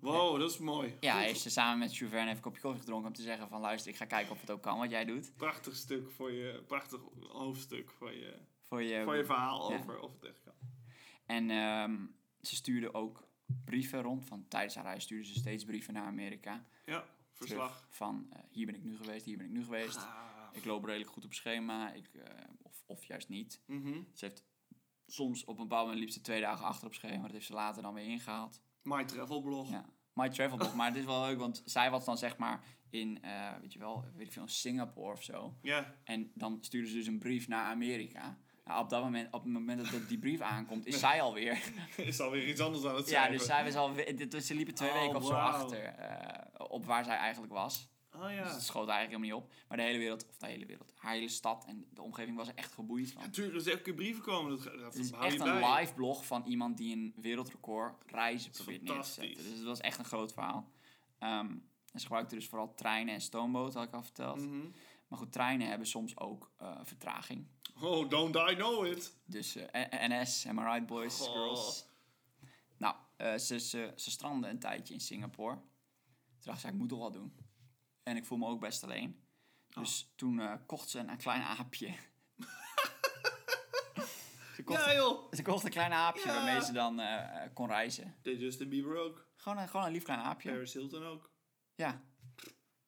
Wow, 0.00 0.38
dat 0.38 0.50
is 0.50 0.58
mooi. 0.58 0.96
Ja, 1.00 1.18
heeft 1.18 1.40
ze 1.40 1.50
samen 1.50 1.78
met 1.78 1.96
Jules 1.96 2.12
Verne 2.12 2.24
even 2.26 2.36
een 2.36 2.42
kopje 2.42 2.60
koffie 2.60 2.80
gedronken 2.80 3.08
om 3.08 3.14
te 3.14 3.22
zeggen 3.22 3.48
van, 3.48 3.60
luister, 3.60 3.90
ik 3.90 3.96
ga 3.96 4.04
kijken 4.04 4.32
of 4.32 4.40
het 4.40 4.50
ook 4.50 4.62
kan 4.62 4.78
wat 4.78 4.90
jij 4.90 5.04
doet. 5.04 5.36
Prachtig 5.36 5.76
stuk 5.76 6.10
voor 6.10 6.32
je, 6.32 6.62
prachtig 6.66 7.00
hoofdstuk 7.28 7.90
voor 7.90 8.12
je, 8.12 8.38
Voor 8.62 8.82
je, 8.82 9.02
voor 9.04 9.16
je 9.16 9.24
verhaal 9.24 9.70
Ja. 9.72 9.78
over 9.78 10.00
of 10.00 10.12
het 10.12 10.24
echt 10.24 10.40
kan. 10.44 10.52
En 11.26 11.50
ehm, 11.50 12.06
ze 12.40 12.54
stuurde 12.54 12.94
ook 12.94 13.28
brieven 13.64 14.02
rond, 14.02 14.24
van 14.24 14.48
tijdens 14.48 14.74
haar 14.74 14.84
reis 14.84 15.02
stuurde 15.04 15.24
ze 15.26 15.34
steeds 15.34 15.64
brieven 15.64 15.94
naar 15.94 16.06
Amerika. 16.06 16.66
Ja, 16.86 17.04
verslag. 17.32 17.86
van 17.90 18.26
eh, 18.30 18.40
hier 18.50 18.66
ben 18.66 18.74
ik 18.74 18.82
nu 18.84 18.96
geweest, 18.96 19.24
hier 19.24 19.36
ben 19.36 19.46
ik 19.46 19.52
nu 19.52 19.64
geweest. 19.64 19.96
Ah, 19.96 20.48
Ik 20.52 20.64
loop 20.64 20.84
redelijk 20.84 21.10
goed 21.10 21.24
op 21.24 21.34
schema, 21.34 21.92
ik, 21.92 22.14
eh, 22.14 22.44
of, 22.62 22.82
of 22.86 23.04
juist 23.04 23.28
niet. 23.28 23.60
mhm. 23.66 24.00
Ze 24.12 24.24
heeft 24.24 24.44
soms 25.12 25.44
op 25.44 25.58
een 25.58 25.62
bepaald 25.68 25.84
moment 25.84 26.00
liep 26.00 26.10
ze 26.10 26.20
twee 26.20 26.40
dagen 26.40 26.64
achter 26.64 26.86
op 26.86 26.94
schema, 26.94 27.22
dat 27.22 27.32
heeft 27.32 27.46
ze 27.46 27.52
later 27.52 27.82
dan 27.82 27.94
weer 27.94 28.04
ingehaald. 28.04 28.60
My 28.82 29.04
travel 29.04 29.40
blog. 29.40 29.70
Ja. 29.70 29.84
My 30.14 30.28
Travel 30.28 30.56
Blog, 30.56 30.74
maar 30.74 30.86
het 30.86 30.96
is 30.96 31.04
wel 31.04 31.20
leuk, 31.20 31.38
want 31.38 31.62
zij 31.64 31.90
was 31.90 32.04
dan 32.04 32.18
zeg 32.18 32.36
maar 32.36 32.64
in, 32.90 33.22
eh, 33.22 33.50
weet 33.60 33.72
je 33.72 33.78
wel, 33.78 34.04
weet 34.14 34.26
ik 34.26 34.32
veel, 34.32 34.42
in 34.42 34.48
Singapore 34.48 35.12
of 35.12 35.22
zo. 35.22 35.56
Ja. 35.62 35.94
En 36.04 36.30
dan 36.34 36.58
stuurde 36.60 36.88
ze 36.88 36.94
dus 36.94 37.06
een 37.06 37.18
brief 37.18 37.48
naar 37.48 37.64
Amerika. 37.64 38.38
Nou, 38.64 38.82
op 38.82 38.90
dat 38.90 39.02
moment, 39.02 39.26
op 39.32 39.42
het 39.42 39.52
moment 39.52 39.90
dat 39.90 40.08
die 40.08 40.18
brief 40.18 40.40
aankomt, 40.40 40.86
is 40.86 40.98
zij 40.98 41.22
alweer. 41.22 41.72
is 41.96 42.20
alweer 42.20 42.48
iets 42.48 42.60
anders 42.60 42.84
aan 42.84 42.94
het 42.94 43.08
ja, 43.08 43.10
schrijven. 43.10 43.38
dus 43.38 43.46
zij 43.46 43.64
was 43.64 43.74
alweer, 43.74 44.28
dus 44.28 44.46
ze 44.46 44.54
liepen 44.54 44.74
twee 44.74 44.90
Oh, 44.90 45.00
weken 45.00 45.16
of 45.16 45.26
zo 45.26 45.32
achter 45.32 45.84
eh, 45.84 46.66
op 46.68 46.84
waar 46.84 47.04
zij 47.04 47.16
eigenlijk 47.16 47.52
was. 47.52 47.90
Oh 48.14 48.22
Dus 48.26 48.34
ja. 48.34 48.52
het 48.52 48.62
schoot 48.62 48.88
eigenlijk 48.88 49.22
helemaal 49.22 49.38
niet 49.40 49.48
op. 49.58 49.66
Maar 49.68 49.76
de 49.76 49.82
hele 49.82 49.98
wereld, 49.98 50.28
of 50.28 50.36
de 50.36 50.46
hele 50.46 50.66
wereld, 50.66 50.92
haar 50.96 51.12
hele 51.12 51.28
stad 51.28 51.64
en 51.66 51.86
de 51.94 52.02
omgeving 52.02 52.36
was 52.36 52.48
er 52.48 52.54
echt 52.54 52.72
geboeid 52.72 53.12
van. 53.12 53.22
Natuurlijk, 53.22 53.54
er 53.54 53.60
is 53.60 53.66
elke 53.68 53.82
keer 53.82 53.94
brieven 53.94 54.22
komen. 54.22 54.50
Dat, 54.50 54.64
dat 54.64 54.94
Het 54.94 54.94
is 54.94 55.10
echt 55.10 55.40
een 55.40 55.60
bij. 55.60 55.78
live 55.80 55.94
blog 55.94 56.26
van 56.26 56.44
iemand 56.44 56.76
die 56.76 56.96
een 56.96 57.12
wereldrecord 57.16 58.04
reizen 58.06 58.50
probeert 58.50 58.82
neer 58.82 59.00
te 59.02 59.08
zetten. 59.10 59.42
Dus 59.44 59.52
het 59.52 59.62
was 59.64 59.80
echt 59.80 59.98
een 59.98 60.04
groot 60.04 60.32
verhaal. 60.32 60.70
Ehm, 61.18 61.46
en 61.92 62.00
ze 62.00 62.06
gebruikte 62.06 62.34
dus 62.34 62.48
vooral 62.48 62.74
treinen 62.74 63.14
en 63.14 63.20
stoomboten, 63.20 63.78
had 63.78 63.88
ik 63.88 63.94
al 63.94 64.02
verteld. 64.02 64.40
Mhm. 64.40 64.66
Maar 65.08 65.18
goed, 65.18 65.32
treinen 65.32 65.68
hebben 65.68 65.86
soms 65.86 66.18
ook 66.18 66.50
eh, 66.58 66.78
vertraging. 66.82 67.46
Oh, 67.80 68.08
don't 68.10 68.36
I 68.36 68.54
know 68.54 68.86
it. 68.86 69.16
Dus 69.24 69.56
NS, 70.08 70.46
am 70.46 70.58
I 70.58 70.62
right 70.62 70.86
boys, 70.86 71.18
Goh. 71.20 71.32
girls. 71.32 71.86
Nou, 72.76 72.94
eh, 73.16 73.34
ze, 73.34 73.58
ze, 73.60 73.92
ze 73.96 74.10
strandde 74.10 74.48
een 74.48 74.58
tijdje 74.58 74.94
in 74.94 75.00
Singapore. 75.00 75.54
Toen 75.54 75.64
dacht 76.40 76.60
ze, 76.60 76.68
ik 76.68 76.74
moet 76.74 76.88
toch 76.88 76.98
wat 76.98 77.12
doen. 77.12 77.32
En 78.02 78.16
ik 78.16 78.24
voel 78.24 78.38
me 78.38 78.46
ook 78.46 78.60
best 78.60 78.84
alleen. 78.84 79.20
Dus 79.68 80.02
Oh. 80.04 80.10
toen 80.16 80.40
eh, 80.40 80.52
kocht 80.66 80.88
ze 80.88 80.98
een, 80.98 81.08
een 81.08 81.16
klein 81.16 81.42
aapje. 81.42 81.94
ze, 84.56 84.62
kocht, 84.64 84.84
Ja 84.84 84.94
joh. 84.94 85.32
ze 85.32 85.42
kocht 85.42 85.64
een 85.64 85.70
klein 85.70 85.92
aapje 85.92 86.28
Ja. 86.28 86.34
waarmee 86.34 86.64
ze 86.64 86.72
dan 86.72 87.00
eh, 87.00 87.48
kon 87.54 87.66
reizen. 87.68 88.14
Deed 88.22 88.40
Justin 88.40 88.68
Bieber 88.68 88.96
ook. 88.96 89.26
Gewoon 89.36 89.58
een, 89.58 89.68
gewoon 89.68 89.86
een 89.86 89.92
lief 89.92 90.02
klein 90.04 90.20
aapje. 90.20 90.50
Paris 90.50 90.72
Hilton 90.72 91.04
ook. 91.04 91.30
Ja. 91.74 92.02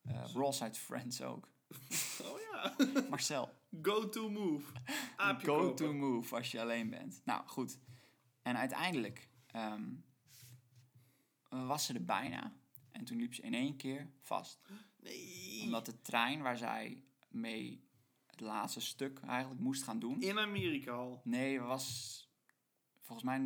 Eh 0.03 0.25
Ross 0.33 0.63
uit 0.63 0.79
Friends 0.79 1.23
ook. 1.23 1.49
Oh 2.23 2.41
ja. 2.53 2.75
Marcel. 3.11 3.55
Go-to 3.83 4.31
move. 4.31 4.73
Aapje 5.17 5.47
go-to 5.47 5.69
kopen. 5.85 5.97
move 5.97 6.37
als 6.37 6.51
je 6.51 6.61
alleen 6.61 6.91
bent. 6.91 7.21
Nou, 7.25 7.47
goed. 7.49 7.79
En 8.43 8.57
uiteindelijk 8.57 9.29
ehm, 9.47 9.93
was 11.49 11.87
ze 11.87 11.95
er 11.95 12.05
bijna. 12.05 12.53
En 12.93 13.05
toen 13.05 13.19
liep 13.19 13.35
ze 13.35 13.43
in 13.43 13.55
één 13.55 13.77
keer 13.77 14.11
vast. 14.21 14.61
Nee. 15.05 15.63
Omdat 15.63 15.87
de 15.87 16.01
trein 16.01 16.43
waar 16.43 16.57
zij 16.57 17.03
mee 17.29 17.85
het 18.27 18.41
laatste 18.41 18.81
stuk 18.81 19.19
eigenlijk 19.21 19.61
moest 19.61 19.83
gaan 19.83 19.99
doen. 19.99 20.21
In 20.21 20.39
Amerika 20.39 20.93
al. 20.93 21.21
Nee, 21.25 21.61
was 21.61 22.19
volgens 23.01 23.27
mij... 23.27 23.41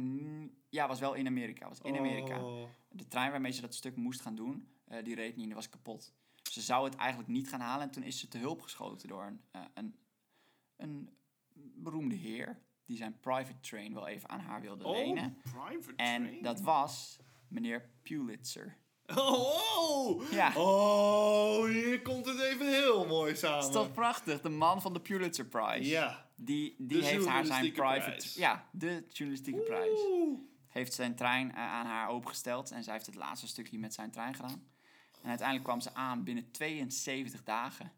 Ja, 0.68 0.88
was 0.88 1.01
wel 1.01 1.14
in 1.14 1.27
Amerika. 1.27 1.68
Was 1.68 1.81
in 1.81 1.97
Amerika. 1.99 2.44
Oh. 2.44 2.68
De 2.90 3.09
trein 3.09 3.31
waarmee 3.31 3.53
ze 3.53 3.61
dat 3.61 3.75
stuk 3.75 3.97
moest 3.97 4.21
gaan 4.21 4.35
doen, 4.35 4.68
eh, 4.85 5.05
die 5.05 5.14
reed 5.14 5.31
niet 5.31 5.40
en 5.40 5.47
die 5.47 5.55
was 5.55 5.68
kapot. 5.68 6.14
Ze 6.42 6.61
zou 6.61 6.85
het 6.85 6.94
eigenlijk 6.94 7.31
niet 7.31 7.49
gaan 7.49 7.61
halen 7.61 7.87
en 7.87 7.90
toen 7.92 8.03
is 8.03 8.18
ze 8.21 8.29
te 8.29 8.38
hulp 8.38 8.62
geschoten 8.62 9.09
door 9.09 9.25
een, 9.25 9.40
eh, 9.51 9.61
een, 9.75 9.97
een 10.77 11.11
beroemde 11.75 12.14
heer 12.14 12.62
die 12.85 12.97
zijn 12.97 13.21
private 13.21 13.61
train 13.61 13.94
wel 13.94 14.07
even 14.07 14.29
aan 14.29 14.40
haar 14.40 14.61
wilde 14.61 14.85
Oh, 14.85 14.97
lenen. 14.97 15.37
private 15.42 15.92
En 15.97 16.23
train. 16.25 16.42
dat 16.42 16.61
was 16.61 17.18
meneer 17.49 17.90
Pulitzer. 18.03 18.77
Oh, 19.16 20.31
Ja. 20.31 20.53
Oh, 20.57 21.64
hier 21.64 22.03
komt 22.03 22.27
het 22.27 22.40
even 22.40 22.68
heel 22.68 23.07
mooi 23.07 23.37
samen. 23.37 23.66
Is 23.66 23.73
toch 23.73 23.92
prachtig? 23.92 24.40
De 24.40 24.49
man 24.49 24.83
van 24.83 24.92
de 24.92 25.01
Pulitzer 25.01 25.44
Prize. 25.44 25.90
Ja. 25.90 26.27
Die, 26.37 26.75
die 26.79 27.01
De 27.01 27.07
heeft 27.07 27.27
haar 27.27 27.44
zijn 27.44 27.73
private... 27.73 28.01
prijs. 28.01 28.35
Ja, 28.35 28.68
de 28.73 29.05
journalistieke 29.09 29.61
prijs. 29.61 30.01
Heeft 30.68 30.92
zijn 30.94 31.14
trein 31.14 31.51
eh, 31.55 31.57
aan 31.59 31.87
haar 31.87 32.09
opengesteld 32.09 32.71
en 32.71 32.83
zij 32.85 32.92
heeft 32.92 33.07
het 33.07 33.14
laatste 33.14 33.47
stukje 33.47 33.79
met 33.79 33.94
zijn 33.94 34.11
trein 34.11 34.35
gedaan. 34.35 34.66
En 35.23 35.29
uiteindelijk 35.29 35.66
kwam 35.68 35.81
ze 35.81 35.94
aan 35.94 36.25
binnen 36.25 36.51
72 36.51 37.42
dagen. 37.42 37.92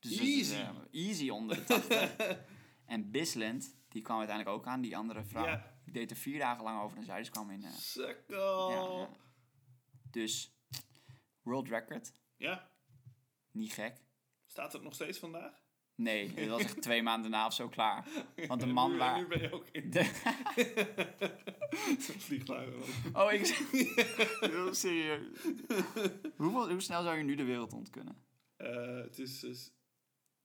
Dus 0.00 0.16
dat 0.16 0.26
is, 0.26 0.50
easy. 0.50 0.54
eh, 0.54 0.68
easy 1.08 1.28
onder 1.28 1.56
de 1.56 1.64
80. 1.64 2.16
en 2.86 3.10
Bisland, 3.10 3.74
die 3.88 4.02
kwam 4.02 4.18
uiteindelijk 4.18 4.56
ook 4.56 4.66
aan, 4.66 4.80
die 4.80 4.96
andere 4.96 5.24
vrouw. 5.24 5.60
Die 5.84 5.92
deed 5.92 6.10
er 6.10 6.16
vier 6.16 6.38
dagen 6.38 6.64
lang 6.64 6.82
over 6.82 6.96
en 6.98 7.04
zij 7.04 7.18
dus 7.18 7.30
kwam 7.30 7.50
in... 7.50 7.64
eh, 7.64 7.70
Sukkel. 7.70 8.70
ja. 8.70 9.08
Dus, 10.12 10.54
world 11.42 11.68
record, 11.68 12.12
Ja. 12.36 12.70
niet 13.50 13.72
gek. 13.72 13.96
Staat 14.46 14.72
het 14.72 14.82
nog 14.82 14.94
steeds 14.94 15.18
vandaag? 15.18 15.60
Nee, 15.94 16.32
dit 16.34 16.48
was 16.48 16.62
echt 16.62 16.82
twee 16.82 17.02
maanden 17.02 17.30
na 17.30 17.46
of 17.46 17.54
zo 17.54 17.68
klaar. 17.68 18.08
Want 18.48 18.60
de 18.60 18.66
man 18.66 18.90
nu, 18.92 18.98
waar... 18.98 19.18
Nu 19.20 19.26
ben 19.26 19.40
je 19.40 19.52
ook 19.52 19.68
in 19.68 19.90
De, 19.90 20.04
vliegtuig. 22.28 22.74
oh, 23.12 23.32
ik... 23.32 23.46
Heel 24.40 24.74
serieus. 24.74 25.26
Hoeveel, 26.36 26.70
hoe 26.70 26.80
snel 26.80 27.02
zou 27.02 27.16
je 27.16 27.22
nu 27.24 27.34
de 27.34 27.44
wereld 27.44 27.72
ontkunnen? 27.72 28.24
Eh, 28.56 28.96
het 28.96 29.18
is, 29.18 29.40
dus- 29.40 29.66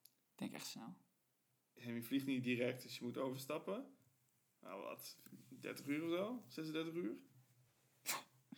Ik 0.01 0.37
denk 0.37 0.53
echt 0.53 0.65
snel. 0.67 0.95
en 1.73 1.93
je 1.93 2.03
vliegt 2.03 2.25
niet 2.25 2.43
direct, 2.43 2.83
dus 2.83 2.97
je 2.97 3.03
moet 3.03 3.17
overstappen. 3.17 3.95
Nou 4.61 4.81
wat, 4.81 5.17
30 5.49 5.85
uur 5.85 6.03
of 6.03 6.09
zo? 6.11 6.43
36 6.47 6.93
uur? 6.93 7.15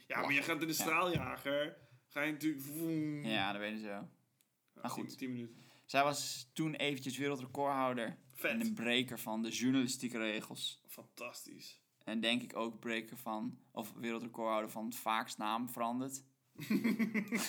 Ja, 0.10 0.22
maar 0.22 0.34
je 0.34 0.42
gaat 0.42 0.62
in 0.62 0.68
de 0.68 0.74
Ja. 0.74 0.74
straaljager. 0.84 1.78
Ga 2.08 2.22
je 2.22 2.32
natuurlijk... 2.32 2.62
vroom. 2.64 3.26
Ja, 3.26 3.52
dat 3.52 3.62
weten 3.62 3.80
ze 3.80 3.86
wel. 3.86 3.94
Ja, 4.74 4.82
maar 4.82 4.94
10 4.94 5.04
goed. 5.06 5.18
10 5.18 5.32
minuten. 5.32 5.56
Zij 5.86 6.04
was 6.04 6.50
toen 6.54 6.76
eventjes 6.76 7.18
wereldrecordhouder. 7.18 8.18
En 8.42 8.62
een 8.62 8.74
breker 8.74 9.20
van 9.20 9.42
de 9.42 9.50
journalistieke 9.50 10.18
regels. 10.18 10.82
Fantastisch. 10.88 11.82
En 12.04 12.20
denk 12.20 12.42
ik 12.42 12.56
ook 12.56 12.80
breker 12.80 13.18
van, 13.18 13.60
of 13.72 13.94
wereldrecordhouder 13.94 14.70
van 14.72 14.86
het 14.86 14.96
vaakst 14.96 15.38
naam 15.38 15.70
veranderd. 15.70 16.24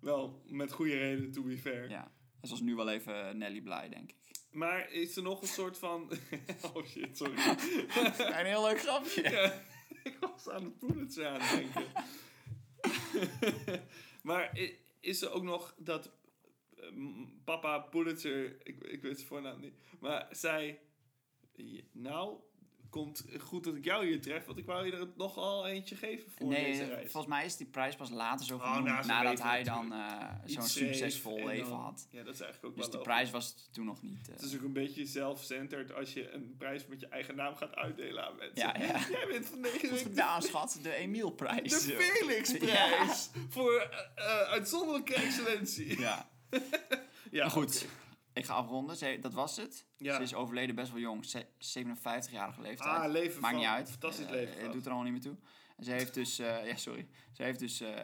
Wel, 0.00 0.42
met 0.46 0.72
goede 0.72 0.96
reden, 0.96 1.32
to 1.32 1.42
be 1.42 1.58
fair. 1.58 1.90
Ja, 1.90 2.12
dat 2.40 2.50
was 2.50 2.60
nu 2.60 2.74
wel 2.74 2.88
even 2.88 3.38
Nelly 3.38 3.60
blij, 3.60 3.88
denk 3.88 4.10
ik. 4.10 4.16
Maar 4.50 4.90
is 4.92 5.16
er 5.16 5.22
nog 5.22 5.42
een 5.42 5.48
soort 5.48 5.78
van... 5.78 6.10
oh 6.74 6.84
shit, 6.86 7.16
sorry. 7.16 7.34
Een 8.38 8.46
heel 8.46 8.62
leuk 8.62 8.80
grapje. 8.80 9.22
Ja, 9.30 9.62
ik 10.08 10.18
was 10.20 10.48
aan 10.48 10.64
het 10.64 10.78
Pulitzer 10.78 11.26
aan 11.26 11.40
het 11.40 11.50
denken. 11.50 11.86
maar 14.28 14.58
is 15.00 15.22
er 15.22 15.30
ook 15.32 15.42
nog 15.42 15.74
dat 15.78 16.10
eh, 16.76 16.92
papa 17.44 17.78
Pulitzer, 17.78 18.66
ik, 18.66 18.84
ik 18.84 19.02
weet 19.02 19.16
zijn 19.16 19.28
voornaam 19.28 19.60
niet, 19.60 19.74
maar 20.00 20.26
zei, 20.30 20.78
"Ja, 21.52 21.82
nou, 21.92 22.40
komt 22.90 23.24
goed 23.38 23.64
dat 23.64 23.74
ik 23.74 23.84
jou 23.84 24.06
hier 24.06 24.20
tref, 24.20 24.44
want 24.46 24.58
ik 24.58 24.66
wou 24.66 24.86
je 24.86 24.92
er 24.92 25.08
nogal 25.16 25.66
eentje 25.66 25.96
geven 25.96 26.30
voor 26.36 26.46
Nee, 26.48 26.64
deze 26.64 26.84
reis. 26.84 27.10
volgens 27.10 27.32
mij 27.32 27.44
is 27.44 27.56
die 27.56 27.66
prijs 27.66 27.94
pas 27.96 28.10
later 28.10 28.46
zo 28.46 28.54
Oh, 28.56 28.62
genoemd, 28.68 28.84
na 28.84 29.02
zijn 29.02 29.16
nadat 29.16 29.30
leven 29.32 29.46
hij 29.46 29.62
dan 29.62 29.92
eh, 29.92 30.24
zo'n 30.44 30.62
succesvol 30.62 31.38
en 31.38 31.46
leven 31.46 31.72
had. 31.76 32.08
Ja, 32.10 32.22
dat 32.22 32.34
is 32.34 32.40
eigenlijk 32.40 32.72
ook 32.72 32.80
Dus 32.80 32.88
wel 32.90 32.98
de 32.98 33.08
prijs 33.08 33.30
was 33.30 33.68
toen 33.72 33.84
nog 33.84 34.02
niet... 34.02 34.28
eh, 34.28 34.34
Het 34.34 34.42
is 34.42 34.54
ook 34.56 34.62
een 34.62 34.72
beetje 34.72 35.06
zelf-centered 35.06 35.94
als 35.94 36.12
je 36.12 36.30
een 36.32 36.54
prijs 36.58 36.86
met 36.86 37.00
je 37.00 37.06
eigen 37.08 37.36
naam 37.36 37.54
gaat 37.56 37.74
uitdelen 37.74 38.24
aan 38.26 38.36
mensen. 38.36 38.56
Ja, 38.68 38.74
ja. 38.78 38.98
Jij 39.10 39.26
bent 39.30 39.46
van 39.46 39.64
ik 39.64 39.80
de 39.80 39.96
gedaan, 39.96 40.42
schat? 40.42 40.78
De 40.82 40.92
Emielprijs. 40.94 41.84
De 41.84 41.96
Felixprijs 42.00 43.30
voor 43.48 43.72
eh, 43.72 43.98
eh, 44.14 44.48
uitzonderlijke 44.50 45.14
excellentie. 45.14 46.00
Ja. 46.00 46.28
Ja, 47.30 47.42
Maar 47.42 47.50
goed. 47.50 47.86
Ik 48.38 48.44
ga 48.44 48.54
afronden. 48.54 48.96
Ze, 48.96 49.18
dat 49.20 49.32
was 49.32 49.56
het. 49.56 49.84
Ja. 49.96 50.16
Ze 50.16 50.22
is 50.22 50.34
overleden 50.34 50.74
best 50.74 50.90
wel 50.92 51.00
jong. 51.00 51.24
ze- 51.24 51.46
57-jarige 51.58 52.60
leeftijd. 52.60 52.96
Ah, 53.02 53.10
leven 53.10 53.40
Maakt 53.40 53.56
niet 53.56 53.64
uit. 53.66 53.90
fantastisch 53.90 54.24
Eh, 54.24 54.30
leven 54.30 54.62
Het 54.62 54.72
doet 54.72 54.84
er 54.86 54.92
allemaal 54.92 55.12
niet 55.12 55.24
meer 55.24 55.32
toe. 55.32 55.42
En 55.76 55.84
ze 55.84 55.90
heeft 55.90 56.14
dus, 56.14 56.38
eh, 56.38 56.66
ja 56.66 56.76
sorry. 56.76 57.08
Ze 57.32 57.42
heeft 57.42 57.58
dus 57.58 57.80
eh, 57.80 57.96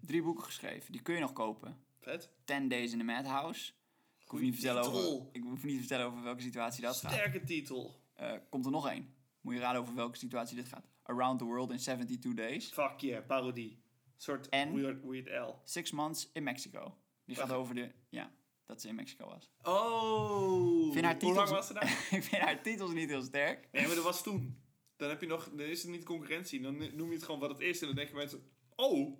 drie 0.00 0.22
boeken 0.22 0.44
geschreven. 0.44 0.92
Die 0.92 1.02
kun 1.02 1.14
je 1.14 1.20
nog 1.20 1.32
kopen. 1.32 1.78
Vet. 2.00 2.30
10 2.44 2.68
Days 2.68 2.92
in 2.92 2.98
the 2.98 3.04
Madhouse. 3.04 3.72
Ik 4.18 4.30
hoef, 4.30 4.40
niet 4.40 4.54
vertellen 4.54 4.82
over, 4.82 5.26
ik 5.32 5.42
hoef 5.42 5.62
niet 5.64 5.72
te 5.74 5.78
vertellen 5.78 6.06
over 6.06 6.22
welke 6.22 6.42
situatie 6.42 6.82
dat 6.82 6.96
gaat. 6.96 7.12
Sterke 7.12 7.44
titel. 7.44 8.00
Komt 8.48 8.64
er 8.64 8.70
nog 8.70 8.88
één. 8.88 9.14
Moet 9.40 9.54
je 9.54 9.60
raden 9.60 9.80
over 9.80 9.94
welke 9.94 10.16
situatie 10.16 10.56
dit 10.56 10.68
gaat. 10.68 10.86
Around 11.02 11.38
the 11.38 11.44
World 11.44 11.70
in 11.70 11.78
72 11.78 12.34
Days. 12.34 12.68
Fuck 12.72 12.98
yeah, 13.00 13.26
parodie. 13.26 13.70
Een 13.70 14.20
soort 14.20 14.48
En? 14.48 14.74
weird, 14.74 15.04
weird 15.04 15.28
L. 15.28 15.60
Six 15.64 15.90
Months 15.90 16.30
in 16.32 16.42
Mexico. 16.42 16.96
Die 17.24 17.36
gaat 17.36 17.52
over 17.52 17.74
de... 17.74 17.92
Ja, 18.08 18.30
dat 18.66 18.80
ze 18.80 18.88
in 18.88 18.94
Mexico 18.94 19.26
was. 19.26 19.50
Oh. 19.62 20.86
Ik 20.86 20.92
vind 20.92 21.04
haar 21.04 21.20
Hoe 21.20 21.34
lang 21.34 21.48
was 21.48 21.66
ze 21.66 21.72
daar? 21.72 22.06
ik 22.18 22.22
vind 22.22 22.42
haar 22.42 22.62
titels 22.62 22.92
niet 22.92 23.08
heel 23.08 23.22
sterk. 23.22 23.68
Nee, 23.72 23.86
maar 23.86 23.94
dat 23.94 24.04
was 24.04 24.22
toen. 24.22 24.62
Dan 24.96 25.08
heb 25.08 25.20
je 25.20 25.26
nog, 25.26 25.50
dan 25.50 25.66
is 25.66 25.82
het 25.82 25.90
niet 25.90 26.04
concurrentie. 26.04 26.60
Dan 26.60 26.76
noem 26.76 27.08
je 27.08 27.14
het 27.14 27.24
gewoon 27.24 27.40
wat 27.40 27.50
het 27.50 27.60
is. 27.60 27.80
En 27.80 27.86
dan 27.86 27.96
denken 27.96 28.16
mensen, 28.16 28.50
oh, 28.74 29.18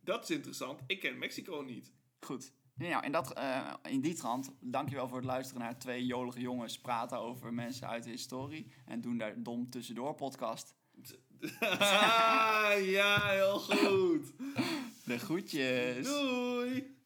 dat 0.00 0.22
is 0.22 0.30
interessant. 0.30 0.80
Ik 0.86 1.00
ken 1.00 1.18
Mexico 1.18 1.60
niet. 1.60 1.92
Goed. 2.20 2.52
Nou, 2.74 3.04
in, 3.04 3.12
dat, 3.12 3.32
eh, 3.32 3.74
in 3.88 4.00
die 4.00 4.14
trant, 4.14 4.52
dankjewel 4.60 5.08
voor 5.08 5.16
het 5.16 5.26
luisteren 5.26 5.62
naar 5.62 5.78
twee 5.78 6.06
jolige 6.06 6.40
jongens 6.40 6.80
praten 6.80 7.18
over 7.18 7.54
mensen 7.54 7.88
uit 7.88 8.04
de 8.04 8.10
historie. 8.10 8.72
En 8.86 9.00
doen 9.00 9.18
daar 9.18 9.42
dom 9.42 9.70
tussendoor 9.70 10.14
podcast. 10.14 10.74
Ah, 11.60 12.72
ja, 12.96 13.28
heel 13.28 13.58
goed. 13.58 14.32
De 15.04 15.18
groetjes. 15.18 16.06
Doei. 16.06 16.98